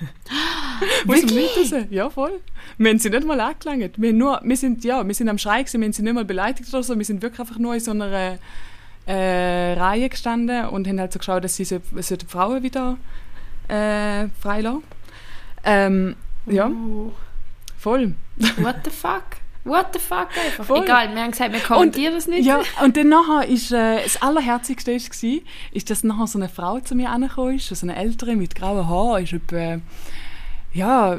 Wirklich? 1.05 1.73
Ja, 1.91 2.09
voll. 2.09 2.39
Wir 2.77 2.89
haben 2.89 2.99
sie 2.99 3.09
nicht 3.09 3.25
mal 3.25 3.39
angelangt. 3.39 3.93
Wir, 4.01 4.13
nur, 4.13 4.41
wir, 4.43 4.57
sind, 4.57 4.83
ja, 4.83 5.05
wir 5.05 5.13
sind 5.13 5.29
am 5.29 5.37
Schreien, 5.37 5.65
wir 5.71 5.81
haben 5.85 5.93
sie 5.93 6.01
nicht 6.03 6.13
mal 6.13 6.25
beleidigt 6.25 6.67
oder 6.73 6.83
so. 6.83 6.97
Wir 6.97 7.05
sind 7.05 7.21
wirklich 7.21 7.39
einfach 7.39 7.57
nur 7.57 7.73
in 7.73 7.79
so 7.79 7.91
einer 7.91 8.37
äh, 9.07 9.73
Reihe 9.73 10.09
gestanden 10.09 10.67
und 10.67 10.87
haben 10.87 10.99
halt 10.99 11.13
so 11.13 11.19
geschaut, 11.19 11.43
dass 11.43 11.55
sie 11.55 11.65
so, 11.65 11.79
so 11.99 12.15
die 12.15 12.25
Frauen 12.25 12.63
wieder 12.63 12.97
äh, 13.67 14.27
freilassen. 14.41 14.83
Ähm, 15.63 16.15
ja, 16.47 16.67
Oh. 16.69 17.11
voll. 17.77 18.13
What 18.57 18.77
the 18.83 18.91
fuck? 18.91 19.23
What 19.63 19.87
the 19.93 19.99
fuck 19.99 20.27
einfach. 20.45 20.63
Voll. 20.65 20.83
Egal, 20.83 21.15
wir 21.15 21.23
haben 21.23 21.31
gesagt, 21.31 21.51
wir 21.51 21.59
kommentieren 21.59 22.15
es 22.15 22.27
nicht. 22.27 22.45
Ja, 22.45 22.61
und 22.83 22.95
dann 22.97 23.09
nachher 23.09 23.47
ist 23.47 23.71
äh, 23.71 24.03
das 24.03 24.21
Allerherzigste 24.21 24.91
ist, 24.91 25.23
war, 25.23 25.39
ist, 25.71 25.89
dass 25.89 26.03
nachher 26.03 26.27
so 26.27 26.37
eine 26.37 26.49
Frau 26.49 26.79
zu 26.81 26.93
mir 26.93 27.09
angekommen 27.09 27.55
ist, 27.55 27.69
so 27.69 27.85
eine 27.85 27.95
ältere 27.95 28.35
mit 28.35 28.53
grauen 28.53 28.87
Haaren, 28.87 29.23
ist 29.23 29.33
etwa, 29.33 29.79
ja, 30.75 31.17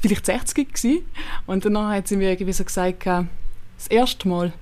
vielleicht 0.00 0.26
60 0.26 0.72
gewesen. 0.74 1.04
Und 1.46 1.64
dann 1.64 1.72
nachher 1.72 1.96
hat 1.96 2.08
sie 2.08 2.16
mir 2.16 2.30
irgendwie 2.30 2.52
so 2.52 2.62
gesagt, 2.62 3.06
äh, 3.06 3.24
das 3.76 3.88
erste 3.88 4.28
Mal. 4.28 4.52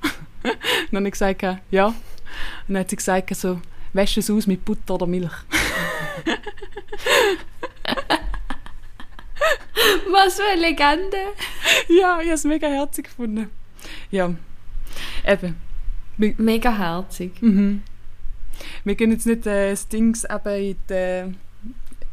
dann 0.42 0.98
habe 0.98 1.08
ich 1.08 1.12
gesagt, 1.12 1.42
äh, 1.42 1.56
ja. 1.70 1.88
Und 1.88 1.94
dann 2.68 2.78
hat 2.78 2.90
sie 2.90 2.96
gesagt, 2.96 3.34
so, 3.34 3.60
wäsch 3.92 4.16
es 4.16 4.30
aus 4.30 4.46
mit 4.46 4.64
Butter 4.64 4.94
oder 4.94 5.06
Milch. 5.06 5.32
Was 10.12 10.34
für 10.36 10.44
eine 10.44 10.60
Legende. 10.60 11.16
ja, 11.88 12.20
ich 12.20 12.26
habe 12.26 12.34
es 12.34 12.44
mega 12.44 12.68
herzig 12.68 13.06
gefunden. 13.06 13.50
Ja, 14.10 14.32
eben. 15.26 15.56
Mega 16.16 16.76
herzig. 16.76 17.42
Mhm. 17.42 17.82
Wir 18.84 18.94
gehen 18.94 19.10
jetzt 19.10 19.26
nicht 19.26 19.46
äh, 19.46 19.70
das 19.70 19.88
Dings 19.88 20.24
eben 20.24 20.54
in 20.54 20.76
die, 20.88 21.34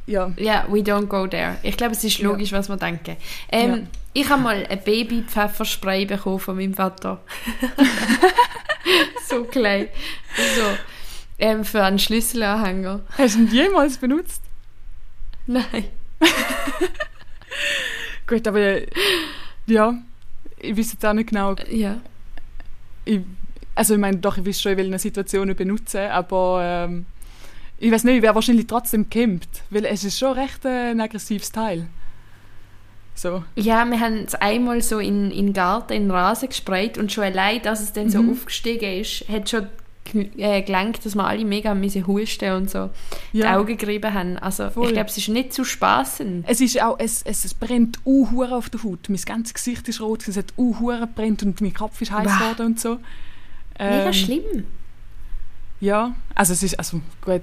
ja, 0.08 0.32
Ja, 0.38 0.66
we 0.70 0.80
don't 0.80 1.06
go 1.08 1.28
there. 1.28 1.58
Ich 1.64 1.78
glaube, 1.78 1.94
es 1.94 2.04
ist 2.04 2.18
Ja. 2.18 2.28
logisch, 2.30 2.52
was 2.52 2.68
wir 2.70 2.78
denken. 2.78 3.18
Ähm, 3.52 3.72
Ja. 3.72 3.80
Ich 4.14 4.28
habe 4.30 4.42
mal 4.42 4.66
ein 4.68 4.82
Baby-Pfefferspray 4.84 6.06
bekommen 6.06 6.40
von 6.40 6.56
meinem 6.56 6.74
Vater. 6.74 7.22
so 9.30 9.44
klein. 9.44 9.90
So. 10.56 10.64
Ähm, 11.38 11.64
für 11.64 11.84
einen 11.84 12.00
Schlüsselanhänger. 12.00 13.02
Hast 13.16 13.36
du 13.36 13.42
ihn 13.42 13.48
jemals 13.52 13.98
benutzt? 14.00 14.42
Nein. 15.46 15.86
Gut, 18.26 18.48
aber 18.48 18.80
ja, 19.68 19.94
ich 20.60 20.78
weiß 20.78 20.94
jetzt 20.94 21.06
auch 21.06 21.14
nicht 21.14 21.30
genau. 21.30 21.56
Ja. 21.70 21.98
Ich, 23.06 23.20
also 23.76 23.94
ich 23.94 24.00
meine, 24.00 24.18
doch, 24.18 24.38
ich 24.38 24.46
weiß 24.46 24.62
schon, 24.62 24.72
in 24.74 24.78
welchen 24.80 24.98
Situationen 25.00 25.56
benutzen, 25.56 26.10
aber 26.10 26.62
ähm, 26.64 27.06
ich 27.80 27.92
weiß 27.92 28.04
nicht, 28.06 28.16
ich 28.18 28.22
wäre 28.22 28.36
wahrscheinlich 28.36 28.68
trotzdem 28.68 29.10
gecampt, 29.10 29.50
weil 29.70 29.86
es 29.86 30.04
ist 30.04 30.18
schon 30.20 30.34
recht 30.34 30.66
äh, 30.66 30.92
ein 30.92 31.02
aggressives 31.02 31.52
Teil. 31.52 31.88
So. 33.16 33.44
Ja, 33.56 33.84
wir 33.86 34.00
haben 34.00 34.26
es 34.28 34.36
einmal 34.36 34.82
so 34.84 35.00
in, 35.00 35.32
in 35.32 35.48
den 35.48 35.54
Garten, 35.54 35.94
in 35.94 36.04
den 36.04 36.12
Rasen 36.12 36.50
gesprayt 36.50 36.98
und 37.00 37.12
schon 37.12 37.24
allein, 37.24 37.62
dass 37.64 37.82
es 37.82 37.92
dann 37.94 38.10
so 38.12 38.22
Mhm. 38.22 38.32
aufgestiegen 38.32 39.02
ist, 39.02 39.28
hat 39.28 39.50
schon 39.50 39.68
äh, 40.38 40.62
gelangt, 40.62 41.04
dass 41.06 41.16
wir 41.16 41.26
alle 41.26 41.44
mega 41.44 41.74
müssen 41.74 42.06
husten 42.08 42.52
und 42.54 42.70
so 42.70 42.92
die 43.34 43.40
Ja. 43.40 43.58
Augen 43.58 43.76
gerieben 43.76 44.14
haben. 44.14 44.38
Also 44.38 44.70
Voll. 44.70 44.88
ich 44.88 44.94
glaube, 44.94 45.10
es 45.10 45.18
ist 45.18 45.30
nicht 45.30 45.52
zu 45.52 45.64
spaßen. 45.66 46.46
Es 46.48 46.62
ist 46.62 46.82
auch, 46.82 46.98
es, 47.00 47.24
es, 47.24 47.44
es 47.44 47.54
brennt 47.56 48.00
uh 48.06 48.44
auf 48.44 48.70
der 48.70 48.84
Haut. 48.84 49.10
Mein 49.10 49.20
ganzes 49.26 49.56
Gesicht 49.56 49.88
ist 49.90 50.00
rot, 50.00 50.28
es 50.28 50.38
hat 50.38 50.54
uh 50.56 50.74
gebrannt 51.00 51.42
und 51.44 51.60
mein 51.60 51.74
Kopf 51.74 52.00
ist 52.02 52.12
heiß 52.12 52.24
geworden 52.38 52.66
und 52.68 52.80
so. 52.80 53.00
Mega 53.80 54.06
Ähm, 54.08 54.14
schlimm. 54.14 54.64
Ja, 55.80 56.16
also 56.36 56.54
es 56.54 56.64
ist, 56.64 56.78
also 56.80 57.02
gut, 57.22 57.42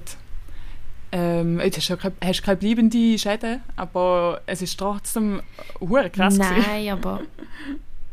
ähm, 1.16 1.60
jetzt 1.60 1.76
hast 1.78 1.88
du 1.88 1.92
ja 1.92 1.96
keine, 1.96 2.14
hast 2.24 2.42
keine 2.42 2.56
bleibenden 2.56 3.16
Schäden, 3.18 3.60
aber 3.76 4.40
es 4.46 4.60
ist 4.62 4.76
trotzdem 4.78 5.40
hure 5.80 6.10
krass 6.10 6.34
gewesen. 6.38 6.64
Nein, 6.66 6.88
aber... 6.90 7.20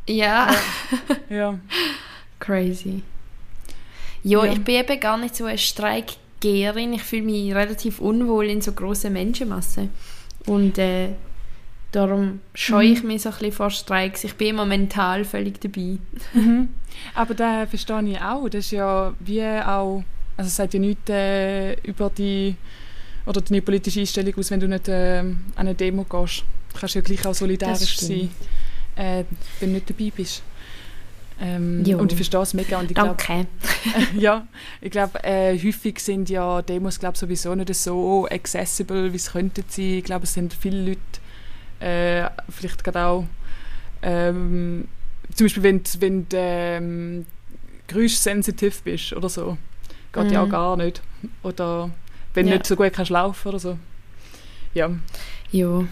Ja, 0.07 0.49
Ja. 1.29 1.57
crazy. 2.39 3.01
Ja, 4.23 4.45
Ja. 4.45 4.51
ich 4.51 4.63
bin 4.63 4.75
eben 4.75 4.99
gar 4.99 5.17
nicht 5.17 5.35
so 5.35 5.45
eine 5.45 5.57
Streikgeherin. 5.57 6.93
Ich 6.93 7.03
fühle 7.03 7.21
mich 7.23 7.53
relativ 7.53 7.99
unwohl 7.99 8.47
in 8.47 8.61
so 8.61 8.71
grossen 8.73 9.13
Menschenmassen. 9.13 9.89
Und 10.47 10.77
äh, 10.79 11.09
darum 11.91 12.39
scheue 12.55 12.87
Mhm. 12.87 12.93
ich 12.93 13.03
mich 13.03 13.21
so 13.21 13.29
ein 13.29 13.35
bisschen 13.35 13.51
vor 13.53 13.69
Streiks. 13.69 14.23
Ich 14.23 14.33
bin 14.35 14.49
immer 14.49 14.65
mental 14.65 15.23
völlig 15.23 15.61
dabei. 15.61 15.97
Mhm. 16.33 16.69
Aber 17.13 17.33
da 17.35 17.65
verstehe 17.67 18.01
ich 18.09 18.19
auch, 18.21 18.49
das 18.49 18.65
ist 18.65 18.71
ja 18.71 19.13
wie 19.19 19.43
auch, 19.43 20.03
also 20.35 20.47
es 20.47 20.55
sagt 20.55 20.73
ja 20.73 20.79
nichts 20.79 21.09
äh, 21.09 21.73
über 21.83 22.09
die, 22.09 22.55
oder 23.25 23.41
deine 23.41 23.61
politische 23.61 23.99
Einstellung 23.99 24.33
aus, 24.37 24.51
wenn 24.51 24.59
du 24.59 24.67
nicht 24.67 24.87
äh, 24.87 25.19
an 25.19 25.37
eine 25.55 25.75
Demo 25.75 26.03
gehst. 26.03 26.43
Du 26.73 26.79
kannst 26.79 26.95
ja 26.95 27.01
gleich 27.01 27.25
auch 27.25 27.33
solidarisch 27.35 27.97
sein, 27.97 28.29
äh, 28.95 29.23
wenn 29.59 29.69
du 29.69 29.75
nicht 29.75 29.89
dabei 29.89 30.11
bist. 30.15 30.41
Ähm, 31.43 31.83
und 31.97 32.11
ich 32.11 32.15
verstehe 32.17 32.41
es 32.41 32.53
mega 32.53 32.79
und 32.79 32.91
ich 32.91 32.95
glaube, 32.95 33.15
Danke. 33.27 33.47
ja, 34.17 34.47
ich 34.79 34.91
glaube, 34.91 35.23
äh, 35.23 35.57
häufig 35.57 35.97
sind 35.99 36.29
ja 36.29 36.61
Demos 36.61 36.99
glaub, 36.99 37.17
sowieso 37.17 37.55
nicht 37.55 37.73
so 37.73 38.27
accessible, 38.29 39.11
wie 39.11 39.15
es 39.15 39.31
könnten 39.31 39.63
sein. 39.67 39.85
Ich 39.97 40.03
glaube, 40.03 40.25
es 40.25 40.33
sind 40.35 40.53
viele 40.53 40.85
Leute, 40.89 40.99
äh, 41.79 42.29
vielleicht 42.49 42.83
gerade 42.83 43.05
auch, 43.05 43.25
ähm, 44.03 44.87
zum 45.33 45.45
Beispiel, 45.45 45.63
wenn, 45.63 45.81
du- 45.81 45.89
wenn 46.01 46.29
du 46.29 46.37
ähm, 46.37 47.25
geräuschsensitiv 47.87 48.83
bist 48.83 49.13
oder 49.13 49.29
so, 49.29 49.57
geht 50.13 50.31
ja 50.31 50.41
auch 50.43 50.45
Mhm. 50.47 50.51
gar 50.51 50.77
nicht. 50.77 51.01
Oder 51.43 51.89
wenn 52.33 52.45
du 52.45 52.51
Ja. 52.51 52.57
nicht 52.57 52.67
so 52.67 52.75
gut 52.75 52.93
kannst 52.93 53.11
laufen 53.11 53.47
oder 53.49 53.59
so. 53.59 53.77
Ja, 54.73 54.89
Ja. 55.51 55.83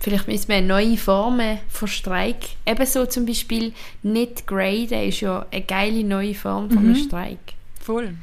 Vielleicht 0.00 0.28
müssen 0.28 0.48
wir 0.48 0.60
neue 0.60 0.96
Formen 0.96 1.58
von 1.68 1.88
Streik. 1.88 2.36
Ebenso 2.64 3.06
zum 3.06 3.26
Beispiel 3.26 3.72
nicht 4.02 4.46
graden 4.46 5.08
ist 5.08 5.20
ja 5.20 5.44
eine 5.50 5.62
geile 5.62 6.04
neue 6.04 6.34
Form 6.34 6.68
von 6.68 6.78
einem 6.78 6.90
Mhm. 6.90 6.96
Streik. 7.06 7.38
voll. 7.80 8.14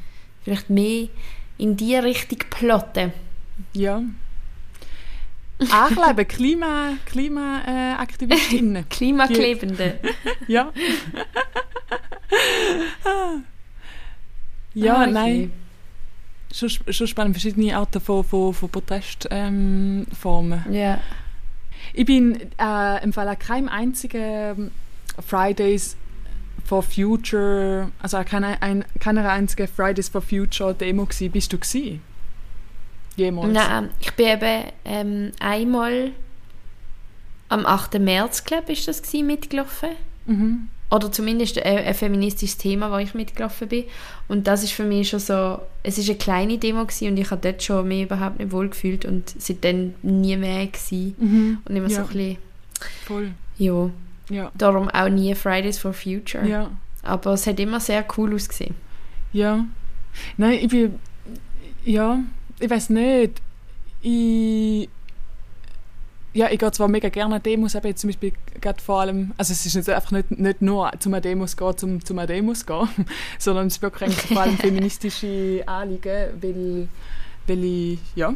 Vielleicht 0.44 0.70
mehr 0.70 1.08
in 1.58 1.76
die 1.78 1.96
Richtung 1.96 2.40
plotten. 2.50 3.12
Ja. 3.74 4.02
Ankleben, 5.72 6.28
Klima, 6.28 6.94
Klimaaktivistinnen. 7.06 8.88
Klimaklebende. 8.90 10.00
ja. 10.48 10.72
ja, 14.74 14.96
Ah, 14.96 15.06
nein. 15.08 15.52
Schon, 16.54 16.70
schon 16.70 17.08
spannend, 17.08 17.36
verschiedene 17.36 17.76
Arten 17.76 18.00
von, 18.00 18.24
von, 18.24 18.54
von 18.54 18.70
Protestformen. 18.70 20.06
Ähm. 20.68 20.74
Ja. 20.74 21.00
ich 21.94 22.06
bin 22.06 22.40
äh, 22.60 23.04
im 23.04 23.12
Fall 23.12 23.28
an 23.28 23.40
keinem 23.40 23.70
einzigen 23.70 24.22
ähm, 24.22 24.72
Fridays 25.26 25.98
for 26.64 26.84
Future, 26.84 27.92
also 28.00 28.18
an 28.18 28.26
keiner, 28.26 28.62
ein, 28.62 28.86
keiner 29.00 29.28
einzigen 29.30 29.68
Fridays 29.68 30.10
for 30.10 30.22
Future 30.22 30.76
Demo 30.76 31.06
gsi. 31.08 31.30
Bist 31.30 31.52
du 31.52 31.58
gsi? 31.58 32.00
Jemals? 33.16 33.54
Nein, 33.54 33.90
ich 34.00 34.14
bin 34.14 34.28
eben 34.28 34.64
ähm, 34.86 35.32
einmal 35.40 36.12
am 37.50 37.66
8. 37.66 38.00
März, 38.00 38.44
glaube 38.44 38.72
ich, 38.72 38.80
ist 38.80 38.88
das 38.88 39.02
gewesen, 39.02 39.28
mitgelaufen. 39.28 39.90
Mhm. 40.26 40.70
Oder 40.94 41.12
zumindest 41.12 41.58
ein, 41.58 41.78
ein 41.80 41.94
feministisches 41.96 42.58
Thema, 42.58 42.92
wo 42.92 42.98
ich 42.98 43.14
mitgelaufen 43.16 43.68
bin. 43.68 43.86
Und 44.28 44.46
das 44.46 44.64
ist 44.64 44.74
für 44.74 44.84
mich 44.84 45.10
schon 45.10 45.20
so, 45.20 45.60
es 45.82 45.98
ist 45.98 46.08
eine 46.08 46.18
kleine 46.20 46.58
Demo 46.60 46.82
und 46.82 47.18
ich 47.18 47.32
habe 47.32 47.42
dort 47.42 47.64
schon 47.64 47.88
mich 47.88 48.04
überhaupt 48.04 48.38
nicht 48.40 48.52
wohl 48.52 48.70
gefühlt 48.70 49.04
und 49.06 49.34
seitdem 49.38 49.96
nie 50.04 50.38
mehr 50.38 50.68
gewesen. 50.68 51.16
Mhm. 51.18 51.58
Und 51.66 51.76
immer 51.76 51.90
so 51.90 51.96
Ja. 51.96 52.02
ein 52.04 52.08
bisschen, 52.10 52.38
Voll. 53.06 53.32
ja, 53.58 53.90
Ja. 54.30 54.52
darum 54.56 54.88
auch 54.90 55.10
nie 55.10 55.34
Fridays 55.34 55.80
for 55.80 55.94
Future. 55.94 56.48
Ja. 56.48 56.70
Aber 57.02 57.34
es 57.34 57.48
hat 57.48 57.60
immer 57.60 57.80
sehr 57.80 58.06
cool 58.18 58.36
ausgesehen. 58.36 58.76
Ja. 59.34 59.66
Nein, 60.38 60.60
ich 60.62 60.68
bin. 60.68 61.00
Ja, 61.86 62.20
ich 62.60 62.70
weiß 62.70 62.92
nicht. 62.92 63.42
Ich. 64.04 64.90
Ja, 66.36 66.50
ich 66.50 66.58
gehe 66.58 66.72
zwar 66.72 66.88
mega 66.88 67.10
gerne 67.10 67.36
an 67.36 67.44
Demos, 67.44 67.76
aber 67.76 67.90
jetzt 67.90 68.02
zum 68.02 68.10
Beispiel 68.10 68.34
gerade 68.60 68.82
vor 68.82 69.02
allem, 69.02 69.34
also 69.38 69.54
es 69.54 69.66
ist 69.68 69.76
jetzt 69.76 69.90
einfach 69.90 70.12
nicht, 70.12 70.32
nicht 70.32 70.62
nur 70.64 70.92
zum 71.00 71.20
Demos 71.22 71.56
gehen, 71.56 71.78
zum, 71.78 72.04
zum 72.04 72.18
Demos 72.26 72.66
gehen, 72.66 72.88
sondern 73.40 73.68
es 73.68 73.76
ist 73.76 73.82
wirklich 73.84 74.10
eigentlich 74.10 74.26
vor 74.34 74.42
allem 74.42 74.58
feministische 74.58 75.62
Anliegen, 75.68 76.30
weil, 76.42 76.88
weil 77.46 77.64
ich, 77.64 78.00
ja, 78.16 78.34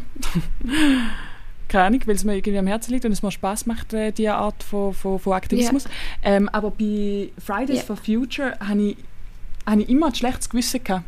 keine 1.69 1.83
Ahnung, 1.85 2.01
weil 2.05 2.15
es 2.15 2.23
mir 2.23 2.35
irgendwie 2.35 2.59
am 2.59 2.67
Herzen 2.67 2.93
liegt 2.93 3.05
und 3.05 3.11
es 3.11 3.23
mir 3.23 3.31
Spaß 3.31 3.65
macht, 3.65 3.93
äh, 3.93 4.11
diese 4.11 4.35
Art 4.35 4.63
von, 4.63 4.93
von, 4.93 5.19
von 5.19 5.33
Aktivismus. 5.33 5.85
Ähm, 6.23 6.47
aber 6.49 6.71
bei 6.71 7.29
Fridays 7.43 7.77
Ja. 7.79 7.83
for 7.83 7.97
Future 7.97 8.53
habe 8.59 8.89
ich, 8.91 8.97
habe 9.65 9.81
ich 9.81 9.89
immer 9.89 10.07
ein 10.07 10.15
schlechtes 10.15 10.49
Gewissen 10.49 10.83
gehabt, 10.83 11.03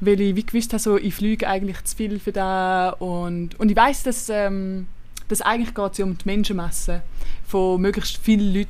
weil 0.00 0.20
ich 0.20 0.36
wie 0.36 0.44
gewusst 0.44 0.72
habe, 0.72 0.82
so, 0.82 0.98
ich 0.98 1.14
fliege 1.14 1.48
eigentlich 1.48 1.82
zu 1.84 1.96
viel 1.96 2.18
für 2.18 2.32
da 2.32 2.90
und, 2.90 3.58
und 3.58 3.70
ich 3.70 3.76
weiß, 3.76 4.02
dass, 4.02 4.28
ähm, 4.28 4.86
dass 5.32 5.42
eigentlich 5.42 5.74
geht 5.74 5.92
es 5.92 5.98
ja 5.98 6.04
um 6.04 6.16
die 6.16 6.24
Menschenmasse 6.26 7.02
von 7.46 7.80
möglichst 7.80 8.16
vielen 8.18 8.54
Leuten 8.54 8.68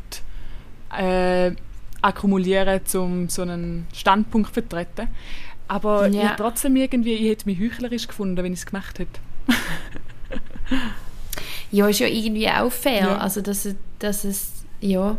äh, 0.96 1.52
akkumulieren, 2.00 2.80
um 2.94 3.28
so 3.28 3.42
einen 3.42 3.86
Standpunkt 3.92 4.48
zu 4.48 4.54
vertreten. 4.54 5.08
Aber 5.68 6.08
ich 6.08 6.14
Ja. 6.16 6.24
habe 6.30 6.36
trotzdem 6.36 6.76
irgendwie, 6.76 7.12
ich 7.14 7.30
hätte 7.30 7.46
mich 7.46 7.58
heuchlerisch 7.58 8.06
gefunden, 8.08 8.36
wenn 8.36 8.52
ich 8.52 8.60
es 8.60 8.66
gemacht 8.66 8.98
hätte. 8.98 9.20
Ja, 11.70 11.88
ist 11.88 12.00
ja 12.00 12.06
irgendwie 12.06 12.48
auch 12.50 12.70
fair. 12.70 13.00
Ja. 13.00 13.16
Also, 13.16 13.40
dass, 13.40 13.64
es- 13.64 13.76
dass 13.98 14.24
es, 14.24 14.64
ja. 14.80 15.16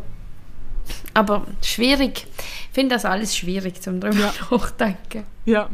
Aber 1.16 1.48
schwierig. 1.64 2.28
Ich 2.38 2.74
finde 2.74 2.94
das 2.96 3.06
alles 3.06 3.36
schwierig, 3.36 3.82
zum 3.82 4.00
drüber 4.00 4.16
Ja. 4.20 4.34
nachdenken. 4.52 5.24
Ja. 5.46 5.70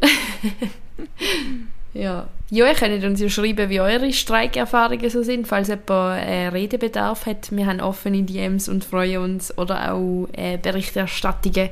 Ja. 1.94 2.28
Ja, 2.50 2.66
ihr 2.66 2.74
könnt 2.74 3.02
uns 3.02 3.20
ja 3.20 3.30
schreiben, 3.30 3.70
wie 3.70 3.80
eure 3.80 4.12
Streikerfahrungen 4.12 5.08
so 5.08 5.22
sind, 5.22 5.48
falls 5.48 5.68
jemand 5.68 6.22
äh, 6.22 6.48
Redebedarf 6.48 7.24
hat. 7.24 7.50
Wir 7.50 7.66
haben 7.66 7.80
offene 7.80 8.22
DMs 8.24 8.68
und 8.68 8.84
freuen 8.84 9.22
uns 9.22 9.56
oder 9.56 9.92
auch 9.92 10.28
äh, 10.32 10.58
Berichterstattungen 10.58 11.70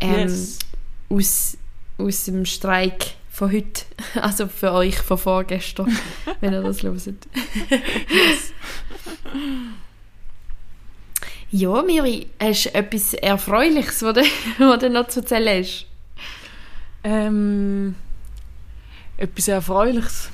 ähm, 0.00 0.20
yes. 0.20 0.58
aus, 1.08 1.58
aus 1.98 2.24
dem 2.26 2.44
Streik 2.44 3.14
von 3.30 3.50
heute. 3.52 3.84
Also 4.20 4.46
für 4.46 4.72
euch 4.72 4.98
von 4.98 5.18
vorgestern, 5.18 5.96
wenn 6.40 6.52
ihr 6.52 6.62
das 6.62 6.82
hört. 6.82 6.98
yes. 7.04 8.52
Ja, 11.50 11.82
Miri, 11.82 12.28
hast 12.40 12.66
du 12.66 12.74
etwas 12.74 13.12
Erfreuliches, 13.14 14.02
was 14.02 14.14
du, 14.14 14.20
was 14.58 14.78
du 14.78 14.88
noch 14.88 15.08
zu 15.08 15.20
erzählen 15.20 15.62
hast? 15.62 15.86
Ähm, 17.04 17.94
etwas 19.22 19.48
Erfreuliches. 19.48 20.30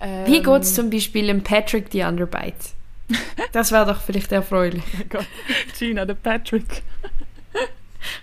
Ähm, 0.00 0.26
Wie 0.26 0.42
geht 0.42 0.62
es 0.62 0.74
zum 0.74 0.90
Beispiel 0.90 1.26
dem 1.26 1.42
Patrick 1.42 1.90
die 1.90 2.02
Underbite? 2.02 2.54
Das 3.52 3.72
wäre 3.72 3.86
doch 3.86 4.00
vielleicht 4.00 4.30
erfreulich. 4.30 4.84
Gina, 5.76 6.04
der 6.04 6.14
Patrick. 6.14 6.82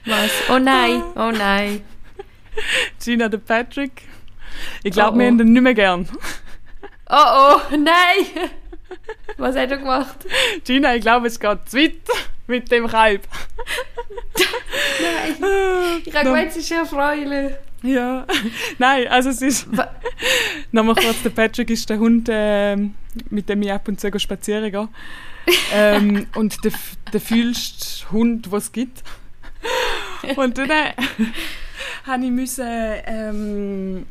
Was? 0.05 0.31
Oh 0.49 0.57
nein, 0.57 1.03
oh 1.15 1.31
nein. 1.31 1.81
Gina, 3.03 3.27
der 3.27 3.39
Patrick. 3.39 4.03
Ich 4.83 4.93
glaube, 4.93 5.11
oh, 5.11 5.15
oh. 5.15 5.19
wir 5.19 5.27
haben 5.27 5.39
ihn 5.41 5.51
nicht 5.51 5.61
mehr 5.61 5.73
gern. 5.73 6.07
Oh 7.09 7.15
oh, 7.15 7.59
nein! 7.71 8.49
Was 9.37 9.55
hat 9.57 9.71
er 9.71 9.77
gemacht? 9.77 10.25
Gina, 10.63 10.95
ich 10.95 11.01
glaube, 11.01 11.27
es 11.27 11.39
geht 11.39 11.69
zu 11.69 11.77
weit 11.77 11.95
mit 12.47 12.71
dem 12.71 12.87
Kalb. 12.87 13.27
Nein, 15.01 16.01
ich 16.05 16.15
habe 16.15 16.25
gemeint, 16.25 16.51
es 16.51 16.57
ist 16.57 16.71
erfreulich. 16.71 17.53
Ja, 17.83 18.25
nein, 18.79 19.07
also 19.07 19.29
es 19.29 19.41
ist... 19.41 19.67
Nochmal 20.71 20.95
kurz, 20.95 21.21
der 21.23 21.29
Patrick 21.29 21.69
ist 21.69 21.89
der 21.89 21.99
Hund, 21.99 22.27
äh, 22.29 22.75
mit 23.29 23.49
dem 23.49 23.61
ich 23.61 23.71
ab 23.71 23.87
und 23.87 23.99
zu 23.99 24.19
spazieren 24.19 24.71
gehe. 24.71 24.89
ähm, 25.73 26.27
und 26.35 26.63
der, 26.63 26.71
der 27.13 27.21
fühlste 27.21 28.11
Hund, 28.11 28.47
den 28.47 28.53
es 28.53 28.71
gibt. 28.71 29.03
Und 30.35 30.57
dann 30.57 30.69
äh, 30.69 30.93
habe 32.05 32.25
ich 32.25 32.31
müssen, 32.31 32.65
ähm, 32.67 34.05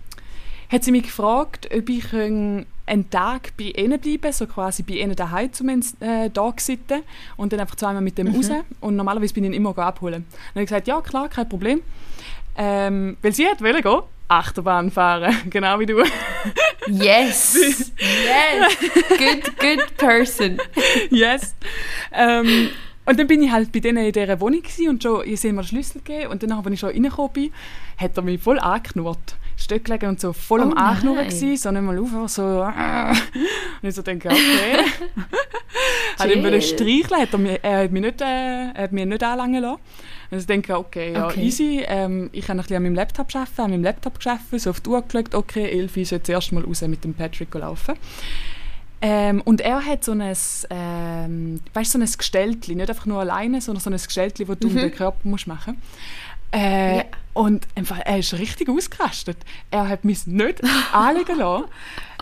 hat 0.70 0.84
sie 0.84 0.92
mich 0.92 1.04
gefragt, 1.04 1.68
ob 1.74 1.88
ich 1.88 2.12
einen 2.12 3.10
Tag 3.10 3.56
bei 3.56 3.72
ihnen 3.76 4.00
bleiben, 4.00 4.32
so 4.32 4.46
quasi 4.46 4.82
bei 4.82 4.94
ihnen 4.94 5.16
daheim 5.16 5.52
zum 5.52 5.68
äh, 5.68 6.30
Tag 6.30 6.60
sitzen 6.60 7.02
und 7.36 7.52
dann 7.52 7.60
einfach 7.60 7.76
zweimal 7.76 8.02
mit 8.02 8.16
dem 8.16 8.28
mhm. 8.28 8.36
raus. 8.36 8.50
Und 8.80 8.96
normalerweise 8.96 9.34
bin 9.34 9.44
ich 9.44 9.50
ihn 9.50 9.54
immer 9.54 9.76
abholen. 9.76 10.24
Dann 10.30 10.50
habe 10.54 10.62
ich 10.62 10.68
gesagt, 10.68 10.88
ja 10.88 11.00
klar, 11.00 11.28
kein 11.28 11.48
Problem. 11.48 11.82
Ähm, 12.56 13.16
weil 13.22 13.32
sie 13.32 13.46
hat 13.46 13.60
wollen 13.60 13.82
gehen, 13.82 14.02
Achterbahn 14.28 14.90
fahren, 14.90 15.34
genau 15.50 15.78
wie 15.78 15.86
du. 15.86 16.02
Yes! 16.88 17.54
yes! 17.98 18.76
Good, 19.08 19.58
good 19.58 19.96
person. 19.96 20.58
yes. 21.10 21.54
Ähm, 22.12 22.70
und 23.04 23.20
dann 23.20 23.26
bin 23.28 23.42
ich 23.42 23.52
halt 23.52 23.70
bei 23.70 23.78
denen 23.78 24.04
in 24.04 24.12
dieser 24.12 24.40
Wohnung 24.40 24.62
und 24.88 25.02
schon, 25.02 25.22
ich 25.26 25.40
sehe 25.40 25.52
mir 25.52 25.62
den 25.62 25.68
Schlüssel 25.68 26.00
gegeben 26.02 26.32
und 26.32 26.42
dann, 26.42 26.52
als 26.52 26.66
ich 26.66 26.80
schon 26.80 26.90
reingekommen 26.90 27.32
bin, 27.32 27.52
hat 27.98 28.16
er 28.16 28.22
mich 28.22 28.42
voll 28.42 28.58
angeknurrt. 28.58 29.36
Stück 29.56 29.84
gelegen 29.84 30.10
und 30.10 30.20
so 30.20 30.32
voll 30.32 30.60
am 30.60 30.72
oh, 30.72 30.76
Anknurren 30.76 31.28
gewesen, 31.28 31.56
so 31.56 31.70
nicht 31.70 31.82
mal 31.82 31.98
auf, 31.98 32.28
so 32.30 32.62
äh. 32.62 33.10
und 33.10 33.88
ich 33.88 33.94
so 33.94 34.02
denke, 34.02 34.28
okay. 34.28 34.84
hat 36.18 36.30
ihn 36.30 36.44
wollen 36.44 36.60
streicheln, 36.60 37.22
hat 37.22 37.32
er, 37.32 37.38
mich, 37.38 37.58
er 37.62 37.84
hat 37.84 37.90
mich 37.90 38.02
nicht, 38.02 38.20
äh, 38.20 38.74
hat 38.74 38.92
mich 38.92 39.06
nicht 39.06 39.22
anlangen 39.22 39.62
lassen. 39.62 39.80
Und 40.30 40.38
ich 40.38 40.46
denke, 40.46 40.76
okay, 40.76 41.12
ja, 41.12 41.26
okay. 41.26 41.42
easy. 41.42 41.84
Ähm, 41.86 42.30
ich 42.32 42.46
kann 42.46 42.58
ein 42.58 42.62
bisschen 42.62 42.76
an 42.76 42.82
meinem 42.82 42.94
Laptop 42.94 43.34
arbeiten, 43.34 43.60
an 43.60 43.70
meinem 43.70 43.84
Laptop 43.84 44.20
gearbeitet, 44.20 44.60
so 44.60 44.70
auf 44.70 44.80
die 44.80 44.90
Uhr 44.90 45.02
geschaut, 45.02 45.34
okay, 45.34 45.70
Elfi 45.70 46.04
soll 46.04 46.22
zuerst 46.22 46.52
mal 46.52 46.64
raus 46.64 46.82
mit 46.82 47.04
dem 47.04 47.14
Patrick 47.14 47.54
laufen. 47.54 47.94
Ähm, 49.02 49.42
und 49.42 49.60
er 49.60 49.84
hat 49.84 50.04
so 50.04 50.12
ein, 50.12 50.36
ähm, 50.70 51.60
weißt, 51.74 51.92
so 51.92 51.98
ein 51.98 52.08
Gestelltli, 52.18 52.74
nicht 52.74 52.88
einfach 52.88 53.06
nur 53.06 53.20
alleine, 53.20 53.60
sondern 53.60 53.82
so 53.82 53.90
ein 53.90 53.96
Gestelltli, 53.96 54.46
das 54.46 54.58
du 54.58 54.68
mhm. 54.68 54.76
um 54.76 54.80
den 54.82 54.92
Körper 54.92 55.18
musst 55.24 55.46
machen 55.46 55.74
musst. 55.74 56.16
Äh, 56.52 56.98
ja. 56.98 57.04
Und 57.34 57.66
einfach, 57.74 57.98
er 58.02 58.18
ist 58.18 58.32
richtig 58.34 58.68
ausgerastet. 58.70 59.36
Er 59.70 59.88
hat 59.88 60.04
mich 60.04 60.26
nicht 60.26 60.62
anlegen 60.92 61.38
lassen 61.38 61.66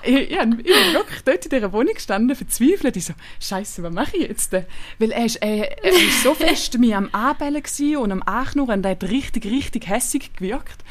ich, 0.04 0.30
ich, 0.30 0.30
ich 0.30 0.38
bin 0.38 0.64
wirklich 0.92 1.22
dort 1.24 1.44
in 1.44 1.50
dieser 1.50 1.72
Wohnung 1.72 1.94
gestanden, 1.94 2.36
verzweifelt. 2.36 2.96
Ich 2.96 3.06
so, 3.06 3.14
Scheiße, 3.40 3.82
was 3.82 3.92
mache 3.92 4.16
ich 4.16 4.28
jetzt? 4.28 4.52
Weil 4.52 5.10
er 5.10 5.24
ist, 5.24 5.36
er, 5.36 5.84
er 5.84 5.92
ist 5.92 6.22
so 6.22 6.34
fest 6.34 6.78
mir 6.78 6.96
am 6.96 7.08
Anbellen 7.12 7.62
und 7.96 8.12
am 8.12 8.22
Anknurren 8.22 8.80
und 8.80 8.84
er 8.84 8.92
hat 8.92 9.04
richtig, 9.04 9.46
richtig 9.46 9.88
hässig 9.88 10.34
gewirkt. 10.34 10.84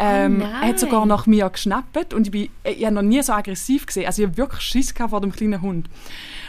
Ähm, 0.00 0.42
oh 0.42 0.44
er 0.44 0.68
hat 0.68 0.78
sogar 0.78 1.06
nach 1.06 1.26
mir 1.26 1.48
geschnappt 1.50 2.14
und 2.14 2.28
ich, 2.28 2.30
bin, 2.30 2.48
ich 2.62 2.84
habe 2.84 2.94
noch 2.94 3.02
nie 3.02 3.20
so 3.22 3.32
aggressiv 3.32 3.86
gesehen. 3.86 4.06
Also 4.06 4.22
ich 4.22 4.28
habe 4.28 4.36
wirklich 4.36 4.62
Schiss 4.62 4.92
vor 4.92 5.20
dem 5.20 5.32
kleinen 5.32 5.60
Hund. 5.60 5.88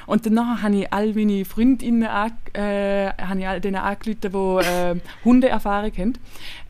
Und 0.06 0.26
danach 0.26 0.62
habe 0.62 0.76
ich 0.76 0.94
all 0.94 1.14
meine 1.14 1.46
Freundinnen 1.46 2.04
an, 2.04 2.32
äh, 2.54 3.12
habe 3.12 3.40
ich 3.40 3.48
all 3.48 3.62
denen 3.62 3.78
angerufen, 3.78 4.20
die 4.22 4.66
äh, 4.66 4.96
Hundeerfahrung 5.26 5.92
haben. 5.98 6.14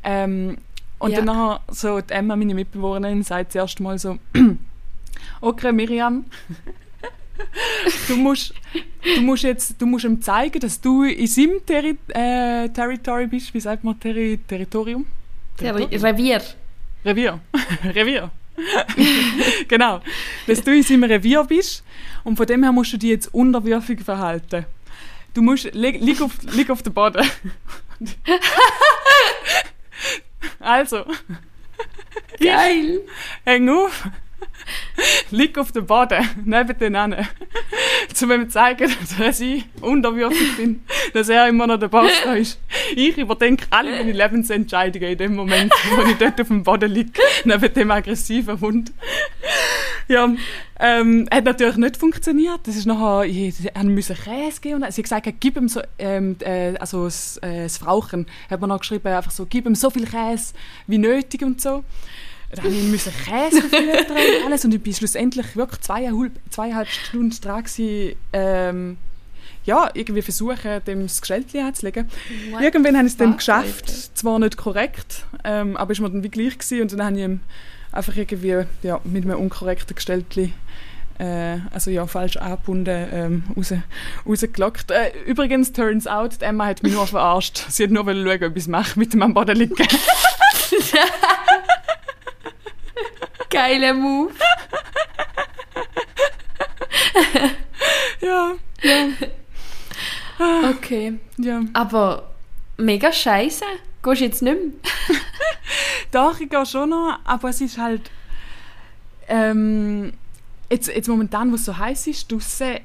Ähm, 0.03 0.57
und 0.99 1.11
ja. 1.11 1.17
danach 1.19 1.61
so 1.69 2.01
die 2.01 2.13
Emma, 2.13 2.35
meine 2.35 2.53
Mitbewohnerin, 2.53 3.23
sagt 3.23 3.49
das 3.49 3.55
erste 3.55 3.83
Mal 3.83 3.97
so, 3.97 4.17
okay, 5.41 5.71
Miriam, 5.71 6.25
du 8.07 8.15
musst, 8.17 8.53
du 9.03 9.21
musst 9.21 9.43
jetzt, 9.43 9.81
du 9.81 9.85
musst 9.85 10.05
ihm 10.05 10.21
zeigen, 10.21 10.59
dass 10.59 10.79
du 10.79 11.03
in 11.03 11.27
seinem 11.27 11.65
Terri 11.65 11.97
äh, 12.09 12.69
Territory 12.69 13.27
bist. 13.27 13.53
Wie 13.53 13.59
sagt 13.59 13.83
man 13.83 13.99
Terri 13.99 14.39
Territorium? 14.47 15.05
Territorium? 15.57 16.03
Revier. 16.03 16.41
Revier. 17.05 17.39
Revier. 17.95 18.31
genau. 19.67 20.01
Dass 20.47 20.61
du 20.61 20.75
in 20.75 20.83
seinem 20.83 21.03
Revier 21.03 21.43
bist 21.43 21.83
und 22.23 22.35
von 22.35 22.45
dem 22.45 22.63
her 22.63 22.71
musst 22.71 22.93
du 22.93 22.97
dich 22.97 23.11
jetzt 23.11 23.33
unterwürfig 23.33 24.01
verhalten. 24.01 24.65
Du 25.33 25.41
musst, 25.41 25.73
leg, 25.73 26.01
leg, 26.01 26.21
auf, 26.21 26.33
auf 26.69 26.81
den 26.81 26.93
Boden. 26.93 27.25
also. 30.59 31.05
Geil. 32.39 33.01
Häng 33.45 33.69
auf. 33.69 34.07
lieg 35.31 35.57
auf 35.57 35.71
dem 35.71 35.85
Boden, 35.85 36.27
neben 36.45 36.77
den 36.77 36.95
anderen, 36.95 37.27
um 38.21 38.31
ihm 38.31 38.49
zu 38.49 38.49
zeigen, 38.49 38.91
dass 39.19 39.39
ich 39.39 39.65
unterwürfig 39.81 40.57
bin, 40.57 40.83
dass 41.13 41.29
er 41.29 41.47
immer 41.47 41.67
noch 41.67 41.77
der 41.79 41.87
Boss 41.87 42.11
ist. 42.37 42.59
Ich 42.95 43.17
überdenke 43.17 43.65
alle 43.69 43.91
meine 43.91 44.11
Lebensentscheidungen 44.11 45.09
in 45.09 45.17
dem 45.17 45.35
Moment, 45.35 45.71
wo 45.91 46.01
ich 46.03 46.17
dort 46.17 46.39
auf 46.41 46.47
dem 46.47 46.63
Boden 46.63 46.91
liege, 46.91 47.11
neben 47.45 47.73
dem 47.73 47.91
aggressiven 47.91 48.59
Hund. 48.59 48.91
Ja, 50.07 50.27
ähm, 50.79 51.27
hat 51.31 51.43
natürlich 51.43 51.77
nicht 51.77 51.97
funktioniert. 51.97 52.61
Das 52.63 52.75
ist 52.75 52.87
nachher, 52.87 53.25
ich, 53.25 53.53
ich 53.63 53.83
musste 53.83 54.15
Käse 54.15 54.59
geben. 54.59 54.83
Und 54.83 54.91
sie 54.91 55.01
hat 55.01 55.03
gesagt, 55.03 55.33
gib 55.39 55.55
ihm 55.55 55.67
so, 55.67 55.81
ähm, 55.99 56.35
äh, 56.39 56.75
also 56.79 57.05
das, 57.05 57.37
äh, 57.37 57.63
das 57.63 57.77
Frauchen, 57.77 58.25
hat 58.49 58.59
man 58.59 58.69
noch 58.69 58.79
geschrieben, 58.79 59.07
einfach 59.09 59.29
so, 59.29 59.45
gib 59.45 59.67
ihm 59.67 59.75
so 59.75 59.91
viel 59.91 60.07
Käse 60.07 60.53
wie 60.87 60.97
nötig 60.97 61.43
und 61.43 61.61
so. 61.61 61.83
Dann 62.51 62.91
musste 62.91 63.11
ich 63.11 63.25
Käse 63.25 63.61
füttern 63.61 64.17
und 64.17 64.45
alles 64.45 64.65
und 64.65 64.73
ich 64.73 64.81
bin 64.81 64.93
schlussendlich 64.93 65.55
wirklich 65.55 65.81
zweieinhalb, 65.81 66.31
zweieinhalb 66.49 66.87
Stunden 66.87 67.39
dran 67.41 67.63
gewesen, 67.63 68.15
ähm, 68.33 68.97
ja, 69.65 69.89
irgendwie 69.93 70.21
versuchen, 70.21 70.83
dem 70.87 71.03
das 71.03 71.21
Gestelltchen 71.21 71.65
anzulegen. 71.65 72.09
What 72.51 72.61
Irgendwann 72.61 72.97
habe 72.97 73.05
ich 73.05 73.13
es 73.13 73.17
dann 73.17 73.37
geschafft, 73.37 74.17
zwar 74.17 74.39
nicht 74.39 74.57
korrekt, 74.57 75.25
ähm, 75.43 75.77
aber 75.77 75.91
es 75.91 76.01
war 76.01 76.07
mir 76.07 76.13
dann 76.13 76.23
wie 76.23 76.29
gleich 76.29 76.57
gewesen 76.57 76.81
und 76.81 76.93
dann 76.93 77.05
habe 77.05 77.17
ich 77.17 77.23
ihm 77.23 77.39
einfach 77.91 78.15
irgendwie 78.15 78.65
ja, 78.81 78.99
mit 79.03 79.25
einem 79.25 79.39
unkorrekten 79.39 79.95
Gestelltchen 79.95 80.53
äh, 81.19 81.57
also 81.71 81.91
ja, 81.91 82.07
falsch 82.07 82.37
angebunden, 82.37 83.07
ähm, 83.11 83.43
raus, 83.55 83.73
rausgelockt. 84.25 84.89
Äh, 84.89 85.11
übrigens, 85.25 85.73
turns 85.73 86.07
out, 86.07 86.41
Emma 86.41 86.65
hat 86.65 86.81
mich 86.81 86.93
nur 86.93 87.05
verarscht. 87.05 87.65
Sie 87.69 87.83
hat 87.83 87.91
nur 87.91 88.05
schauen, 88.05 88.43
ob 88.43 88.55
ich 88.55 88.63
es 88.63 88.67
mache, 88.67 88.97
mit 88.97 89.13
dem 89.13 89.21
am 89.21 89.33
Boden 89.33 89.57
liegen. 89.57 89.75
Geiler 93.59 93.93
Move. 93.93 94.31
ja, 98.21 98.53
ja. 98.81 99.07
Okay. 100.69 101.19
Ja. 101.37 101.63
Aber 101.73 102.31
mega 102.77 103.11
scheiße. 103.11 103.65
Gehst 104.01 104.21
du 104.21 104.23
jetzt 104.23 104.41
nicht 104.41 104.55
mehr? 104.55 104.71
Doch, 106.13 106.39
ich 106.39 106.49
gehe 106.49 106.65
schon 106.65 106.91
noch, 106.91 107.19
aber 107.25 107.49
es 107.49 107.59
ist 107.59 107.77
halt. 107.77 108.09
Ähm, 109.27 110.13
jetzt, 110.71 110.87
jetzt 110.87 111.09
momentan, 111.09 111.51
wo 111.51 111.55
es 111.55 111.65
so 111.65 111.77
heiß 111.77 112.07
ist, 112.07 112.31
draussen, 112.31 112.77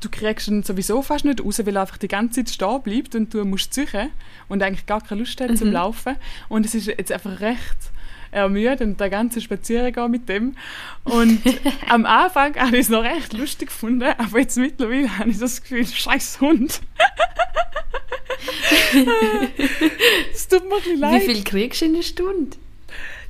du 0.00 0.08
kriegst 0.08 0.48
ihn 0.48 0.62
sowieso 0.62 1.02
fast 1.02 1.26
nicht 1.26 1.44
raus, 1.44 1.60
weil 1.62 1.76
er 1.76 1.82
einfach 1.82 1.98
die 1.98 2.08
ganze 2.08 2.42
Zeit 2.42 2.54
stehen 2.54 2.80
bleibt 2.80 3.14
und 3.14 3.34
du 3.34 3.44
musst 3.44 3.74
suchen 3.74 4.12
und 4.48 4.62
eigentlich 4.62 4.86
gar 4.86 5.02
keine 5.02 5.20
Lust 5.20 5.38
hat 5.42 5.50
mhm. 5.50 5.56
zum 5.56 5.72
Laufen. 5.72 6.16
Und 6.48 6.64
es 6.64 6.74
ist 6.74 6.86
jetzt 6.86 7.12
einfach 7.12 7.40
recht 7.40 7.90
ermüdend, 8.36 9.00
der 9.00 9.10
ganze 9.10 9.40
Spaziergang 9.40 10.10
mit 10.10 10.28
dem. 10.28 10.54
Und 11.04 11.40
am 11.88 12.04
Anfang 12.06 12.54
habe 12.56 12.76
ich 12.76 12.82
es 12.82 12.88
noch 12.88 13.02
recht 13.02 13.32
lustig 13.32 13.68
gefunden, 13.68 14.12
aber 14.18 14.38
jetzt 14.38 14.56
mittlerweile 14.58 15.18
habe 15.18 15.30
ich 15.30 15.38
das 15.38 15.62
Gefühl, 15.62 15.86
scheiß 15.86 16.40
Hund. 16.40 16.80
Es 20.32 20.46
tut 20.48 20.68
mir 20.68 20.76
ein 20.76 20.98
leid. 20.98 21.22
Wie 21.22 21.34
viel 21.34 21.44
kriegst 21.44 21.80
du 21.80 21.86
in 21.86 21.94
einer 21.94 22.02
Stunde? 22.02 22.56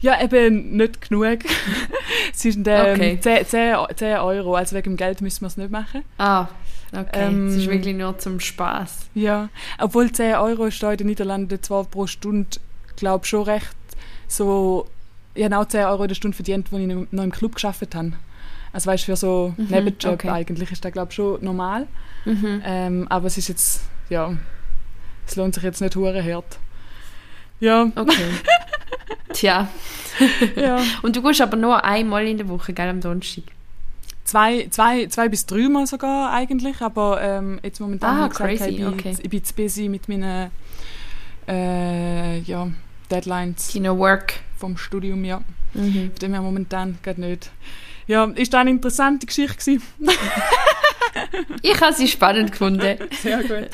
Ja, 0.00 0.22
eben 0.22 0.76
nicht 0.76 1.08
genug. 1.08 1.38
es 2.32 2.42
sind 2.42 2.68
ähm, 2.68 2.94
okay. 2.94 3.18
10, 3.20 3.46
10, 3.46 3.76
10 3.96 4.16
Euro, 4.18 4.54
also 4.54 4.76
wegen 4.76 4.90
dem 4.90 4.96
Geld 4.96 5.20
müssen 5.22 5.42
wir 5.42 5.48
es 5.48 5.56
nicht 5.56 5.70
machen. 5.70 6.02
Ah, 6.18 6.48
okay. 6.92 7.26
Ähm, 7.26 7.48
es 7.48 7.56
ist 7.56 7.70
wirklich 7.70 7.96
nur 7.96 8.18
zum 8.18 8.40
Spaß. 8.40 9.08
Ja, 9.14 9.48
obwohl 9.78 10.12
10 10.12 10.34
Euro 10.34 10.66
ist 10.66 10.82
da 10.82 10.92
in 10.92 10.98
den 10.98 11.06
Niederlanden 11.06 11.62
zwar 11.62 11.84
pro 11.84 12.06
Stunde, 12.06 12.58
glaube 12.96 13.24
ich, 13.24 13.30
schon 13.30 13.42
recht 13.42 13.76
so... 14.28 14.86
Ich 15.36 15.44
habe 15.44 15.58
auch 15.58 15.66
10 15.66 15.84
Euro 15.84 16.02
in 16.02 16.08
der 16.08 16.14
Stunde 16.14 16.34
verdient, 16.34 16.68
als 16.72 16.80
ich 16.80 17.12
noch 17.12 17.24
im 17.24 17.30
Club 17.30 17.56
gearbeitet 17.56 17.94
habe. 17.94 18.12
Also 18.72 18.90
weißt 18.90 19.04
für 19.04 19.16
so 19.16 19.54
mhm, 19.56 19.66
Nebenjob 19.68 20.14
okay. 20.14 20.28
eigentlich 20.28 20.70
ist 20.70 20.84
das, 20.84 20.92
glaube 20.92 21.08
ich, 21.10 21.14
schon 21.14 21.42
normal. 21.42 21.86
Mhm. 22.24 22.62
Ähm, 22.64 23.06
aber 23.08 23.26
es 23.26 23.38
ist 23.38 23.48
jetzt, 23.48 23.82
ja, 24.10 24.36
es 25.26 25.36
lohnt 25.36 25.54
sich 25.54 25.62
jetzt 25.62 25.80
nicht 25.80 25.96
hure 25.96 26.22
hart. 26.22 26.58
Ja. 27.60 27.90
Okay. 27.94 28.30
Tja. 29.32 29.68
ja. 30.56 30.78
Und 31.02 31.16
du 31.16 31.22
gehst 31.22 31.40
aber 31.40 31.56
nur 31.56 31.84
einmal 31.84 32.26
in 32.26 32.38
der 32.38 32.48
Woche, 32.48 32.72
gell, 32.72 32.88
am 32.88 33.00
Donnerstag? 33.00 33.44
Zwei, 34.24 34.66
zwei, 34.70 35.06
zwei 35.06 35.28
bis 35.28 35.46
dreimal 35.46 35.86
sogar 35.86 36.32
eigentlich, 36.32 36.80
aber 36.80 37.20
ähm, 37.22 37.60
jetzt 37.62 37.80
momentan 37.80 38.22
ah, 38.22 38.28
crazy. 38.28 38.52
Gesagt, 38.52 38.70
ich, 38.72 38.76
bin, 38.76 38.86
okay. 38.88 39.16
ich 39.22 39.30
bin 39.30 39.44
zu 39.44 39.54
busy 39.54 39.88
mit 39.88 40.08
meinen 40.08 40.50
äh, 41.46 42.40
ja, 42.40 42.68
Deadlines. 43.10 43.68
Kino 43.68 43.96
Work. 43.96 44.40
Vom 44.56 44.76
Studium, 44.76 45.24
ja. 45.24 45.42
Mhm. 45.74 46.10
Von 46.10 46.18
dem 46.20 46.32
her 46.32 46.42
momentan 46.42 46.98
geht 47.02 47.18
nicht. 47.18 47.50
Ja, 48.06 48.24
ist 48.24 48.52
das 48.52 48.60
eine 48.60 48.70
interessante 48.70 49.26
Geschichte 49.26 49.78
ich 51.62 51.80
habe 51.80 51.92
sie 51.92 52.06
spannend 52.06 52.52
gefunden. 52.52 52.96
Sehr 53.20 53.42
gut. 53.42 53.68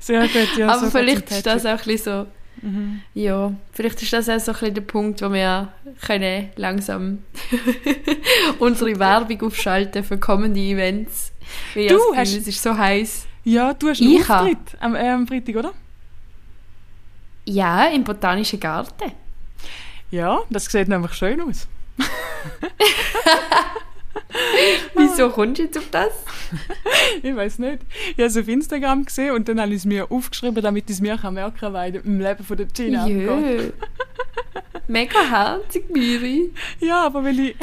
Sehr 0.00 0.22
gut, 0.22 0.56
ja. 0.56 0.68
Aber 0.68 0.86
so 0.86 0.90
vielleicht 0.90 1.30
ist 1.30 1.46
das 1.46 1.66
auch 1.66 1.70
ein 1.70 1.76
bisschen 1.78 2.24
so 2.24 2.26
Mhm. 2.62 3.02
Ja, 3.14 3.52
vielleicht 3.72 4.02
ist 4.02 4.12
das 4.12 4.28
auch 4.28 4.40
so 4.40 4.52
ein 4.52 4.58
bisschen 4.58 4.74
der 4.74 4.82
Punkt, 4.82 5.22
wo 5.22 5.32
wir 5.32 5.72
können 6.04 6.50
langsam 6.56 7.18
unsere 8.58 8.98
Werbung 8.98 9.42
aufschalten 9.42 10.02
für 10.02 10.18
kommende 10.18 10.60
Events. 10.60 11.32
Weil 11.74 11.88
du 11.88 11.98
hast, 12.14 12.34
es 12.34 12.48
ist 12.48 12.62
so 12.62 12.76
heiß. 12.76 13.26
Ja, 13.44 13.74
du 13.74 13.88
hast 13.90 14.00
einen 14.00 14.10
ich 14.10 14.28
Auftritt 14.28 14.80
am, 14.80 14.94
äh, 14.94 15.08
am 15.10 15.26
Freitag, 15.26 15.56
oder? 15.56 15.72
Ja, 17.44 17.86
im 17.86 18.02
Botanischen 18.02 18.58
Garten. 18.58 19.12
Ja, 20.10 20.40
das 20.50 20.66
sieht 20.66 20.88
nämlich 20.88 21.12
schön 21.14 21.40
aus. 21.40 21.66
Wieso 24.96 25.30
kommst 25.30 25.58
du 25.58 25.64
jetzt 25.64 25.78
auf 25.78 25.88
das? 25.90 26.12
ich 27.22 27.34
weiß 27.34 27.58
nicht. 27.58 27.80
Ich 28.10 28.14
habe 28.14 28.24
es 28.24 28.36
auf 28.36 28.48
Instagram 28.48 29.04
gesehen 29.04 29.34
und 29.34 29.48
dann 29.48 29.60
habe 29.60 29.70
ich 29.70 29.78
es 29.78 29.84
mir 29.84 30.10
aufgeschrieben, 30.10 30.62
damit 30.62 30.84
ich 30.88 30.96
es 30.96 31.00
mir 31.00 31.18
merken 31.30 31.58
kann, 31.58 31.72
weil 31.72 31.96
im 31.96 32.20
Leben 32.20 32.44
von 32.44 32.56
der 32.56 32.66
Gina 32.66 33.06
Jö. 33.06 33.72
Mega 34.88 35.18
herzig, 35.28 35.90
Miri. 35.90 36.52
Ja, 36.80 37.06
aber 37.06 37.24
weil 37.24 37.40
ich, 37.40 37.56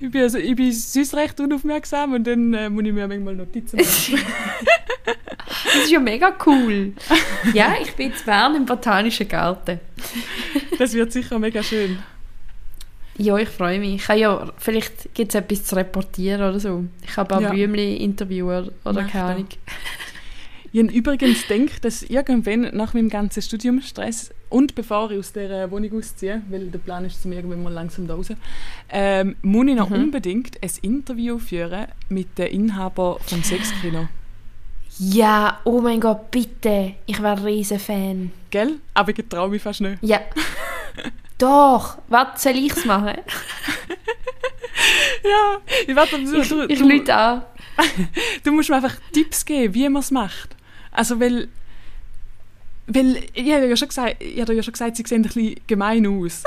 ich 0.00 0.10
bin, 0.10 0.22
also, 0.22 0.38
ich 0.38 0.54
bin 0.54 0.70
süß 0.70 1.14
recht 1.14 1.40
unaufmerksam 1.40 2.12
und 2.12 2.24
dann 2.24 2.54
äh, 2.54 2.70
muss 2.70 2.84
ich 2.84 2.92
mir 2.92 3.08
manchmal 3.08 3.34
Notizen 3.34 3.76
machen. 3.76 4.24
das 5.64 5.84
ist 5.84 5.90
ja 5.90 5.98
mega 5.98 6.32
cool. 6.46 6.92
Ja, 7.52 7.74
ich 7.82 7.92
bin 7.94 8.10
jetzt 8.10 8.24
Bern 8.24 8.54
im 8.54 8.66
Botanischen 8.66 9.26
Garten. 9.26 9.80
das 10.78 10.92
wird 10.92 11.12
sicher 11.12 11.40
mega 11.40 11.60
schön. 11.60 11.98
Ja, 13.16 13.36
ich 13.38 13.48
freue 13.48 13.78
mich. 13.78 14.02
Ich 14.02 14.16
ja, 14.16 14.52
vielleicht 14.58 15.14
gibt 15.14 15.34
es 15.34 15.40
etwas 15.40 15.64
zu 15.64 15.76
reportieren 15.76 16.40
oder 16.40 16.58
so. 16.58 16.84
Ich 17.06 17.16
habe 17.16 17.36
auch 17.36 17.40
ja. 17.40 17.50
Blümli-Interviewer 17.50 18.70
oder 18.84 19.02
Mach 19.02 19.10
keine 19.10 19.24
Ahnung. 19.24 19.48
Ich 20.72 20.82
habe 20.82 20.92
übrigens 20.92 21.46
gedacht, 21.46 21.84
dass 21.84 22.02
irgendwann 22.02 22.62
nach 22.76 22.94
meinem 22.94 23.08
ganzen 23.08 23.40
Studiumstress 23.40 24.34
und 24.48 24.74
bevor 24.74 25.08
ich 25.12 25.20
aus 25.20 25.32
dieser 25.32 25.70
Wohnung 25.70 25.98
ausziehe, 25.98 26.42
weil 26.50 26.66
der 26.66 26.80
Plan 26.80 27.04
ist, 27.04 27.22
zum 27.22 27.30
irgendwann 27.30 27.62
mal 27.62 27.72
langsam 27.72 28.08
da 28.08 28.14
raus, 28.14 28.32
ähm, 28.90 29.36
muss 29.42 29.68
ich 29.68 29.76
noch 29.76 29.90
mhm. 29.90 29.96
unbedingt 29.96 30.60
ein 30.60 30.70
Interview 30.82 31.38
führen 31.38 31.86
mit 32.08 32.36
dem 32.38 32.48
Inhaber 32.48 33.20
vom 33.20 33.44
Sexkino. 33.44 34.08
Ja, 34.98 35.60
oh 35.64 35.80
mein 35.80 36.00
Gott, 36.00 36.30
bitte. 36.30 36.94
Ich 37.06 37.20
wäre 37.20 37.36
ein 37.36 37.44
riesen 37.44 37.78
Fan. 37.78 38.32
Gell? 38.50 38.76
Aber 38.94 39.10
ich 39.10 39.24
traue 39.28 39.50
mich 39.50 39.62
fast 39.62 39.80
nicht. 39.80 39.98
Ja. 40.02 40.20
Doch, 41.38 41.98
was 42.08 42.42
soll 42.42 42.56
ich 42.56 42.72
es 42.72 42.84
machen? 42.84 43.14
ja, 45.24 45.58
ich 45.86 45.96
warte, 45.96 46.18
du, 46.18 46.42
du, 46.42 46.62
ich, 46.68 46.80
ich 46.80 47.12
an. 47.12 47.42
du 48.44 48.52
musst 48.52 48.70
mir 48.70 48.76
einfach 48.76 48.96
Tipps 49.12 49.44
geben, 49.44 49.74
wie 49.74 49.88
man 49.88 50.00
es 50.00 50.10
macht. 50.10 50.54
Also, 50.92 51.18
weil, 51.18 51.48
weil 52.86 53.24
ich 53.32 53.52
habe 53.52 53.66
ja 53.66 53.76
schon 53.76 53.88
gesagt, 53.88 54.22
ich 54.22 54.40
habe 54.40 54.54
ja 54.54 54.62
schon 54.62 54.72
gesagt, 54.72 54.96
sie 54.96 55.04
sehen 55.06 55.22
ein 55.22 55.22
bisschen 55.22 55.56
gemein 55.66 56.06
aus. 56.06 56.44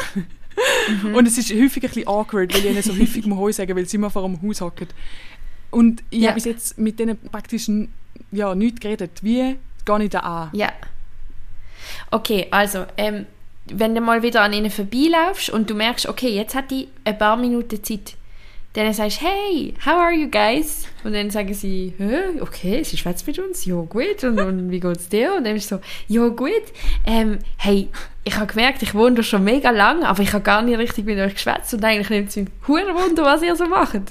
Mhm. 1.03 1.15
Und 1.15 1.27
es 1.27 1.37
ist 1.37 1.51
häufig 1.51 1.83
ein 1.83 1.89
bisschen 1.89 2.07
awkward, 2.07 2.53
weil 2.53 2.65
ich 2.65 2.71
ihnen 2.71 2.81
so 2.81 2.93
häufig 2.97 3.25
muss 3.25 3.57
sagen, 3.57 3.75
weil 3.75 3.85
sie 3.85 3.97
immer 3.97 4.09
vor 4.09 4.23
dem 4.23 4.41
Haus 4.41 4.61
hocken. 4.61 4.87
Und 5.69 6.01
ich 6.09 6.21
ja. 6.21 6.29
habe 6.29 6.35
bis 6.35 6.45
jetzt 6.45 6.77
mit 6.77 6.97
denen 6.97 7.17
praktisch 7.29 7.69
ja, 8.31 8.55
nichts 8.55 8.79
geredet. 8.79 9.11
Wie 9.21 9.57
gehe 9.85 10.03
ich 10.03 10.09
da 10.09 10.19
an? 10.19 10.49
Ja. 10.53 10.71
Okay, 12.09 12.47
also, 12.51 12.85
ähm, 12.95 13.25
wenn 13.73 13.95
du 13.95 14.01
mal 14.01 14.23
wieder 14.23 14.41
an 14.41 14.53
ihnen 14.53 14.71
vorbeilaufst 14.71 15.49
und 15.49 15.69
du 15.69 15.75
merkst, 15.75 16.07
okay, 16.07 16.29
jetzt 16.29 16.55
hat 16.55 16.71
die 16.71 16.87
ein 17.03 17.17
paar 17.17 17.37
Minuten 17.37 17.83
Zeit, 17.83 18.15
dann 18.73 18.93
sagst 18.93 19.21
du, 19.21 19.25
hey, 19.25 19.73
how 19.85 19.93
are 19.93 20.13
you 20.13 20.29
guys? 20.29 20.85
Und 21.03 21.13
dann 21.13 21.31
sagen 21.31 21.53
sie, 21.53 21.93
okay, 22.41 22.83
sie 22.83 22.97
schwätzt 22.97 23.25
mit 23.25 23.39
uns, 23.39 23.65
ja 23.65 23.81
gut, 23.81 24.23
und, 24.23 24.39
und 24.39 24.69
wie 24.69 24.79
geht's 24.79 25.09
dir? 25.09 25.33
Und 25.35 25.45
dann 25.45 25.55
ist 25.55 25.69
so, 25.69 25.79
ja 26.07 26.27
gut, 26.27 26.51
ähm, 27.05 27.39
hey, 27.57 27.89
ich 28.27 28.35
habe 28.35 28.47
gemerkt, 28.47 28.81
ich 28.81 28.93
wohne 28.93 29.15
da 29.15 29.23
schon 29.23 29.45
mega 29.45 29.69
lang, 29.69 30.03
aber 30.03 30.21
ich 30.21 30.33
habe 30.33 30.43
gar 30.43 30.61
nicht 30.61 30.77
richtig 30.77 31.05
mit 31.05 31.17
euch 31.17 31.35
geschwätzt 31.35 31.73
und 31.73 31.83
eigentlich 31.85 32.09
nimmt 32.09 32.27
es 32.27 32.35
mich 32.35 32.49
hure 32.67 32.93
Wunder, 32.93 33.23
was 33.23 33.41
ihr 33.41 33.55
so 33.55 33.65
macht. 33.67 34.01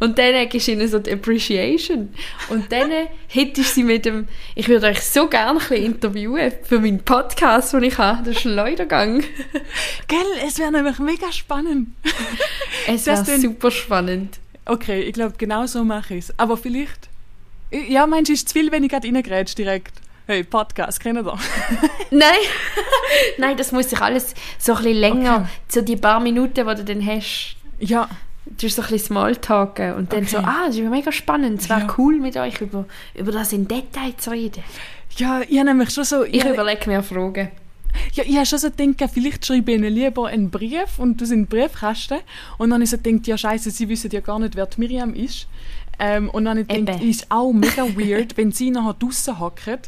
Und 0.00 0.18
dann 0.18 0.48
du 0.66 0.72
ihnen 0.72 0.88
so 0.88 0.98
die 0.98 1.12
Appreciation. 1.12 2.08
Und 2.48 2.72
dann 2.72 2.90
hättest 3.26 3.74
sie 3.74 3.84
mit 3.84 4.06
dem, 4.06 4.26
ich 4.54 4.68
würde 4.68 4.86
euch 4.86 5.02
so 5.02 5.28
gerne 5.28 5.60
ein 5.60 5.76
interviewen 5.76 6.50
für 6.62 6.80
meinen 6.80 7.00
Podcast, 7.00 7.74
den 7.74 7.82
ich 7.82 7.98
habe, 7.98 8.22
das 8.24 8.38
ist 8.38 8.46
ein 8.46 8.54
Leutergang. 8.54 9.22
Gell, 10.08 10.18
es 10.46 10.58
wäre 10.58 10.72
nämlich 10.72 10.98
mega 10.98 11.30
spannend. 11.30 11.88
Es 12.86 13.04
wäre 13.04 13.22
super 13.38 13.70
spannend. 13.70 14.38
Okay, 14.64 15.02
ich 15.02 15.12
glaube, 15.12 15.34
genau 15.36 15.66
so 15.66 15.84
mache 15.84 16.14
ich 16.14 16.24
es. 16.24 16.38
Aber 16.38 16.56
vielleicht, 16.56 17.10
ja, 17.70 18.06
meinst 18.06 18.30
du, 18.30 18.32
ist 18.32 18.40
es 18.40 18.44
zu 18.46 18.58
viel, 18.58 18.72
wenn 18.72 18.82
ich 18.82 18.90
gerade 18.90 19.06
reingrätsch 19.06 19.54
direkt? 19.54 19.92
Hey, 20.30 20.44
Podcast, 20.44 21.00
kennen 21.00 21.24
ihr 21.24 21.38
Nein, 22.10 22.28
nein, 23.38 23.56
das 23.56 23.72
muss 23.72 23.88
sich 23.88 23.98
alles 23.98 24.34
so 24.58 24.74
ein 24.74 24.82
bisschen 24.82 24.98
länger, 24.98 25.36
okay. 25.36 25.48
so 25.68 25.80
die 25.80 25.96
paar 25.96 26.20
Minuten, 26.20 26.68
die 26.68 26.74
du 26.74 26.84
dann 26.84 27.06
hast. 27.06 27.56
Ja. 27.78 28.10
Du 28.44 28.66
hast 28.66 28.76
so 28.76 28.82
ein 28.82 28.88
bisschen 28.88 29.06
Smalltalken 29.06 29.94
und 29.94 30.12
dann 30.12 30.24
okay. 30.24 30.28
so, 30.28 30.36
ah, 30.40 30.66
das 30.66 30.76
ist 30.76 30.82
mega 30.82 31.12
spannend, 31.12 31.62
es 31.62 31.70
wäre 31.70 31.80
ja. 31.80 31.94
cool 31.96 32.18
mit 32.18 32.36
euch 32.36 32.60
über, 32.60 32.84
über 33.14 33.32
das 33.32 33.54
in 33.54 33.66
Detail 33.66 34.14
zu 34.18 34.30
reden. 34.32 34.62
Ja, 35.16 35.40
ich 35.48 35.56
habe 35.58 35.70
nämlich 35.70 35.88
schon 35.88 36.04
so... 36.04 36.24
Ich, 36.24 36.34
ich 36.34 36.44
überlege 36.44 36.90
mir 36.90 37.02
Fragen. 37.02 37.48
Ja, 38.12 38.22
ich 38.22 38.36
habe 38.36 38.44
schon 38.44 38.58
so 38.58 38.70
gedacht, 38.70 39.10
vielleicht 39.14 39.46
schreibe 39.46 39.72
ich 39.72 39.78
ihnen 39.78 39.94
lieber 39.94 40.26
einen 40.26 40.50
Brief 40.50 40.98
und 40.98 41.18
du 41.18 41.24
sind 41.24 41.48
Briefkasten. 41.48 42.18
Und 42.58 42.68
dann 42.68 42.74
habe 42.74 42.84
ich 42.84 42.90
so 42.90 42.98
gedacht, 42.98 43.26
ja 43.26 43.38
scheiße, 43.38 43.70
sie 43.70 43.88
wissen 43.88 44.10
ja 44.10 44.20
gar 44.20 44.38
nicht, 44.38 44.56
wer 44.56 44.66
die 44.66 44.78
Miriam 44.78 45.14
ist. 45.14 45.48
Ähm, 45.98 46.30
und 46.30 46.44
dann 46.44 46.58
habe 46.58 46.60
ich 46.60 46.68
gedacht, 46.68 47.02
ist 47.02 47.26
auch 47.30 47.52
mega 47.52 47.84
weird, 47.96 48.36
wenn 48.36 48.52
sie 48.52 48.70
nachher 48.70 48.94
draussen 48.94 49.40
hocken 49.40 49.78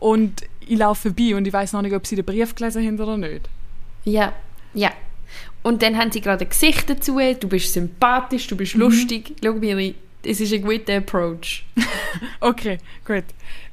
und 0.00 0.42
ich 0.60 0.78
laufe 0.78 1.10
vorbei 1.10 1.34
und 1.34 1.46
ich 1.46 1.52
weiß 1.52 1.72
noch 1.72 1.82
nicht, 1.82 1.94
ob 1.94 2.06
sie 2.06 2.16
den 2.16 2.24
Brief 2.24 2.54
gelesen 2.54 2.86
haben 2.86 3.00
oder 3.00 3.16
nicht. 3.16 3.48
Ja, 4.04 4.32
ja. 4.74 4.92
Und 5.62 5.82
dann 5.82 5.96
haben 5.96 6.12
sie 6.12 6.20
gerade 6.20 6.44
ein 6.44 6.48
Gesicht 6.48 6.88
dazu, 6.88 7.18
du 7.18 7.48
bist 7.48 7.72
sympathisch, 7.72 8.46
du 8.46 8.56
bist 8.56 8.74
mhm. 8.74 8.82
lustig. 8.82 9.34
Schau 9.42 9.54
mir, 9.54 9.94
es 10.22 10.40
ist 10.40 10.52
ein 10.52 10.62
guter 10.62 10.96
Approach. 10.96 11.64
okay, 12.40 12.78
gut. 13.04 13.24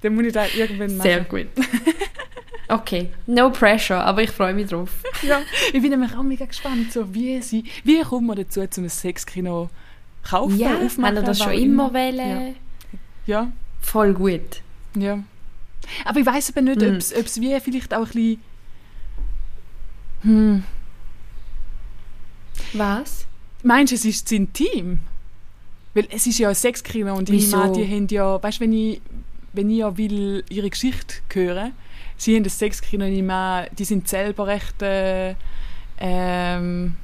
Dann 0.01 0.15
muss 0.15 0.25
ich 0.25 0.33
da 0.33 0.45
irgendwann 0.55 0.97
machen. 0.97 1.07
Sehr 1.07 1.21
gut. 1.21 1.47
Okay, 2.67 3.09
no 3.27 3.51
pressure, 3.51 4.03
aber 4.03 4.23
ich 4.23 4.31
freue 4.31 4.53
mich 4.53 4.69
drauf. 4.69 4.89
ja, 5.21 5.41
ich 5.71 5.81
bin 5.81 5.91
nämlich 5.91 6.15
auch 6.15 6.23
mega 6.23 6.45
gespannt, 6.45 6.91
so 6.91 7.13
wie, 7.13 7.39
sie, 7.41 7.63
wie 7.83 8.01
kommt 8.01 8.25
man 8.25 8.37
dazu, 8.37 8.65
zum 8.67 8.89
Sexkino 8.89 9.69
kaufen, 10.23 10.57
ja, 10.57 10.77
aufmachen? 10.77 11.15
Ja, 11.17 11.21
das 11.21 11.39
schon 11.39 11.53
immer 11.53 11.93
wollen. 11.93 12.55
Ja. 13.27 13.41
ja. 13.41 13.51
Voll 13.81 14.13
gut. 14.13 14.61
Ja. 14.95 15.23
Aber 16.03 16.19
ich 16.19 16.25
weiß 16.25 16.51
aber 16.51 16.61
nicht, 16.61 16.81
mhm. 16.81 16.95
ob 16.95 17.25
es 17.25 17.41
wie 17.41 17.59
vielleicht 17.59 17.93
auch 17.93 17.99
ein 17.99 18.05
bisschen... 18.05 18.41
Hm. 20.21 20.63
Was? 22.73 23.25
Meinst 23.63 23.91
du, 23.91 23.95
es 23.95 24.05
ist 24.05 24.27
zu 24.27 24.35
intim? 24.35 24.99
Weil 25.93 26.07
es 26.11 26.27
ist 26.27 26.39
ja 26.39 26.49
ein 26.49 26.55
Sexkino 26.55 27.15
und 27.15 27.31
Wieso? 27.31 27.65
ich 27.65 27.71
die 27.71 27.95
haben 27.95 28.07
ja, 28.09 28.41
weißt 28.41 28.59
du, 28.59 28.63
wenn 28.63 28.73
ich, 28.73 29.01
wenn 29.53 29.69
ich 29.69 29.77
ja 29.77 29.97
will 29.97 30.43
ihre 30.49 30.69
Geschichte 30.69 31.15
hören, 31.33 31.71
sie 32.17 32.35
haben 32.35 32.43
das 32.43 32.59
Sexkino 32.59 33.05
nicht 33.05 33.23
mehr, 33.23 33.69
die 33.77 33.85
sind 33.85 34.07
selber 34.07 34.47
recht 34.47 34.81
äh, 34.81 35.35
ähm, 35.99 36.97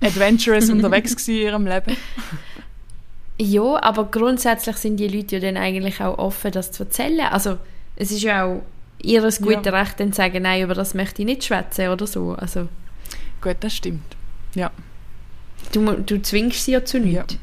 adventurous 0.00 0.70
unterwegs 0.70 1.28
in 1.28 1.34
ihrem 1.34 1.66
Leben. 1.66 1.96
Ja, 3.40 3.82
aber 3.82 4.04
grundsätzlich 4.06 4.76
sind 4.78 4.96
die 4.96 5.08
Leute 5.08 5.36
ja 5.36 5.40
dann 5.42 5.56
eigentlich 5.56 6.00
auch 6.00 6.18
offen, 6.18 6.50
das 6.50 6.72
zu 6.72 6.84
erzählen. 6.84 7.26
Also 7.30 7.58
es 7.98 8.12
ist 8.12 8.22
ja 8.22 8.44
auch 8.44 8.62
ihres 9.02 9.40
guten 9.40 9.64
ja. 9.64 9.72
Recht, 9.72 9.98
dann 9.98 10.12
zu 10.12 10.18
sagen, 10.18 10.42
nein, 10.42 10.62
über 10.62 10.74
das 10.74 10.94
möchte 10.94 11.22
ich 11.22 11.26
nicht 11.26 11.44
schwätzen 11.44 11.88
oder 11.88 12.06
so. 12.06 12.32
Also. 12.32 12.68
gut, 13.40 13.56
das 13.60 13.74
stimmt. 13.74 14.16
Ja. 14.54 14.70
Du, 15.72 15.84
du 15.92 16.22
zwingst 16.22 16.64
sie 16.64 16.72
ja 16.72 16.84
zu 16.84 17.00
nichts. 17.00 17.36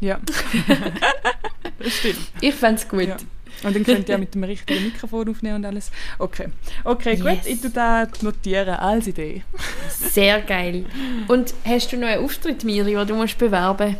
Ja. 0.00 0.20
ja. 0.68 0.74
das 1.78 1.92
stimmt. 1.92 2.20
Ich 2.40 2.54
fände 2.54 2.80
es 2.80 2.88
gut. 2.88 3.08
Ja. 3.08 3.16
Und 3.64 3.74
dann 3.74 3.84
könnt 3.84 4.08
ihr 4.08 4.18
mit 4.18 4.34
dem 4.34 4.44
richtigen 4.44 4.84
Mikrofon 4.84 5.28
aufnehmen 5.28 5.56
und 5.56 5.66
alles. 5.66 5.90
Okay. 6.18 6.48
Okay, 6.84 7.16
gut. 7.16 7.32
Yes. 7.32 7.46
Ich 7.46 7.60
tue 7.60 7.70
das 7.70 8.22
notieren 8.22 8.74
als 8.74 9.06
Idee. 9.08 9.42
Sehr 9.88 10.40
geil. 10.42 10.84
Und 11.28 11.54
hast 11.64 11.92
du 11.92 11.96
noch 11.96 12.08
einen 12.08 12.24
Auftritt, 12.24 12.62
Miri, 12.62 12.94
den 12.94 13.06
du 13.06 13.14
musst 13.14 13.38
bewerben 13.38 13.96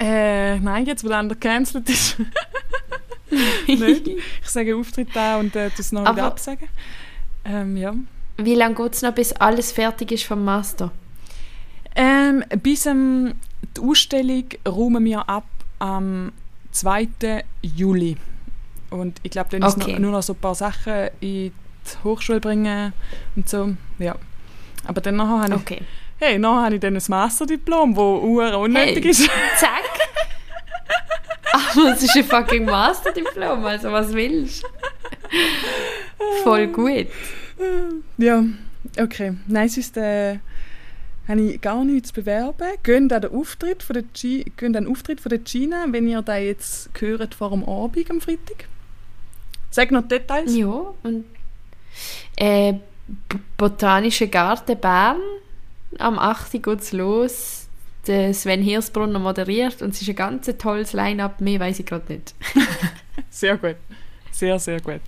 äh, 0.00 0.58
nein, 0.58 0.86
jetzt, 0.86 1.04
weil 1.04 1.12
einer 1.12 1.28
gecancelt 1.28 1.88
ist. 1.88 2.16
Nicht. 3.66 4.08
Ich 4.08 4.48
sage 4.48 4.74
Auftritt 4.74 5.08
da 5.14 5.38
und 5.38 5.54
äh, 5.54 5.70
das 5.76 5.92
noch 5.92 6.02
wieder 6.02 6.24
absagen. 6.24 6.68
Ähm, 7.44 7.76
ja. 7.76 7.94
Wie 8.36 8.54
lange 8.54 8.74
geht 8.74 8.94
es 8.94 9.02
noch, 9.02 9.14
bis 9.14 9.32
alles 9.32 9.72
fertig 9.72 10.12
ist 10.12 10.24
vom 10.24 10.44
Master? 10.44 10.90
Ähm, 11.94 12.44
bis 12.62 12.86
ähm, 12.86 13.34
die 13.76 13.80
Ausstellung 13.80 14.44
räumen 14.66 15.04
wir 15.04 15.28
ab 15.28 15.46
am 15.78 16.32
2. 16.72 17.44
Juli. 17.62 18.16
Und 18.90 19.20
ich 19.22 19.30
glaube, 19.30 19.50
dann 19.50 19.62
okay. 19.62 19.80
ist 19.80 19.88
noch, 19.88 19.98
nur 19.98 20.12
noch 20.12 20.22
so 20.22 20.32
ein 20.32 20.38
paar 20.38 20.54
Sachen 20.54 21.08
in 21.20 21.52
die 21.52 21.52
Hochschule 22.04 22.40
bringen 22.40 22.92
und 23.36 23.48
so. 23.48 23.74
Ja. 23.98 24.16
Aber 24.86 25.00
dann 25.00 25.16
nachher 25.16 25.42
habe 25.42 25.54
okay. 25.54 25.78
ich, 25.80 25.86
hey, 26.18 26.38
nachher 26.38 26.64
habe 26.64 26.74
ich 26.76 26.80
dann 26.80 26.96
ein 26.96 27.02
Masterdiplom, 27.06 27.94
das 27.94 28.54
unnötig 28.56 29.04
hey, 29.04 29.10
ist. 29.10 29.30
Zack! 29.58 29.89
Es 31.92 32.02
ist 32.02 32.16
ein 32.16 32.24
fucking 32.24 32.64
Masterdiplom, 32.64 33.64
also 33.64 33.92
was 33.92 34.12
willst 34.12 34.62
du? 34.62 34.68
Voll 36.42 36.66
gut. 36.68 37.06
Ja, 38.18 38.44
okay. 38.98 39.34
Nein, 39.46 39.68
sonst 39.68 39.96
äh, 39.96 40.38
habe 41.28 41.40
ich 41.40 41.60
gar 41.60 41.84
nichts 41.84 42.08
zu 42.08 42.14
bewerben. 42.14 42.68
Geht 42.82 43.12
an 43.12 43.20
den 43.20 43.32
Auftritt 43.32 43.82
von 43.82 43.94
der, 43.94 44.02
G 44.02 44.44
geht 44.44 44.62
an 44.62 44.72
den 44.72 44.88
Auftritt 44.88 45.20
von 45.20 45.30
der 45.30 45.38
Gina, 45.38 45.84
wenn 45.88 46.08
ihr 46.08 46.22
da 46.22 46.36
jetzt 46.36 46.90
hört 46.98 47.34
vor 47.34 47.50
dem 47.50 47.64
Abend 47.64 48.10
am 48.10 48.20
Freitag. 48.20 48.68
Sag 49.70 49.90
noch 49.92 50.06
Details. 50.08 50.54
Ja, 50.56 50.92
und 51.02 51.24
äh, 52.36 52.74
Botanische 53.56 54.28
Garten 54.28 54.78
Bern. 54.78 55.20
Am 55.98 56.18
8. 56.18 56.62
geht 56.62 56.80
es 56.80 56.92
los. 56.92 57.68
Der 58.06 58.32
Sven 58.34 58.62
Hirsbrunner 58.62 59.18
moderiert 59.18 59.82
und 59.82 59.90
es 59.90 60.02
ist 60.02 60.08
ein 60.08 60.16
ganz 60.16 60.50
tolles 60.58 60.92
Line-Up. 60.92 61.40
Mehr 61.40 61.60
weiß 61.60 61.80
ich 61.80 61.86
gerade 61.86 62.12
nicht. 62.12 62.34
sehr 63.30 63.56
gut. 63.56 63.76
Sehr, 64.30 64.58
sehr 64.58 64.80
gut. 64.80 65.00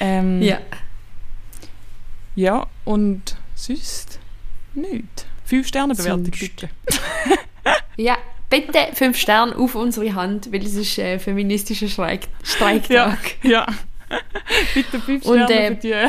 Ähm, 0.00 0.40
ja. 0.40 0.60
Ja, 2.36 2.66
und 2.84 3.36
sonst 3.54 4.20
nichts. 4.74 5.26
Fünf 5.44 5.66
Sterne 5.66 5.94
Bewertung, 5.94 6.24
bitte. 6.24 6.68
ja, 7.96 8.16
bitte 8.48 8.88
fünf 8.92 9.16
Sterne 9.16 9.56
auf 9.56 9.74
unsere 9.74 10.14
Hand, 10.14 10.52
weil 10.52 10.64
es 10.64 10.74
ist 10.74 10.98
äh, 10.98 11.18
feministischer 11.18 11.88
Streik 11.88 12.28
Streiktag. 12.44 13.18
Ja, 13.42 13.50
ja. 13.50 13.66
bitte 14.74 15.00
fünf 15.00 15.22
Sterne 15.22 15.44
und, 15.44 15.50
äh, 15.50 15.68
für 15.68 15.74
die 15.76 15.92
äh, 15.92 16.08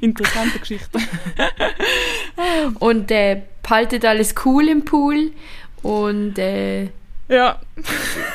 interessante 0.00 0.58
Geschichte. 0.58 0.98
und 2.80 3.10
äh, 3.10 3.42
behaltet 3.62 4.04
alles 4.04 4.34
cool 4.44 4.68
im 4.68 4.84
Pool 4.84 5.32
und 5.82 6.38
äh, 6.38 6.88
ja. 7.28 7.60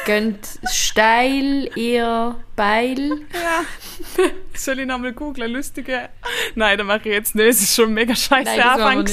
Gönnt 0.05 0.59
steil 0.69 1.69
ihr 1.75 2.35
Beil. 2.57 3.21
Ja. 3.33 3.63
Soll 4.53 4.79
ich 4.79 4.85
nochmal 4.85 5.13
googeln? 5.13 5.53
Lustige. 5.53 6.09
Nein, 6.55 6.77
das 6.77 6.85
mache 6.85 6.99
ich 7.05 7.13
jetzt 7.13 7.35
nicht. 7.35 7.47
Es 7.47 7.61
ist 7.61 7.73
schon 7.73 7.91
ein 7.91 7.93
mega 7.93 8.13
scheiße 8.13 8.57
Nein, 8.57 8.61
Anfang. 8.61 9.05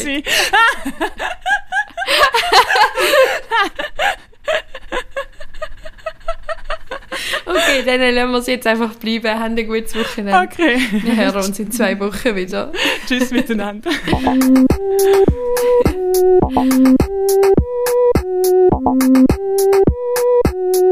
Okay, 7.49 7.83
dann 7.85 8.15
lassen 8.15 8.31
wir 8.31 8.39
es 8.39 8.47
jetzt 8.47 8.67
einfach 8.67 8.95
bleiben. 8.95 9.39
Haben 9.39 9.57
ein 9.57 9.67
gutes 9.67 9.95
Wochenende. 9.95 10.49
Okay. 10.51 10.81
Wir 10.91 11.17
hören 11.17 11.37
uns 11.37 11.59
in 11.59 11.71
zwei 11.71 11.99
Wochen 11.99 12.37
wieder. 12.37 12.73
Tschüss 13.07 13.31
miteinander. 13.31 13.91